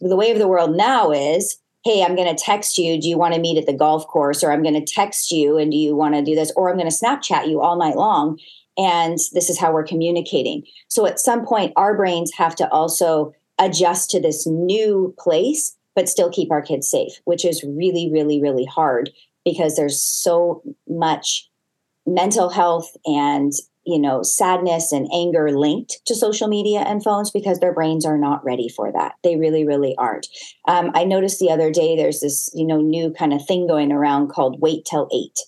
The 0.00 0.16
way 0.16 0.30
of 0.30 0.38
the 0.38 0.48
world 0.48 0.74
now 0.74 1.10
is 1.10 1.58
hey, 1.84 2.02
I'm 2.02 2.14
going 2.14 2.34
to 2.34 2.42
text 2.42 2.76
you. 2.76 3.00
Do 3.00 3.08
you 3.08 3.16
want 3.16 3.34
to 3.34 3.40
meet 3.40 3.58
at 3.58 3.66
the 3.66 3.72
golf 3.72 4.06
course? 4.06 4.44
Or 4.44 4.52
I'm 4.52 4.62
going 4.62 4.74
to 4.74 4.84
text 4.84 5.30
you 5.30 5.56
and 5.56 5.70
do 5.70 5.76
you 5.76 5.96
want 5.96 6.14
to 6.14 6.22
do 6.22 6.34
this? 6.34 6.52
Or 6.56 6.68
I'm 6.68 6.76
going 6.76 6.90
to 6.90 6.94
Snapchat 6.94 7.48
you 7.48 7.60
all 7.60 7.76
night 7.76 7.96
long. 7.96 8.38
And 8.76 9.18
this 9.32 9.50
is 9.50 9.58
how 9.58 9.72
we're 9.72 9.84
communicating. 9.84 10.62
So 10.88 11.06
at 11.06 11.20
some 11.20 11.44
point, 11.44 11.72
our 11.76 11.96
brains 11.96 12.32
have 12.36 12.54
to 12.56 12.68
also 12.70 13.32
adjust 13.58 14.10
to 14.10 14.20
this 14.20 14.46
new 14.46 15.14
place, 15.18 15.76
but 15.94 16.08
still 16.08 16.30
keep 16.30 16.50
our 16.50 16.62
kids 16.62 16.88
safe, 16.88 17.20
which 17.24 17.44
is 17.44 17.64
really, 17.64 18.10
really, 18.12 18.40
really 18.40 18.64
hard 18.64 19.10
because 19.44 19.76
there's 19.76 20.00
so 20.00 20.62
much 20.88 21.48
mental 22.06 22.48
health 22.50 22.96
and 23.04 23.52
you 23.84 23.98
know 23.98 24.22
sadness 24.22 24.92
and 24.92 25.08
anger 25.12 25.50
linked 25.50 26.00
to 26.06 26.14
social 26.14 26.48
media 26.48 26.80
and 26.80 27.02
phones 27.02 27.30
because 27.30 27.60
their 27.60 27.74
brains 27.74 28.04
are 28.04 28.18
not 28.18 28.44
ready 28.44 28.68
for 28.68 28.92
that. 28.92 29.14
They 29.24 29.36
really 29.36 29.66
really 29.66 29.94
aren't. 29.98 30.28
Um, 30.68 30.90
i 30.94 31.04
noticed 31.04 31.38
the 31.38 31.50
other 31.50 31.70
day 31.70 31.96
there's 31.96 32.20
this 32.20 32.50
you 32.54 32.66
know 32.66 32.80
new 32.80 33.12
kind 33.12 33.32
of 33.32 33.44
thing 33.46 33.66
going 33.66 33.92
around 33.92 34.28
called 34.28 34.60
wait 34.60 34.84
till 34.84 35.08
eight. 35.12 35.38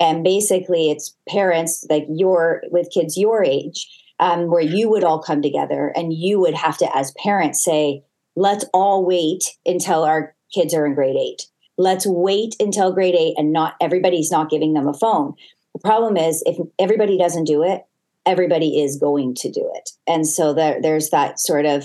And 0.00 0.22
basically 0.22 0.90
it's 0.90 1.16
parents 1.28 1.84
like 1.90 2.06
your 2.08 2.62
with 2.70 2.88
kids 2.92 3.16
your 3.16 3.42
age 3.42 3.88
um, 4.20 4.50
where 4.50 4.62
you 4.62 4.88
would 4.88 5.04
all 5.04 5.22
come 5.22 5.42
together 5.42 5.92
and 5.94 6.12
you 6.12 6.40
would 6.40 6.54
have 6.54 6.76
to 6.78 6.96
as 6.96 7.12
parents 7.22 7.64
say 7.64 8.02
let's 8.36 8.64
all 8.72 9.04
wait 9.04 9.56
until 9.66 10.04
our 10.04 10.34
kids 10.54 10.72
are 10.74 10.86
in 10.86 10.94
grade 10.94 11.16
eight. 11.16 11.46
Let's 11.76 12.06
wait 12.06 12.56
until 12.58 12.92
grade 12.92 13.14
eight 13.14 13.34
and 13.36 13.52
not 13.52 13.74
everybody's 13.80 14.30
not 14.30 14.50
giving 14.50 14.74
them 14.74 14.88
a 14.88 14.94
phone 14.94 15.34
the 15.74 15.80
problem 15.80 16.16
is 16.16 16.42
if 16.46 16.56
everybody 16.78 17.18
doesn't 17.18 17.44
do 17.44 17.62
it, 17.62 17.82
everybody 18.26 18.80
is 18.82 18.96
going 18.96 19.34
to 19.36 19.50
do 19.50 19.70
it. 19.76 19.90
And 20.06 20.26
so 20.26 20.52
there, 20.52 20.80
there's 20.82 21.10
that 21.10 21.40
sort 21.40 21.66
of 21.66 21.84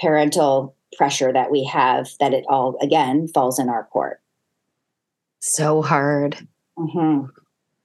parental 0.00 0.74
pressure 0.96 1.32
that 1.32 1.50
we 1.50 1.64
have 1.64 2.08
that 2.20 2.34
it 2.34 2.44
all, 2.48 2.76
again, 2.82 3.28
falls 3.28 3.58
in 3.58 3.68
our 3.68 3.84
court. 3.84 4.20
So 5.40 5.82
hard. 5.82 6.46
Mm-hmm. 6.78 7.26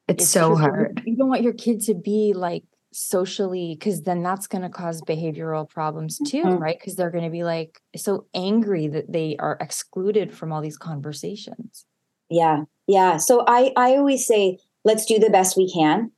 It's, 0.07 0.27
so 0.27 0.49
true. 0.49 0.57
hard. 0.57 1.03
You 1.05 1.15
don't 1.15 1.29
want 1.29 1.43
your 1.43 1.53
kid 1.53 1.81
to 1.81 1.93
be 1.93 2.33
like 2.33 2.63
socially, 2.93 3.75
because 3.77 4.03
then 4.03 4.23
that's 4.23 4.47
going 4.47 4.61
to 4.63 4.69
cause 4.69 5.01
behavioral 5.01 5.69
problems 5.69 6.17
too, 6.25 6.43
Mhm. 6.43 6.59
right? 6.59 6.79
Because 6.79 6.95
they're 6.95 7.11
going 7.11 7.25
to 7.25 7.29
be 7.29 7.43
like 7.43 7.81
so 7.95 8.25
angry 8.33 8.87
that 8.87 9.11
they 9.11 9.35
are 9.37 9.57
excluded 9.59 10.33
from 10.33 10.51
all 10.51 10.61
these 10.61 10.77
conversations. 10.77 11.85
Yeah. 12.29 12.63
Yeah. 12.87 13.17
So 13.17 13.43
I, 13.47 13.71
I 13.75 13.97
always 13.97 14.25
say, 14.25 14.59
let's 14.87 15.05
do 15.05 15.19
the 15.19 15.29
best 15.29 15.57
we 15.57 15.69
can. 15.69 16.11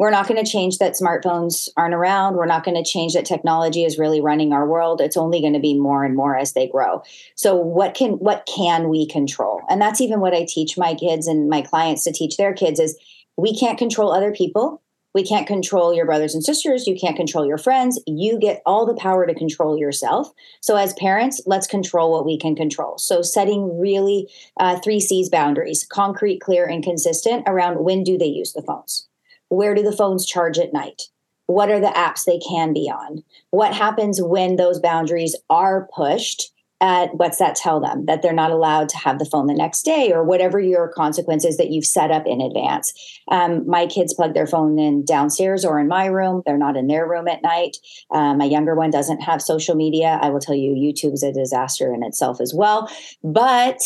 We're 0.00 0.10
not 0.10 0.26
going 0.28 0.44
to 0.44 0.50
change 0.50 0.76
that 0.78 0.92
smartphones 0.92 1.68
aren't 1.76 1.94
around. 1.94 2.34
We're 2.34 2.44
not 2.44 2.64
going 2.64 2.76
to 2.76 2.88
change 2.88 3.14
that 3.14 3.24
technology 3.24 3.84
is 3.84 3.98
really 3.98 4.20
running 4.20 4.52
our 4.52 4.66
world. 4.66 5.00
It's 5.00 5.16
only 5.16 5.40
going 5.40 5.54
to 5.54 5.60
be 5.60 5.78
more 5.78 6.04
and 6.04 6.14
more 6.14 6.36
as 6.36 6.52
they 6.52 6.68
grow. 6.68 7.02
So 7.36 7.54
what 7.54 7.94
can 7.94 8.14
what 8.14 8.46
can 8.52 8.88
we 8.90 9.06
control? 9.06 9.62
And 9.70 9.80
that's 9.80 10.00
even 10.00 10.20
what 10.20 10.34
I 10.34 10.44
teach 10.46 10.76
my 10.76 10.94
kids 10.94 11.28
and 11.28 11.48
my 11.48 11.62
clients 11.62 12.04
to 12.04 12.12
teach 12.12 12.36
their 12.36 12.52
kids 12.52 12.80
is 12.80 12.98
we 13.38 13.56
can't 13.56 13.78
control 13.78 14.12
other 14.12 14.32
people. 14.32 14.82
We 15.16 15.24
can't 15.24 15.46
control 15.46 15.94
your 15.94 16.04
brothers 16.04 16.34
and 16.34 16.44
sisters. 16.44 16.86
You 16.86 16.94
can't 16.94 17.16
control 17.16 17.46
your 17.46 17.56
friends. 17.56 17.98
You 18.06 18.38
get 18.38 18.60
all 18.66 18.84
the 18.84 18.92
power 18.96 19.26
to 19.26 19.32
control 19.32 19.78
yourself. 19.78 20.30
So, 20.60 20.76
as 20.76 20.92
parents, 20.92 21.40
let's 21.46 21.66
control 21.66 22.12
what 22.12 22.26
we 22.26 22.36
can 22.36 22.54
control. 22.54 22.98
So, 22.98 23.22
setting 23.22 23.80
really 23.80 24.28
uh, 24.60 24.78
three 24.80 25.00
C's 25.00 25.30
boundaries 25.30 25.86
concrete, 25.88 26.40
clear, 26.40 26.66
and 26.66 26.84
consistent 26.84 27.44
around 27.46 27.82
when 27.82 28.04
do 28.04 28.18
they 28.18 28.26
use 28.26 28.52
the 28.52 28.60
phones? 28.60 29.08
Where 29.48 29.74
do 29.74 29.82
the 29.82 29.96
phones 29.96 30.26
charge 30.26 30.58
at 30.58 30.74
night? 30.74 31.04
What 31.46 31.70
are 31.70 31.80
the 31.80 31.86
apps 31.86 32.26
they 32.26 32.38
can 32.38 32.74
be 32.74 32.90
on? 32.90 33.24
What 33.52 33.72
happens 33.72 34.20
when 34.20 34.56
those 34.56 34.80
boundaries 34.80 35.34
are 35.48 35.88
pushed? 35.96 36.52
At 36.80 37.14
what's 37.14 37.38
that 37.38 37.56
tell 37.56 37.80
them 37.80 38.04
that 38.04 38.20
they're 38.20 38.34
not 38.34 38.50
allowed 38.50 38.90
to 38.90 38.98
have 38.98 39.18
the 39.18 39.24
phone 39.24 39.46
the 39.46 39.54
next 39.54 39.82
day 39.82 40.12
or 40.12 40.22
whatever 40.22 40.60
your 40.60 40.88
consequences 40.88 41.56
that 41.56 41.70
you've 41.70 41.86
set 41.86 42.10
up 42.10 42.26
in 42.26 42.42
advance. 42.42 42.92
Um, 43.30 43.66
my 43.66 43.86
kids 43.86 44.12
plug 44.12 44.34
their 44.34 44.46
phone 44.46 44.78
in 44.78 45.04
downstairs 45.04 45.64
or 45.64 45.80
in 45.80 45.88
my 45.88 46.04
room. 46.04 46.42
They're 46.44 46.58
not 46.58 46.76
in 46.76 46.86
their 46.86 47.08
room 47.08 47.28
at 47.28 47.42
night. 47.42 47.78
Um, 48.10 48.38
my 48.38 48.44
younger 48.44 48.74
one 48.74 48.90
doesn't 48.90 49.22
have 49.22 49.40
social 49.40 49.74
media. 49.74 50.18
I 50.20 50.28
will 50.28 50.40
tell 50.40 50.54
you, 50.54 50.72
YouTube 50.72 51.14
is 51.14 51.22
a 51.22 51.32
disaster 51.32 51.94
in 51.94 52.02
itself 52.02 52.42
as 52.42 52.52
well. 52.54 52.90
But 53.24 53.80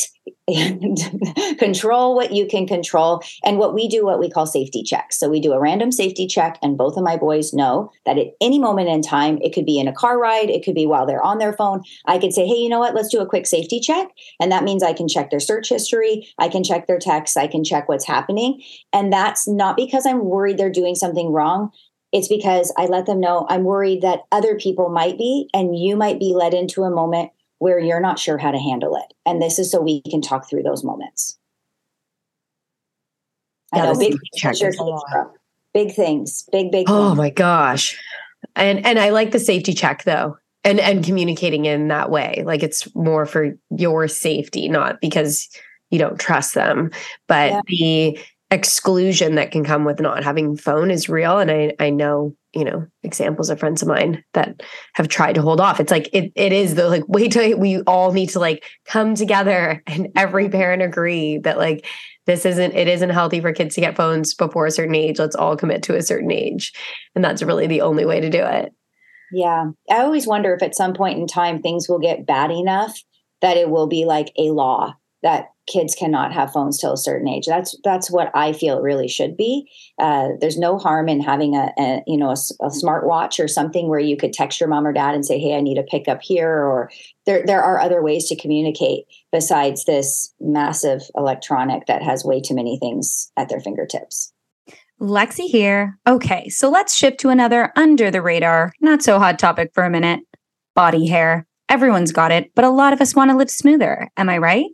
and 0.49 0.99
control 1.59 2.15
what 2.15 2.33
you 2.33 2.47
can 2.47 2.67
control. 2.67 3.23
And 3.45 3.59
what 3.59 3.75
we 3.75 3.89
do, 3.89 4.05
what 4.05 4.19
we 4.19 4.31
call 4.31 4.47
safety 4.47 4.83
checks. 4.83 5.19
So 5.19 5.29
we 5.29 5.41
do 5.41 5.53
a 5.53 5.61
random 5.61 5.93
safety 5.93 6.27
check, 6.27 6.59
and 6.63 6.77
both 6.77 6.97
of 6.97 7.05
my 7.05 7.17
boys 7.17 7.53
know 7.53 7.91
that 8.07 8.19
at 8.19 8.29
any 8.41 8.59
moment 8.59 8.89
in 8.89 9.03
time, 9.03 9.39
it 9.43 9.53
could 9.53 9.67
be 9.67 9.79
in 9.79 9.89
a 9.89 9.93
car 9.93 10.19
ride, 10.19 10.51
it 10.51 10.65
could 10.65 10.75
be 10.75 10.87
while 10.87 11.07
they're 11.07 11.23
on 11.23 11.39
their 11.39 11.53
phone. 11.53 11.83
I 12.07 12.19
could 12.19 12.33
say, 12.33 12.47
hey, 12.47 12.57
you 12.57 12.69
know 12.69 12.79
what? 12.79 12.95
Let's 12.95 13.09
do 13.09 13.21
a 13.21 13.27
quick 13.27 13.47
safety 13.47 13.81
check. 13.81 14.09
And 14.41 14.51
that 14.53 14.65
means 14.65 14.83
I 14.83 14.93
can 14.93 15.09
check 15.09 15.31
their 15.31 15.41
search 15.41 15.69
history, 15.69 16.29
I 16.39 16.49
can 16.49 16.65
check 16.65 16.87
their 16.87 16.99
texts, 16.99 17.37
I 17.37 17.47
can 17.47 17.65
check 17.65 17.89
what's 17.89 18.07
happening. 18.07 18.63
And 18.93 19.13
that's 19.13 19.49
not 19.49 19.77
because 19.77 20.07
I'm 20.07 20.25
worried 20.25 20.59
they're 20.59 20.71
doing 20.71 20.95
something 20.95 21.33
wrong. 21.33 21.71
It's 22.13 22.29
because 22.29 22.73
I 22.77 22.87
let 22.87 23.07
them 23.07 23.21
know 23.21 23.47
I'm 23.49 23.63
worried 23.63 24.03
that 24.03 24.23
other 24.33 24.57
people 24.59 24.89
might 24.89 25.17
be, 25.17 25.49
and 25.55 25.79
you 25.79 25.97
might 25.97 26.19
be 26.19 26.35
led 26.35 26.55
into 26.55 26.83
a 26.83 26.91
moment 26.91 27.31
where 27.61 27.79
you're 27.79 28.01
not 28.01 28.19
sure 28.19 28.39
how 28.39 28.51
to 28.51 28.59
handle 28.59 28.97
it. 28.97 29.15
And 29.25 29.41
this 29.41 29.59
is 29.59 29.71
so 29.71 29.81
we 29.81 30.03
can 30.11 30.21
talk 30.21 30.49
through 30.49 30.63
those 30.65 30.83
moments. 30.83 31.39
Yeah, 33.75 33.85
I 33.85 33.93
know 33.93 33.99
big 33.99 34.19
things, 34.41 34.61
big 35.73 35.93
things, 35.95 36.49
big, 36.51 36.73
big 36.73 36.87
Oh 36.89 37.11
things. 37.11 37.19
my 37.19 37.31
gosh. 37.31 37.97
And 38.57 38.85
and 38.85 38.99
I 38.99 39.11
like 39.11 39.31
the 39.31 39.39
safety 39.39 39.73
check 39.75 40.03
though. 40.05 40.37
And 40.65 40.81
and 40.81 41.05
communicating 41.05 41.67
in 41.67 41.89
that 41.89 42.11
way. 42.11 42.43
Like 42.45 42.63
it's 42.63 42.93
more 42.97 43.27
for 43.27 43.57
your 43.77 44.09
safety, 44.09 44.69
not 44.69 45.01
because 45.01 45.49
you 45.91 45.99
don't 45.99 46.19
trust 46.19 46.55
them, 46.55 46.91
but 47.29 47.53
Yeah. 47.53 47.61
the 47.67 48.19
exclusion 48.51 49.37
that 49.37 49.53
can 49.53 49.65
come 49.65 49.85
with 49.85 50.01
not 50.01 50.25
having 50.25 50.57
phone 50.57 50.91
is 50.91 51.09
real 51.09 51.39
and 51.39 51.51
I 51.51 51.75
I 51.79 51.91
know, 51.91 52.35
you 52.53 52.65
know, 52.65 52.87
examples 53.03 53.49
of 53.49 53.61
friends 53.61 53.81
of 53.81 53.89
mine 53.89 54.25
that 54.35 54.63
have 54.95 55.09
tried 55.09 55.35
to 55.35 55.43
hold 55.43 55.61
off. 55.61 55.79
It's 55.79 55.93
like 55.93 56.09
it 56.13 56.33
it 56.35 56.53
is 56.53 56.75
the 56.75 56.89
like 56.89 57.05
wait 57.07 57.33
till 57.33 57.59
we 57.59 57.81
all 57.83 58.13
need 58.13 58.31
to 58.31 58.41
like 58.41 58.65
come 58.87 59.15
together 59.15 59.83
and 59.87 60.09
every 60.17 60.49
parent 60.49 60.83
agree 60.83 61.39
that 61.39 61.59
like 61.59 61.87
this 62.27 62.45
isn't 62.45 62.75
it 62.75 62.89
isn't 62.89 63.11
healthy 63.11 63.41
for 63.41 63.53
kids 63.53 63.75
to 63.77 63.81
get 63.81 63.97
phones 63.97 64.35
before 64.35 64.67
a 64.67 64.71
certain 64.71 64.95
age 64.95 65.19
let's 65.19 65.37
all 65.37 65.57
commit 65.57 65.83
to 65.85 65.97
a 65.97 66.03
certain 66.03 66.31
age 66.31 66.73
and 67.15 67.25
that's 67.25 67.43
really 67.43 67.67
the 67.67 67.81
only 67.81 68.05
way 68.05 68.21
to 68.21 68.31
do 68.31 68.45
it 68.45 68.73
Yeah. 69.33 69.71
I 69.89 70.01
always 70.01 70.27
wonder 70.27 70.55
if 70.55 70.63
at 70.63 70.75
some 70.75 70.93
point 70.93 71.19
in 71.19 71.27
time 71.27 71.63
things 71.63 71.89
will 71.89 71.99
get 72.01 72.27
bad 72.27 72.51
enough 72.51 73.01
that 73.43 73.57
it 73.57 73.71
will 73.71 73.87
be 73.87 74.05
like 74.05 74.33
a 74.37 74.51
law 74.51 74.95
that 75.23 75.50
kids 75.71 75.95
cannot 75.95 76.33
have 76.33 76.53
phones 76.53 76.79
till 76.79 76.93
a 76.93 76.99
certain 76.99 77.29
age. 77.29 77.47
That's 77.47 77.77
that's 77.85 78.11
what 78.11 78.31
I 78.35 78.53
feel 78.53 78.81
really 78.81 79.09
should 79.09 79.37
be. 79.37 79.71
Uh, 79.99 80.31
there's 80.41 80.59
no 80.59 80.79
harm 80.79 81.09
in 81.09 81.21
having 81.21 81.55
a, 81.55 81.73
a 81.79 82.03
you 82.07 82.17
know 82.17 82.31
a, 82.31 82.37
a 82.61 82.69
smartwatch 82.69 83.43
or 83.43 83.49
something 83.49 83.89
where 83.89 84.01
you 84.01 84.17
could 84.17 84.33
text 84.33 84.61
your 84.61 84.69
mom 84.69 84.87
or 84.87 84.93
dad 84.93 85.15
and 85.15 85.25
say, 85.25 85.39
"Hey, 85.39 85.57
I 85.57 85.61
need 85.61 85.79
a 85.79 85.83
pickup 85.83 86.21
here," 86.23 86.51
or 86.51 86.91
there 87.27 87.45
there 87.47 87.63
are 87.63 87.81
other 87.81 88.03
ways 88.03 88.29
to 88.29 88.37
communicate 88.37 89.05
besides 89.33 89.85
this 89.85 90.35
massive 90.41 91.03
electronic 91.17 91.87
that 91.87 92.03
has 92.03 92.25
way 92.25 92.41
too 92.41 92.55
many 92.55 92.79
things 92.79 93.31
at 93.37 93.49
their 93.49 93.61
fingertips. 93.61 94.33
Lexi 95.01 95.49
here. 95.49 95.99
Okay, 96.07 96.49
so 96.51 96.69
let's 96.69 96.95
shift 96.95 97.21
to 97.21 97.31
another 97.31 97.73
under 97.77 98.11
the 98.11 98.21
radar, 98.21 98.75
not 98.81 99.03
so 99.03 99.19
hot 99.19 99.39
topic 99.39 99.71
for 99.73 99.85
a 99.85 99.91
minute 99.91 100.21
body 100.75 101.07
hair. 101.07 101.47
Everyone's 101.69 102.13
got 102.13 102.33
it, 102.33 102.51
but 102.55 102.65
a 102.65 102.71
lot 102.71 102.93
of 102.93 103.01
us 103.01 103.15
want 103.15 103.31
to 103.31 103.37
live 103.37 103.51
smoother. 103.51 104.11
Am 104.17 104.29
I 104.29 104.39
right? 104.39 104.67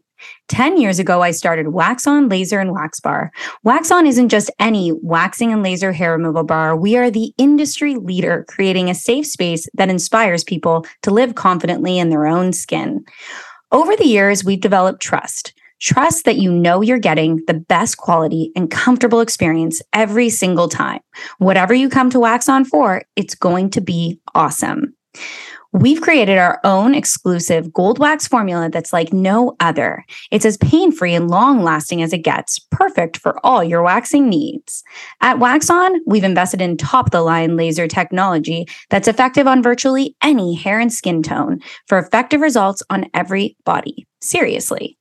10 0.48 0.80
years 0.80 0.98
ago, 0.98 1.22
I 1.22 1.32
started 1.32 1.68
Wax 1.68 2.06
On 2.06 2.28
Laser 2.28 2.60
and 2.60 2.72
Wax 2.72 3.00
Bar. 3.00 3.32
Wax 3.64 3.90
On 3.90 4.06
isn't 4.06 4.28
just 4.28 4.50
any 4.58 4.92
waxing 5.02 5.52
and 5.52 5.62
laser 5.62 5.92
hair 5.92 6.12
removal 6.12 6.44
bar. 6.44 6.76
We 6.76 6.96
are 6.96 7.10
the 7.10 7.32
industry 7.36 7.96
leader, 7.96 8.44
creating 8.48 8.88
a 8.88 8.94
safe 8.94 9.26
space 9.26 9.66
that 9.74 9.90
inspires 9.90 10.44
people 10.44 10.86
to 11.02 11.10
live 11.10 11.34
confidently 11.34 11.98
in 11.98 12.10
their 12.10 12.26
own 12.26 12.52
skin. 12.52 13.04
Over 13.72 13.96
the 13.96 14.06
years, 14.06 14.44
we've 14.44 14.60
developed 14.60 15.02
trust. 15.02 15.52
Trust 15.80 16.24
that 16.24 16.38
you 16.38 16.50
know 16.50 16.80
you're 16.80 16.98
getting 16.98 17.42
the 17.46 17.54
best 17.54 17.98
quality 17.98 18.50
and 18.56 18.70
comfortable 18.70 19.20
experience 19.20 19.82
every 19.92 20.30
single 20.30 20.68
time. 20.68 21.00
Whatever 21.38 21.74
you 21.74 21.90
come 21.90 22.08
to 22.10 22.20
Wax 22.20 22.48
On 22.48 22.64
for, 22.64 23.02
it's 23.14 23.34
going 23.34 23.70
to 23.70 23.80
be 23.80 24.20
awesome. 24.34 24.94
We've 25.76 26.00
created 26.00 26.38
our 26.38 26.58
own 26.64 26.94
exclusive 26.94 27.70
gold 27.70 27.98
wax 27.98 28.26
formula 28.26 28.70
that's 28.70 28.94
like 28.94 29.12
no 29.12 29.56
other. 29.60 30.06
It's 30.30 30.46
as 30.46 30.56
pain 30.56 30.90
free 30.90 31.14
and 31.14 31.28
long 31.28 31.62
lasting 31.62 32.00
as 32.00 32.14
it 32.14 32.22
gets, 32.22 32.58
perfect 32.58 33.18
for 33.18 33.38
all 33.44 33.62
your 33.62 33.82
waxing 33.82 34.26
needs. 34.26 34.82
At 35.20 35.38
Wax 35.38 35.68
On, 35.68 36.00
we've 36.06 36.24
invested 36.24 36.62
in 36.62 36.78
top 36.78 37.08
of 37.08 37.10
the 37.10 37.20
line 37.20 37.58
laser 37.58 37.86
technology 37.86 38.66
that's 38.88 39.06
effective 39.06 39.46
on 39.46 39.62
virtually 39.62 40.16
any 40.22 40.54
hair 40.54 40.80
and 40.80 40.90
skin 40.90 41.22
tone 41.22 41.60
for 41.88 41.98
effective 41.98 42.40
results 42.40 42.82
on 42.88 43.10
every 43.12 43.54
body. 43.66 44.06
Seriously. 44.22 44.96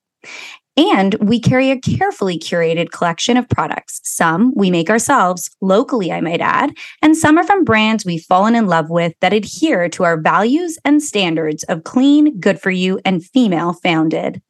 And 0.77 1.13
we 1.15 1.39
carry 1.39 1.71
a 1.71 1.79
carefully 1.79 2.37
curated 2.37 2.91
collection 2.91 3.37
of 3.37 3.47
products. 3.47 4.01
Some 4.03 4.53
we 4.55 4.69
make 4.69 4.89
ourselves, 4.89 5.49
locally, 5.61 6.11
I 6.11 6.19
might 6.19 6.41
add, 6.41 6.75
and 7.01 7.15
some 7.15 7.37
are 7.37 7.45
from 7.45 7.63
brands 7.63 8.05
we've 8.05 8.23
fallen 8.23 8.55
in 8.55 8.67
love 8.67 8.89
with 8.89 9.13
that 9.21 9.33
adhere 9.33 9.87
to 9.89 10.03
our 10.03 10.19
values 10.19 10.77
and 10.83 11.01
standards 11.01 11.63
of 11.65 11.85
clean, 11.85 12.39
good 12.39 12.59
for 12.59 12.71
you, 12.71 12.99
and 13.05 13.25
female 13.25 13.73
founded. 13.73 14.41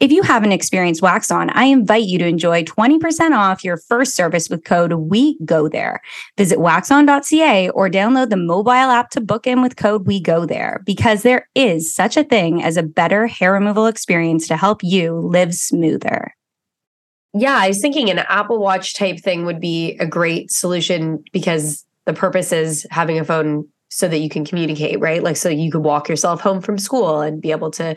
If 0.00 0.12
you 0.12 0.22
haven't 0.22 0.52
experienced 0.52 1.02
Wax 1.02 1.30
On, 1.30 1.50
I 1.50 1.64
invite 1.64 2.04
you 2.04 2.18
to 2.18 2.26
enjoy 2.26 2.64
20% 2.64 3.36
off 3.36 3.64
your 3.64 3.76
first 3.76 4.14
service 4.14 4.48
with 4.48 4.64
code 4.64 4.92
We 4.92 5.38
Go 5.44 5.68
There. 5.68 6.00
Visit 6.36 6.58
waxon.ca 6.58 7.70
or 7.70 7.88
download 7.88 8.30
the 8.30 8.36
mobile 8.36 8.70
app 8.70 9.10
to 9.10 9.20
book 9.20 9.46
in 9.46 9.62
with 9.62 9.76
code 9.76 10.06
We 10.06 10.20
Go 10.20 10.46
There 10.46 10.82
because 10.84 11.22
there 11.22 11.48
is 11.54 11.94
such 11.94 12.16
a 12.16 12.24
thing 12.24 12.62
as 12.62 12.76
a 12.76 12.82
better 12.82 13.26
hair 13.26 13.52
removal 13.52 13.86
experience 13.86 14.46
to 14.48 14.56
help 14.56 14.82
you 14.82 15.14
live 15.14 15.54
smoother. 15.54 16.34
yeah 17.34 17.56
i 17.58 17.68
was 17.68 17.80
thinking 17.80 18.10
an 18.10 18.18
apple 18.20 18.58
watch 18.58 18.94
type 18.94 19.18
thing 19.18 19.44
would 19.44 19.60
be 19.60 19.96
a 20.00 20.06
great 20.06 20.50
solution 20.50 21.22
because 21.32 21.84
the 22.06 22.14
purpose 22.14 22.52
is 22.52 22.86
having 22.90 23.18
a 23.18 23.24
phone 23.24 23.66
so 23.90 24.08
that 24.08 24.18
you 24.18 24.28
can 24.28 24.44
communicate 24.44 25.00
right 25.00 25.22
like 25.22 25.36
so 25.36 25.48
you 25.48 25.70
could 25.70 25.84
walk 25.84 26.08
yourself 26.08 26.40
home 26.40 26.60
from 26.60 26.78
school 26.78 27.20
and 27.20 27.40
be 27.40 27.50
able 27.50 27.70
to 27.70 27.96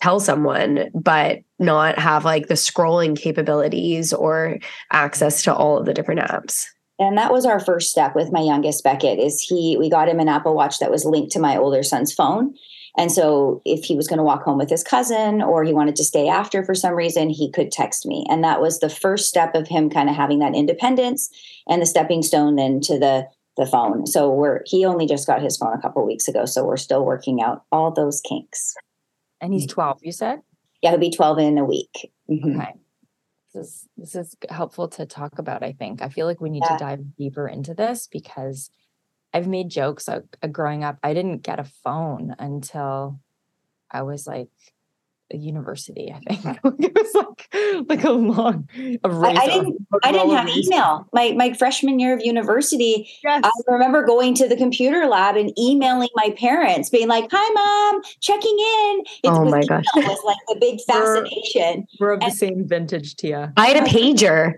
tell 0.00 0.20
someone 0.20 0.90
but 0.94 1.40
not 1.58 1.98
have 1.98 2.24
like 2.24 2.48
the 2.48 2.54
scrolling 2.54 3.16
capabilities 3.16 4.12
or 4.12 4.58
access 4.90 5.42
to 5.44 5.54
all 5.54 5.78
of 5.78 5.86
the 5.86 5.94
different 5.94 6.20
apps. 6.20 6.66
And 6.98 7.16
that 7.18 7.32
was 7.32 7.46
our 7.46 7.58
first 7.58 7.90
step 7.90 8.14
with 8.14 8.32
my 8.32 8.40
youngest 8.40 8.84
beckett 8.84 9.18
is 9.18 9.40
he 9.40 9.76
we 9.78 9.88
got 9.88 10.08
him 10.08 10.20
an 10.20 10.28
apple 10.28 10.54
watch 10.54 10.78
that 10.78 10.90
was 10.90 11.04
linked 11.04 11.32
to 11.32 11.40
my 11.40 11.56
older 11.56 11.82
son's 11.82 12.12
phone. 12.12 12.54
And 12.98 13.10
so 13.10 13.62
if 13.64 13.84
he 13.84 13.96
was 13.96 14.06
going 14.06 14.18
to 14.18 14.24
walk 14.24 14.42
home 14.42 14.58
with 14.58 14.68
his 14.68 14.84
cousin 14.84 15.40
or 15.40 15.64
he 15.64 15.72
wanted 15.72 15.96
to 15.96 16.04
stay 16.04 16.28
after 16.28 16.62
for 16.62 16.74
some 16.74 16.92
reason 16.94 17.30
he 17.30 17.50
could 17.50 17.72
text 17.72 18.04
me. 18.04 18.26
And 18.28 18.44
that 18.44 18.60
was 18.60 18.80
the 18.80 18.90
first 18.90 19.28
step 19.28 19.54
of 19.54 19.66
him 19.66 19.88
kind 19.88 20.10
of 20.10 20.16
having 20.16 20.40
that 20.40 20.54
independence 20.54 21.30
and 21.66 21.80
the 21.80 21.86
stepping 21.86 22.22
stone 22.22 22.56
then 22.56 22.80
to 22.82 22.98
the 22.98 23.28
the 23.56 23.66
phone. 23.66 24.06
So 24.06 24.30
we're 24.30 24.62
he 24.64 24.84
only 24.84 25.06
just 25.06 25.26
got 25.26 25.42
his 25.42 25.56
phone 25.56 25.74
a 25.74 25.80
couple 25.80 26.06
weeks 26.06 26.28
ago 26.28 26.44
so 26.44 26.64
we're 26.64 26.76
still 26.76 27.04
working 27.04 27.42
out 27.42 27.64
all 27.72 27.90
those 27.90 28.20
kinks 28.20 28.74
And 29.42 29.52
he's 29.52 29.66
12, 29.66 29.98
you 30.02 30.12
said? 30.12 30.40
yeah 30.80 30.90
he'll 30.90 30.98
be 30.98 31.10
12 31.10 31.38
in 31.38 31.58
a 31.58 31.64
week 31.64 32.10
Mhm. 32.30 32.56
Okay. 32.56 32.74
This 33.52 33.64
is 33.66 33.88
this 33.98 34.14
is 34.14 34.36
helpful 34.48 34.88
to 34.88 35.04
talk 35.04 35.38
about, 35.38 35.62
I 35.62 35.72
think. 35.72 36.00
I 36.00 36.08
feel 36.08 36.26
like 36.26 36.40
we 36.40 36.48
need 36.48 36.62
Yeah. 36.64 36.76
to 36.78 36.84
dive 36.84 37.16
deeper 37.16 37.46
into 37.46 37.74
this 37.74 38.06
because 38.06 38.70
I've 39.34 39.46
made 39.46 39.68
jokes 39.68 40.08
uh, 40.08 40.20
growing 40.50 40.84
up. 40.84 40.98
I 41.02 41.12
didn't 41.12 41.42
get 41.42 41.58
a 41.60 41.64
phone 41.64 42.34
until 42.38 43.20
I 43.90 44.02
was 44.02 44.26
like 44.26 44.48
university, 45.36 46.12
I 46.14 46.34
think. 46.34 46.58
it 46.80 46.92
was 46.94 47.14
like 47.14 47.86
like 47.88 48.04
a 48.04 48.10
long 48.10 48.68
a 49.04 49.10
race. 49.10 49.38
I 49.38 49.44
a 49.44 49.48
didn't- 49.48 49.86
I 50.04 50.12
didn't 50.12 50.30
have 50.30 50.46
race. 50.46 50.66
email. 50.66 51.06
My 51.12 51.32
my 51.32 51.52
freshman 51.52 51.98
year 51.98 52.14
of 52.14 52.20
university, 52.24 53.08
Yes. 53.24 53.42
I 53.44 53.50
remember 53.68 54.04
going 54.04 54.34
to 54.34 54.48
the 54.48 54.56
computer 54.56 55.06
lab 55.06 55.36
and 55.36 55.56
emailing 55.58 56.08
my 56.14 56.30
parents, 56.38 56.88
being 56.90 57.08
like, 57.08 57.28
"Hi, 57.32 57.52
mom, 57.92 58.02
checking 58.20 58.56
in." 58.58 59.00
It 59.24 59.28
Oh 59.30 59.42
was, 59.42 59.50
my 59.52 59.62
gosh. 59.64 59.84
email 59.96 60.08
was 60.08 60.20
like 60.24 60.36
the 60.48 60.56
big 60.60 60.78
We're- 60.88 61.24
fascination. 61.24 61.86
We're 62.00 62.12
of 62.12 62.20
the 62.20 62.30
same 62.30 62.66
vintage, 62.66 63.16
Tia. 63.16 63.52
i 63.56 63.66
had 63.68 63.76
a 63.76 63.86
pager 63.88 64.54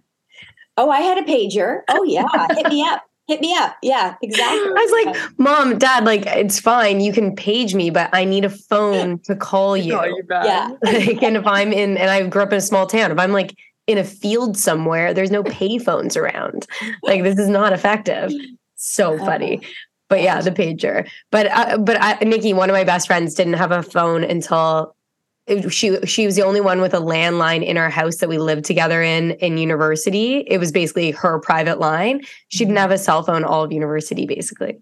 Oh, 0.77 0.91
I 0.91 1.01
had 1.03 1.19
a 1.19 1.23
pager. 1.23 1.83
Oh 1.89 2.03
yeah, 2.05 2.27
hit 2.57 2.69
me 2.69 2.83
up, 2.85 3.03
hit 3.27 3.41
me 3.41 3.55
up. 3.57 3.77
Yeah, 3.83 4.15
exactly. 4.23 4.59
I 4.61 4.73
was 4.73 5.07
like, 5.07 5.39
Mom, 5.39 5.79
Dad, 5.79 6.05
like 6.05 6.27
it's 6.27 6.61
fine. 6.61 7.01
You 7.01 7.13
can 7.13 7.35
page 7.35 7.75
me, 7.75 7.91
but 7.91 8.11
I 8.13 8.25
need 8.25 8.45
a 8.45 8.51
phone 8.51 9.19
to 9.21 9.35
call 9.37 9.77
you. 9.77 9.95
Call 9.95 10.07
you 10.07 10.23
back. 10.25 10.45
yeah, 10.47 10.71
like, 10.83 11.23
and 11.23 11.37
if 11.37 11.47
I'm 11.47 11.73
in, 11.73 11.97
and 11.97 12.11
I 12.11 12.27
grew 12.27 12.43
up 12.43 12.53
in 12.53 12.59
a 12.59 12.61
small 12.61 12.87
town, 12.87 13.11
if 13.11 13.19
I'm 13.19 13.33
like 13.33 13.55
in 13.87 13.99
a 13.99 14.05
field 14.05 14.57
somewhere, 14.57 15.13
there's 15.15 15.31
no 15.31 15.43
pay 15.43 15.79
phones 15.79 16.17
around. 16.17 16.67
Like 17.03 17.23
this 17.23 17.39
is 17.39 17.49
not 17.49 17.73
effective. 17.73 18.33
So 18.77 19.19
funny. 19.19 19.61
But 20.11 20.21
yeah, 20.23 20.41
the 20.43 20.51
pager. 20.51 21.09
But 21.31 21.47
uh, 21.51 21.79
but 21.79 21.97
I, 22.01 22.19
Nikki, 22.25 22.53
one 22.53 22.69
of 22.69 22.75
my 22.75 22.85
best 22.85 23.07
friends, 23.07 23.35
didn't 23.35 23.55
have 23.55 23.73
a 23.73 23.83
phone 23.83 24.23
until 24.23 24.83
it- 24.83 24.94
she 25.69 26.01
she 26.07 26.27
was 26.27 26.37
the 26.37 26.43
only 26.43 26.61
one 26.61 26.81
with 26.81 26.95
a 26.95 27.01
landline 27.01 27.65
in 27.65 27.77
our 27.77 27.91
house 27.91 28.17
that 28.17 28.29
we 28.29 28.39
lived 28.39 28.65
together 28.65 29.03
in 29.03 29.33
in 29.33 29.59
university. 29.59 30.39
It 30.49 30.59
was 30.59 30.73
basically 30.73 31.11
her 31.11 31.39
private 31.41 31.79
line. 31.79 32.23
She 32.49 32.61
didn't 32.61 32.77
mm-hmm. 32.77 32.79
have 32.79 32.91
a 32.91 32.99
cell 32.99 33.23
phone 33.23 33.45
all 33.45 33.65
of 33.65 33.73
university, 33.73 34.27
basically. 34.27 34.79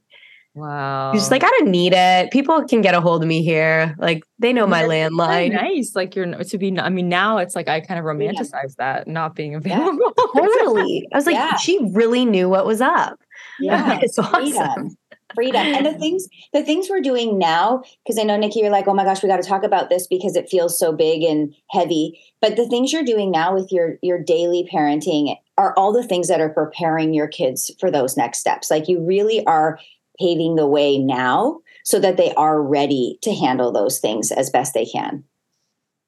Wow. 0.54 1.12
She's 1.14 1.30
like, 1.30 1.42
I 1.42 1.48
don't 1.48 1.70
need 1.70 1.94
it. 1.94 2.30
People 2.30 2.62
can 2.66 2.82
get 2.82 2.94
a 2.94 3.00
hold 3.00 3.22
of 3.22 3.28
me 3.28 3.42
here. 3.42 3.94
Like 3.98 4.22
they 4.38 4.52
know 4.52 4.66
my 4.66 4.86
That's 4.86 4.92
landline. 4.92 5.52
nice. 5.52 5.96
Like 5.96 6.14
you're 6.14 6.26
to 6.26 6.58
be. 6.58 6.78
I 6.78 6.90
mean, 6.90 7.08
now 7.08 7.38
it's 7.38 7.56
like 7.56 7.68
I 7.68 7.80
kind 7.80 7.98
of 7.98 8.04
romanticize 8.04 8.76
that 8.76 9.08
not 9.08 9.34
being 9.34 9.54
available. 9.54 10.12
Totally. 10.36 11.08
I 11.12 11.16
was 11.16 11.26
like, 11.26 11.34
Yeah. 11.34 11.56
she 11.56 11.78
really 11.92 12.24
knew 12.26 12.48
what 12.50 12.66
was 12.66 12.80
up. 12.80 13.18
Yeah. 13.60 14.00
It's 14.02 14.18
awesome. 14.18 14.96
Freedom. 15.34 15.60
And 15.60 15.86
the 15.86 15.94
things 15.98 16.28
the 16.52 16.62
things 16.62 16.88
we're 16.88 17.00
doing 17.00 17.38
now 17.38 17.82
because 18.04 18.18
i 18.18 18.22
know 18.22 18.36
nikki 18.36 18.60
you're 18.60 18.70
like 18.70 18.86
oh 18.88 18.94
my 18.94 19.04
gosh 19.04 19.22
we 19.22 19.28
got 19.28 19.42
to 19.42 19.48
talk 19.48 19.64
about 19.64 19.90
this 19.90 20.06
because 20.06 20.36
it 20.36 20.48
feels 20.48 20.78
so 20.78 20.92
big 20.92 21.22
and 21.22 21.54
heavy. 21.70 22.20
But 22.40 22.56
the 22.56 22.66
things 22.68 22.92
you're 22.92 23.04
doing 23.04 23.30
now 23.30 23.54
with 23.54 23.72
your 23.72 23.98
your 24.02 24.18
daily 24.18 24.68
parenting 24.72 25.36
are 25.58 25.74
all 25.76 25.92
the 25.92 26.06
things 26.06 26.28
that 26.28 26.40
are 26.40 26.50
preparing 26.50 27.14
your 27.14 27.28
kids 27.28 27.70
for 27.78 27.90
those 27.90 28.16
next 28.16 28.38
steps. 28.38 28.70
Like 28.70 28.88
you 28.88 29.04
really 29.04 29.44
are 29.46 29.78
paving 30.18 30.56
the 30.56 30.66
way 30.66 30.98
now 30.98 31.60
so 31.84 31.98
that 31.98 32.16
they 32.16 32.32
are 32.34 32.62
ready 32.62 33.18
to 33.22 33.34
handle 33.34 33.72
those 33.72 33.98
things 33.98 34.30
as 34.30 34.50
best 34.50 34.74
they 34.74 34.84
can. 34.84 35.24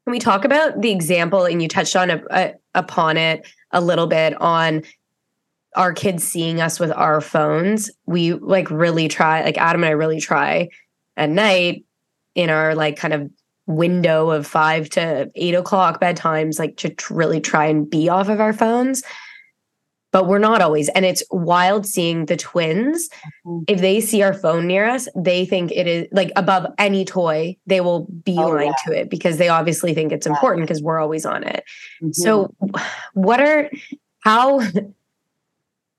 Can 0.04 0.12
we 0.12 0.18
talk 0.18 0.44
about 0.44 0.82
the 0.82 0.90
example, 0.90 1.46
and 1.46 1.62
you 1.62 1.68
touched 1.68 1.96
on 1.96 2.10
a, 2.10 2.22
a, 2.30 2.54
upon 2.74 3.16
it 3.16 3.46
a 3.70 3.80
little 3.80 4.06
bit 4.06 4.38
on 4.40 4.82
our 5.74 5.92
kids 5.92 6.24
seeing 6.24 6.60
us 6.60 6.78
with 6.78 6.92
our 6.92 7.20
phones? 7.20 7.90
We 8.06 8.34
like 8.34 8.70
really 8.70 9.08
try, 9.08 9.42
like 9.42 9.58
Adam 9.58 9.82
and 9.82 9.88
I 9.88 9.92
really 9.92 10.20
try 10.20 10.68
at 11.16 11.30
night 11.30 11.84
in 12.34 12.50
our 12.50 12.74
like 12.74 12.96
kind 12.96 13.14
of 13.14 13.30
window 13.66 14.30
of 14.30 14.46
five 14.46 14.88
to 14.90 15.30
eight 15.34 15.54
o'clock 15.54 16.00
bedtimes, 16.00 16.58
like 16.58 16.76
to 16.78 16.90
tr- 16.90 17.14
really 17.14 17.40
try 17.40 17.66
and 17.66 17.88
be 17.88 18.08
off 18.08 18.28
of 18.28 18.40
our 18.40 18.52
phones. 18.52 19.02
But 20.12 20.28
we're 20.28 20.38
not 20.38 20.62
always. 20.62 20.88
And 20.90 21.04
it's 21.04 21.24
wild 21.32 21.86
seeing 21.86 22.26
the 22.26 22.36
twins. 22.36 23.08
Mhm. 23.44 23.64
If 23.66 23.80
they 23.80 24.00
see 24.00 24.22
our 24.22 24.32
phone 24.32 24.68
near 24.68 24.86
us, 24.86 25.08
they 25.16 25.44
think 25.44 25.72
it 25.72 25.88
is 25.88 26.06
like 26.12 26.30
above 26.36 26.72
any 26.78 27.04
toy, 27.04 27.56
they 27.66 27.80
will 27.80 28.06
beeline 28.22 28.66
yeah. 28.66 28.72
to 28.86 29.00
it 29.00 29.10
because 29.10 29.38
they 29.38 29.48
obviously 29.48 29.92
think 29.92 30.12
it's 30.12 30.26
important 30.26 30.68
because 30.68 30.82
we're 30.82 31.00
always 31.00 31.26
on 31.26 31.42
it. 31.42 31.64
Mhm. 32.00 32.14
So 32.14 32.54
what 33.14 33.40
are 33.40 33.70
how 34.20 34.60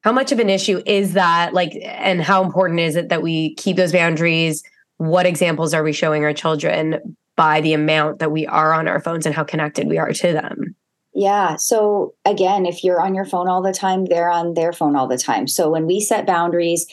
how 0.05 0.11
much 0.11 0.31
of 0.31 0.37
an 0.37 0.51
issue 0.51 0.83
is 0.85 1.13
that 1.13 1.51
like 1.51 1.75
and 1.83 2.21
how 2.21 2.43
important 2.43 2.79
is 2.79 2.95
it 2.95 3.09
that 3.09 3.23
we 3.23 3.55
keep 3.55 3.75
those 3.75 3.91
boundaries? 3.91 4.63
What 4.97 5.25
examples 5.25 5.73
are 5.73 5.81
we 5.81 5.93
showing 5.93 6.23
our 6.23 6.31
children 6.31 7.17
by 7.35 7.59
the 7.59 7.73
amount 7.73 8.19
that 8.19 8.31
we 8.31 8.45
are 8.45 8.71
on 8.71 8.87
our 8.87 9.01
phones 9.01 9.25
and 9.25 9.33
how 9.33 9.43
connected 9.43 9.87
we 9.87 9.97
are 9.97 10.13
to 10.13 10.31
them? 10.31 10.75
Yeah. 11.15 11.55
So 11.55 12.13
again, 12.23 12.67
if 12.67 12.83
you're 12.83 13.01
on 13.01 13.15
your 13.15 13.25
phone 13.25 13.47
all 13.47 13.63
the 13.63 13.73
time, 13.73 14.05
they're 14.05 14.29
on 14.29 14.53
their 14.53 14.71
phone 14.71 14.95
all 14.95 15.07
the 15.07 15.17
time. 15.17 15.47
So 15.47 15.71
when 15.71 15.87
we 15.87 15.99
set 15.99 16.27
boundaries 16.27 16.85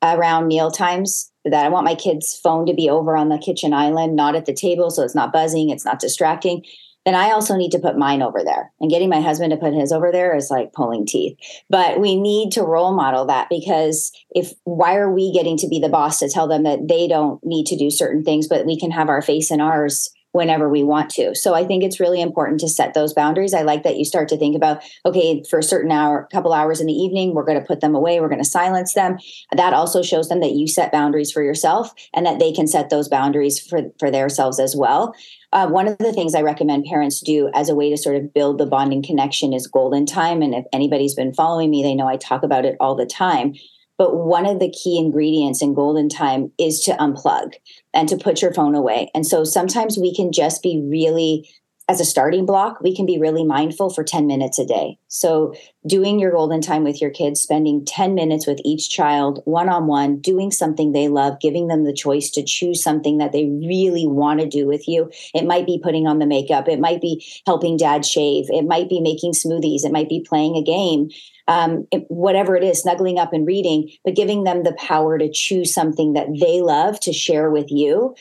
around 0.00 0.46
meal 0.46 0.70
times, 0.70 1.32
that 1.44 1.66
I 1.66 1.70
want 1.70 1.86
my 1.86 1.96
kid's 1.96 2.38
phone 2.38 2.66
to 2.66 2.74
be 2.74 2.88
over 2.88 3.16
on 3.16 3.30
the 3.30 3.38
kitchen 3.38 3.72
island, 3.72 4.14
not 4.14 4.36
at 4.36 4.46
the 4.46 4.54
table, 4.54 4.90
so 4.90 5.02
it's 5.02 5.14
not 5.14 5.32
buzzing, 5.32 5.70
it's 5.70 5.84
not 5.84 5.98
distracting. 5.98 6.64
Then 7.10 7.20
I 7.20 7.32
also 7.32 7.56
need 7.56 7.72
to 7.72 7.80
put 7.80 7.98
mine 7.98 8.22
over 8.22 8.44
there. 8.44 8.70
And 8.80 8.88
getting 8.88 9.08
my 9.08 9.20
husband 9.20 9.50
to 9.50 9.56
put 9.56 9.74
his 9.74 9.90
over 9.90 10.12
there 10.12 10.36
is 10.36 10.48
like 10.48 10.72
pulling 10.72 11.06
teeth. 11.06 11.36
But 11.68 11.98
we 11.98 12.14
need 12.14 12.52
to 12.52 12.62
role 12.62 12.94
model 12.94 13.24
that 13.24 13.48
because 13.50 14.12
if 14.30 14.52
why 14.62 14.94
are 14.94 15.10
we 15.12 15.32
getting 15.32 15.56
to 15.56 15.66
be 15.66 15.80
the 15.80 15.88
boss 15.88 16.20
to 16.20 16.28
tell 16.28 16.46
them 16.46 16.62
that 16.62 16.86
they 16.86 17.08
don't 17.08 17.44
need 17.44 17.66
to 17.66 17.76
do 17.76 17.90
certain 17.90 18.22
things, 18.22 18.46
but 18.46 18.64
we 18.64 18.78
can 18.78 18.92
have 18.92 19.08
our 19.08 19.22
face 19.22 19.50
in 19.50 19.60
ours 19.60 20.12
whenever 20.32 20.68
we 20.68 20.82
want 20.82 21.10
to. 21.10 21.34
So 21.34 21.54
I 21.54 21.64
think 21.64 21.82
it's 21.82 22.00
really 22.00 22.20
important 22.20 22.60
to 22.60 22.68
set 22.68 22.94
those 22.94 23.12
boundaries. 23.12 23.52
I 23.52 23.62
like 23.62 23.82
that 23.82 23.96
you 23.96 24.04
start 24.04 24.28
to 24.28 24.36
think 24.36 24.56
about, 24.56 24.82
okay, 25.04 25.42
for 25.48 25.58
a 25.58 25.62
certain 25.62 25.90
hour, 25.90 26.28
couple 26.32 26.52
hours 26.52 26.80
in 26.80 26.86
the 26.86 26.92
evening, 26.92 27.34
we're 27.34 27.44
going 27.44 27.60
to 27.60 27.66
put 27.66 27.80
them 27.80 27.94
away, 27.94 28.20
we're 28.20 28.28
going 28.28 28.42
to 28.42 28.48
silence 28.48 28.94
them. 28.94 29.18
That 29.56 29.74
also 29.74 30.02
shows 30.02 30.28
them 30.28 30.40
that 30.40 30.52
you 30.52 30.68
set 30.68 30.92
boundaries 30.92 31.32
for 31.32 31.42
yourself 31.42 31.92
and 32.14 32.24
that 32.26 32.38
they 32.38 32.52
can 32.52 32.66
set 32.66 32.90
those 32.90 33.08
boundaries 33.08 33.58
for, 33.58 33.82
for 33.98 34.10
themselves 34.10 34.60
as 34.60 34.76
well. 34.76 35.14
Uh, 35.52 35.68
one 35.68 35.88
of 35.88 35.98
the 35.98 36.12
things 36.12 36.34
I 36.34 36.42
recommend 36.42 36.84
parents 36.84 37.20
do 37.20 37.50
as 37.54 37.68
a 37.68 37.74
way 37.74 37.90
to 37.90 37.96
sort 37.96 38.16
of 38.16 38.32
build 38.32 38.58
the 38.58 38.66
bonding 38.66 39.02
connection 39.02 39.52
is 39.52 39.66
golden 39.66 40.06
time. 40.06 40.42
And 40.42 40.54
if 40.54 40.64
anybody's 40.72 41.14
been 41.14 41.34
following 41.34 41.70
me, 41.70 41.82
they 41.82 41.94
know 41.94 42.06
I 42.06 42.16
talk 42.16 42.44
about 42.44 42.64
it 42.64 42.76
all 42.78 42.94
the 42.94 43.06
time. 43.06 43.54
But 44.00 44.16
one 44.16 44.46
of 44.46 44.60
the 44.60 44.70
key 44.70 44.96
ingredients 44.96 45.60
in 45.60 45.74
golden 45.74 46.08
time 46.08 46.52
is 46.56 46.80
to 46.84 46.92
unplug 46.92 47.52
and 47.92 48.08
to 48.08 48.16
put 48.16 48.40
your 48.40 48.54
phone 48.54 48.74
away. 48.74 49.10
And 49.14 49.26
so 49.26 49.44
sometimes 49.44 49.98
we 49.98 50.14
can 50.14 50.32
just 50.32 50.62
be 50.62 50.80
really, 50.82 51.46
as 51.90 52.00
a 52.00 52.04
starting 52.04 52.46
block, 52.46 52.80
we 52.80 52.94
can 52.94 53.04
be 53.04 53.18
really 53.18 53.44
mindful 53.44 53.90
for 53.90 54.04
10 54.04 54.28
minutes 54.28 54.60
a 54.60 54.64
day. 54.64 54.96
So 55.08 55.54
doing 55.84 56.20
your 56.20 56.30
golden 56.30 56.60
time 56.60 56.84
with 56.84 57.00
your 57.00 57.10
kids, 57.10 57.40
spending 57.40 57.84
10 57.84 58.14
minutes 58.14 58.46
with 58.46 58.60
each 58.64 58.90
child 58.90 59.42
one 59.44 59.68
on 59.68 59.88
one, 59.88 60.20
doing 60.20 60.52
something 60.52 60.92
they 60.92 61.08
love, 61.08 61.40
giving 61.40 61.66
them 61.66 61.82
the 61.82 61.92
choice 61.92 62.30
to 62.30 62.44
choose 62.44 62.80
something 62.80 63.18
that 63.18 63.32
they 63.32 63.46
really 63.46 64.06
want 64.06 64.38
to 64.38 64.46
do 64.46 64.68
with 64.68 64.86
you. 64.86 65.10
It 65.34 65.46
might 65.46 65.66
be 65.66 65.80
putting 65.82 66.06
on 66.06 66.20
the 66.20 66.26
makeup, 66.26 66.68
it 66.68 66.78
might 66.78 67.00
be 67.00 67.26
helping 67.44 67.76
dad 67.76 68.06
shave, 68.06 68.44
it 68.50 68.66
might 68.66 68.88
be 68.88 69.00
making 69.00 69.32
smoothies, 69.32 69.84
it 69.84 69.90
might 69.90 70.08
be 70.08 70.20
playing 70.20 70.54
a 70.54 70.62
game. 70.62 71.10
Um, 71.48 71.88
it- 71.90 72.04
whatever 72.08 72.54
it 72.54 72.62
is, 72.62 72.82
snuggling 72.82 73.18
up 73.18 73.32
and 73.32 73.44
reading, 73.44 73.90
but 74.04 74.14
giving 74.14 74.44
them 74.44 74.62
the 74.62 74.74
power 74.74 75.18
to 75.18 75.28
choose 75.28 75.74
something 75.74 76.12
that 76.12 76.28
they 76.38 76.60
love 76.60 77.00
to 77.00 77.12
share 77.12 77.50
with 77.50 77.72
you, 77.72 78.14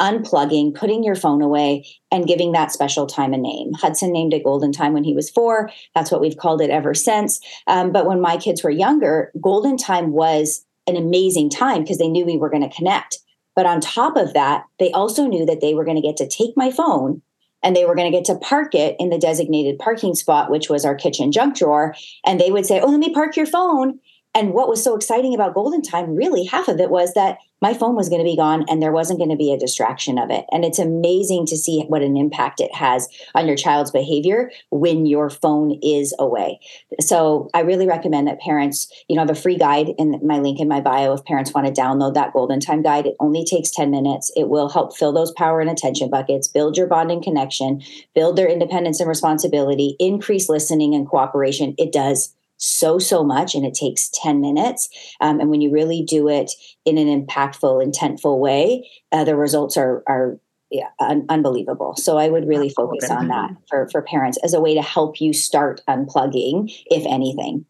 unplugging, 0.00 0.74
putting 0.74 1.02
your 1.02 1.14
phone 1.14 1.42
away, 1.42 1.86
and 2.10 2.26
giving 2.26 2.52
that 2.52 2.72
special 2.72 3.06
time 3.06 3.32
a 3.32 3.38
name. 3.38 3.72
Hudson 3.74 4.12
named 4.12 4.34
it 4.34 4.44
Golden 4.44 4.72
Time 4.72 4.92
when 4.92 5.04
he 5.04 5.14
was 5.14 5.30
four. 5.30 5.70
That's 5.94 6.10
what 6.10 6.20
we've 6.20 6.36
called 6.36 6.60
it 6.60 6.70
ever 6.70 6.94
since. 6.94 7.40
Um, 7.66 7.92
but 7.92 8.06
when 8.06 8.20
my 8.20 8.36
kids 8.36 8.62
were 8.62 8.70
younger, 8.70 9.32
Golden 9.40 9.76
Time 9.76 10.12
was 10.12 10.64
an 10.86 10.96
amazing 10.96 11.50
time 11.50 11.82
because 11.82 11.98
they 11.98 12.08
knew 12.08 12.24
we 12.24 12.36
were 12.36 12.50
going 12.50 12.68
to 12.68 12.76
connect. 12.76 13.18
But 13.54 13.66
on 13.66 13.80
top 13.80 14.16
of 14.16 14.34
that, 14.34 14.64
they 14.78 14.92
also 14.92 15.26
knew 15.26 15.46
that 15.46 15.60
they 15.60 15.74
were 15.74 15.84
going 15.84 15.96
to 15.96 16.06
get 16.06 16.16
to 16.18 16.28
take 16.28 16.56
my 16.56 16.70
phone 16.70 17.22
and 17.62 17.74
they 17.74 17.84
were 17.84 17.94
going 17.94 18.10
to 18.10 18.16
get 18.16 18.26
to 18.26 18.38
park 18.38 18.74
it 18.74 18.94
in 18.98 19.08
the 19.08 19.18
designated 19.18 19.78
parking 19.78 20.14
spot, 20.14 20.50
which 20.50 20.68
was 20.68 20.84
our 20.84 20.94
kitchen 20.94 21.32
junk 21.32 21.56
drawer. 21.56 21.94
And 22.24 22.38
they 22.38 22.50
would 22.50 22.66
say, 22.66 22.80
Oh, 22.80 22.90
let 22.90 23.00
me 23.00 23.12
park 23.12 23.36
your 23.36 23.46
phone. 23.46 23.98
And 24.36 24.52
what 24.52 24.68
was 24.68 24.84
so 24.84 24.94
exciting 24.94 25.34
about 25.34 25.54
Golden 25.54 25.80
Time, 25.80 26.14
really, 26.14 26.44
half 26.44 26.68
of 26.68 26.78
it 26.78 26.90
was 26.90 27.14
that 27.14 27.38
my 27.62 27.72
phone 27.72 27.96
was 27.96 28.10
going 28.10 28.20
to 28.20 28.30
be 28.30 28.36
gone 28.36 28.66
and 28.68 28.82
there 28.82 28.92
wasn't 28.92 29.18
going 29.18 29.30
to 29.30 29.36
be 29.36 29.50
a 29.50 29.58
distraction 29.58 30.18
of 30.18 30.30
it. 30.30 30.44
And 30.52 30.62
it's 30.62 30.78
amazing 30.78 31.46
to 31.46 31.56
see 31.56 31.84
what 31.88 32.02
an 32.02 32.18
impact 32.18 32.60
it 32.60 32.74
has 32.74 33.08
on 33.34 33.46
your 33.46 33.56
child's 33.56 33.90
behavior 33.90 34.50
when 34.70 35.06
your 35.06 35.30
phone 35.30 35.78
is 35.82 36.14
away. 36.18 36.60
So 37.00 37.48
I 37.54 37.60
really 37.60 37.86
recommend 37.86 38.28
that 38.28 38.38
parents, 38.40 38.92
you 39.08 39.16
know, 39.16 39.22
I 39.22 39.26
have 39.26 39.34
a 39.34 39.40
free 39.40 39.56
guide 39.56 39.94
in 39.96 40.20
my 40.22 40.38
link 40.38 40.60
in 40.60 40.68
my 40.68 40.82
bio 40.82 41.14
if 41.14 41.24
parents 41.24 41.54
want 41.54 41.66
to 41.66 41.72
download 41.72 42.12
that 42.12 42.34
Golden 42.34 42.60
Time 42.60 42.82
guide. 42.82 43.06
It 43.06 43.16
only 43.20 43.42
takes 43.42 43.70
10 43.70 43.90
minutes. 43.90 44.30
It 44.36 44.50
will 44.50 44.68
help 44.68 44.94
fill 44.94 45.14
those 45.14 45.32
power 45.32 45.62
and 45.62 45.70
attention 45.70 46.10
buckets, 46.10 46.46
build 46.46 46.76
your 46.76 46.88
bonding 46.88 47.22
connection, 47.22 47.80
build 48.14 48.36
their 48.36 48.50
independence 48.50 49.00
and 49.00 49.08
responsibility, 49.08 49.96
increase 49.98 50.50
listening 50.50 50.94
and 50.94 51.08
cooperation. 51.08 51.74
It 51.78 51.90
does 51.90 52.35
so 52.56 52.98
so 52.98 53.22
much 53.22 53.54
and 53.54 53.64
it 53.64 53.74
takes 53.74 54.10
10 54.14 54.40
minutes. 54.40 54.88
Um, 55.20 55.40
and 55.40 55.50
when 55.50 55.60
you 55.60 55.70
really 55.70 56.02
do 56.02 56.28
it 56.28 56.52
in 56.84 56.98
an 56.98 57.06
impactful 57.06 57.84
intentful 57.84 58.38
way 58.38 58.88
uh, 59.12 59.24
the 59.24 59.36
results 59.36 59.76
are 59.76 60.02
are 60.06 60.38
yeah, 60.70 60.88
un- 60.98 61.26
unbelievable. 61.28 61.94
So 61.96 62.18
i 62.18 62.28
would 62.28 62.48
really 62.48 62.70
focus 62.70 63.08
on 63.08 63.28
that 63.28 63.50
for 63.68 63.88
for 63.90 64.02
parents 64.02 64.38
as 64.42 64.52
a 64.52 64.60
way 64.60 64.74
to 64.74 64.82
help 64.82 65.20
you 65.20 65.32
start 65.32 65.80
unplugging 65.88 66.72
if 66.86 67.06
anything. 67.06 67.64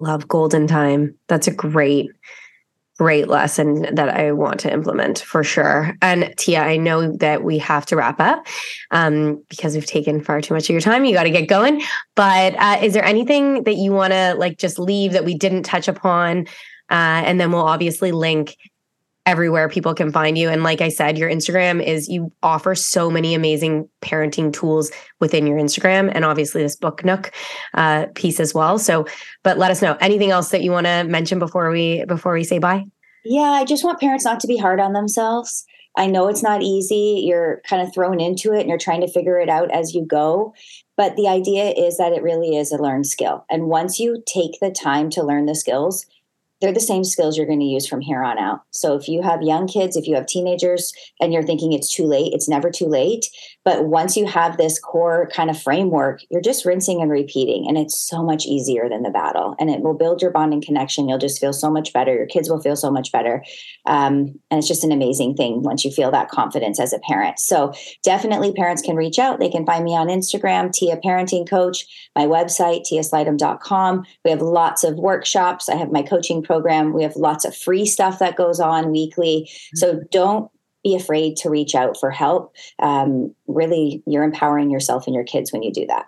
Love 0.00 0.28
golden 0.28 0.66
time. 0.66 1.14
That's 1.28 1.48
a 1.48 1.52
great, 1.52 2.10
great 2.98 3.28
lesson 3.28 3.94
that 3.94 4.08
I 4.08 4.32
want 4.32 4.58
to 4.60 4.72
implement 4.72 5.20
for 5.20 5.44
sure. 5.44 5.96
And 6.02 6.34
Tia, 6.36 6.62
I 6.62 6.76
know 6.76 7.16
that 7.18 7.44
we 7.44 7.56
have 7.58 7.86
to 7.86 7.96
wrap 7.96 8.20
up 8.20 8.44
um, 8.90 9.42
because 9.48 9.74
we've 9.74 9.86
taken 9.86 10.22
far 10.22 10.40
too 10.40 10.52
much 10.52 10.64
of 10.64 10.70
your 10.70 10.80
time. 10.80 11.04
You 11.04 11.14
got 11.14 11.22
to 11.22 11.30
get 11.30 11.48
going. 11.48 11.80
But 12.16 12.56
uh, 12.56 12.80
is 12.82 12.94
there 12.94 13.04
anything 13.04 13.62
that 13.62 13.76
you 13.76 13.92
want 13.92 14.12
to 14.12 14.34
like 14.36 14.58
just 14.58 14.80
leave 14.80 15.12
that 15.12 15.24
we 15.24 15.36
didn't 15.36 15.62
touch 15.62 15.86
upon? 15.86 16.48
Uh, 16.90 17.22
and 17.24 17.40
then 17.40 17.52
we'll 17.52 17.62
obviously 17.62 18.10
link 18.10 18.56
everywhere 19.28 19.68
people 19.68 19.94
can 19.94 20.10
find 20.10 20.38
you. 20.38 20.48
And 20.48 20.62
like 20.62 20.80
I 20.80 20.88
said, 20.88 21.18
your 21.18 21.30
Instagram 21.30 21.84
is 21.84 22.08
you 22.08 22.32
offer 22.42 22.74
so 22.74 23.10
many 23.10 23.34
amazing 23.34 23.86
parenting 24.00 24.54
tools 24.54 24.90
within 25.20 25.46
your 25.46 25.58
Instagram, 25.58 26.10
and 26.14 26.24
obviously 26.24 26.62
this 26.62 26.76
book 26.76 27.04
nook 27.04 27.30
uh, 27.74 28.06
piece 28.14 28.40
as 28.40 28.54
well. 28.54 28.78
So, 28.78 29.06
but 29.42 29.58
let 29.58 29.70
us 29.70 29.82
know 29.82 29.98
anything 30.00 30.30
else 30.30 30.48
that 30.48 30.62
you 30.62 30.70
want 30.70 30.86
to 30.86 31.04
mention 31.04 31.38
before 31.38 31.70
we 31.70 32.04
before 32.06 32.32
we 32.32 32.42
say 32.44 32.58
bye. 32.58 32.84
yeah 33.24 33.52
i 33.60 33.64
just 33.64 33.84
want 33.84 34.00
parents 34.00 34.24
not 34.24 34.40
to 34.40 34.46
be 34.46 34.56
hard 34.56 34.80
on 34.80 34.92
themselves 34.92 35.64
i 35.96 36.06
know 36.06 36.28
it's 36.28 36.42
not 36.42 36.62
easy 36.62 37.22
you're 37.26 37.60
kind 37.68 37.82
of 37.82 37.92
thrown 37.92 38.20
into 38.20 38.52
it 38.52 38.60
and 38.60 38.68
you're 38.68 38.78
trying 38.78 39.00
to 39.00 39.12
figure 39.12 39.38
it 39.38 39.48
out 39.48 39.70
as 39.70 39.94
you 39.94 40.04
go 40.04 40.54
but 40.96 41.14
the 41.16 41.28
idea 41.28 41.70
is 41.70 41.96
that 41.98 42.12
it 42.12 42.22
really 42.22 42.56
is 42.56 42.72
a 42.72 42.82
learned 42.82 43.06
skill 43.06 43.44
and 43.50 43.66
once 43.66 43.98
you 43.98 44.22
take 44.26 44.58
the 44.60 44.70
time 44.70 45.10
to 45.10 45.22
learn 45.22 45.46
the 45.46 45.54
skills 45.54 46.06
they're 46.60 46.72
the 46.72 46.80
same 46.80 47.04
skills 47.04 47.36
you're 47.36 47.46
going 47.46 47.60
to 47.60 47.64
use 47.64 47.86
from 47.86 48.00
here 48.00 48.22
on 48.22 48.38
out. 48.38 48.60
So 48.70 48.96
if 48.96 49.08
you 49.08 49.22
have 49.22 49.42
young 49.42 49.68
kids, 49.68 49.96
if 49.96 50.06
you 50.06 50.14
have 50.14 50.26
teenagers 50.26 50.92
and 51.20 51.32
you're 51.32 51.42
thinking 51.42 51.72
it's 51.72 51.94
too 51.94 52.04
late, 52.04 52.32
it's 52.32 52.48
never 52.48 52.70
too 52.70 52.86
late. 52.86 53.26
But 53.64 53.84
once 53.84 54.16
you 54.16 54.26
have 54.26 54.56
this 54.56 54.78
core 54.78 55.28
kind 55.32 55.50
of 55.50 55.60
framework, 55.60 56.20
you're 56.30 56.40
just 56.40 56.64
rinsing 56.64 57.02
and 57.02 57.10
repeating. 57.10 57.66
And 57.68 57.76
it's 57.76 58.00
so 58.00 58.22
much 58.22 58.46
easier 58.46 58.88
than 58.88 59.02
the 59.02 59.10
battle. 59.10 59.54
And 59.60 59.70
it 59.70 59.82
will 59.82 59.94
build 59.94 60.22
your 60.22 60.30
bonding 60.30 60.62
connection. 60.62 61.08
You'll 61.08 61.18
just 61.18 61.40
feel 61.40 61.52
so 61.52 61.70
much 61.70 61.92
better. 61.92 62.14
Your 62.14 62.26
kids 62.26 62.48
will 62.48 62.60
feel 62.60 62.76
so 62.76 62.90
much 62.90 63.12
better. 63.12 63.44
Um, 63.86 64.34
and 64.50 64.58
it's 64.58 64.68
just 64.68 64.84
an 64.84 64.92
amazing 64.92 65.34
thing 65.34 65.62
once 65.62 65.84
you 65.84 65.90
feel 65.90 66.10
that 66.10 66.30
confidence 66.30 66.80
as 66.80 66.92
a 66.92 66.98
parent. 67.00 67.38
So 67.38 67.72
definitely 68.02 68.52
parents 68.52 68.82
can 68.82 68.96
reach 68.96 69.18
out. 69.18 69.38
They 69.38 69.50
can 69.50 69.66
find 69.66 69.84
me 69.84 69.94
on 69.94 70.08
Instagram, 70.08 70.72
Tia 70.72 70.96
Parenting 71.04 71.48
Coach, 71.48 71.84
my 72.16 72.24
website, 72.24 72.84
tiaslightham.com. 72.90 74.04
We 74.24 74.30
have 74.30 74.40
lots 74.40 74.82
of 74.82 74.94
workshops. 74.96 75.68
I 75.68 75.76
have 75.76 75.92
my 75.92 76.02
coaching 76.02 76.42
program. 76.48 76.92
We 76.92 77.04
have 77.04 77.14
lots 77.14 77.44
of 77.44 77.54
free 77.56 77.86
stuff 77.86 78.18
that 78.18 78.34
goes 78.34 78.58
on 78.58 78.90
weekly. 78.90 79.48
So 79.74 80.00
don't 80.10 80.50
be 80.82 80.96
afraid 80.96 81.36
to 81.36 81.50
reach 81.50 81.74
out 81.76 81.96
for 82.00 82.10
help. 82.10 82.54
Um, 82.80 83.34
really, 83.46 84.02
you're 84.06 84.24
empowering 84.24 84.70
yourself 84.70 85.06
and 85.06 85.14
your 85.14 85.24
kids 85.24 85.52
when 85.52 85.62
you 85.62 85.72
do 85.72 85.86
that. 85.86 86.06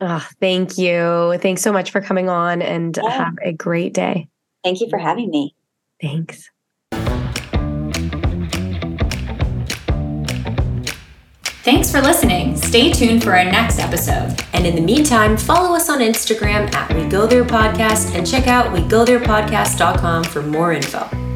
Oh, 0.00 0.28
thank 0.40 0.78
you. 0.78 1.38
Thanks 1.40 1.62
so 1.62 1.72
much 1.72 1.90
for 1.90 2.00
coming 2.00 2.28
on 2.28 2.60
and 2.62 2.98
Yeah. 3.02 3.10
have 3.10 3.34
a 3.42 3.52
great 3.52 3.94
day. 3.94 4.28
Thank 4.62 4.80
you 4.80 4.88
for 4.90 4.98
having 4.98 5.30
me. 5.30 5.54
Thanks. 6.00 6.50
Thanks 11.62 11.92
for 11.92 12.00
listening. 12.00 12.56
Stay 12.56 12.92
tuned 12.92 13.22
for 13.22 13.36
our 13.36 13.44
next 13.44 13.78
episode. 13.78 14.36
And 14.52 14.66
in 14.66 14.74
the 14.74 14.80
meantime, 14.80 15.36
follow 15.36 15.76
us 15.76 15.88
on 15.88 16.00
Instagram 16.00 16.74
at 16.74 16.92
We 16.92 17.08
Go 17.08 17.24
There 17.24 17.44
Podcast 17.44 18.16
and 18.16 18.26
check 18.26 18.48
out 18.48 18.74
WeGoTherePodcast.com 18.74 20.24
for 20.24 20.42
more 20.42 20.72
info. 20.72 21.31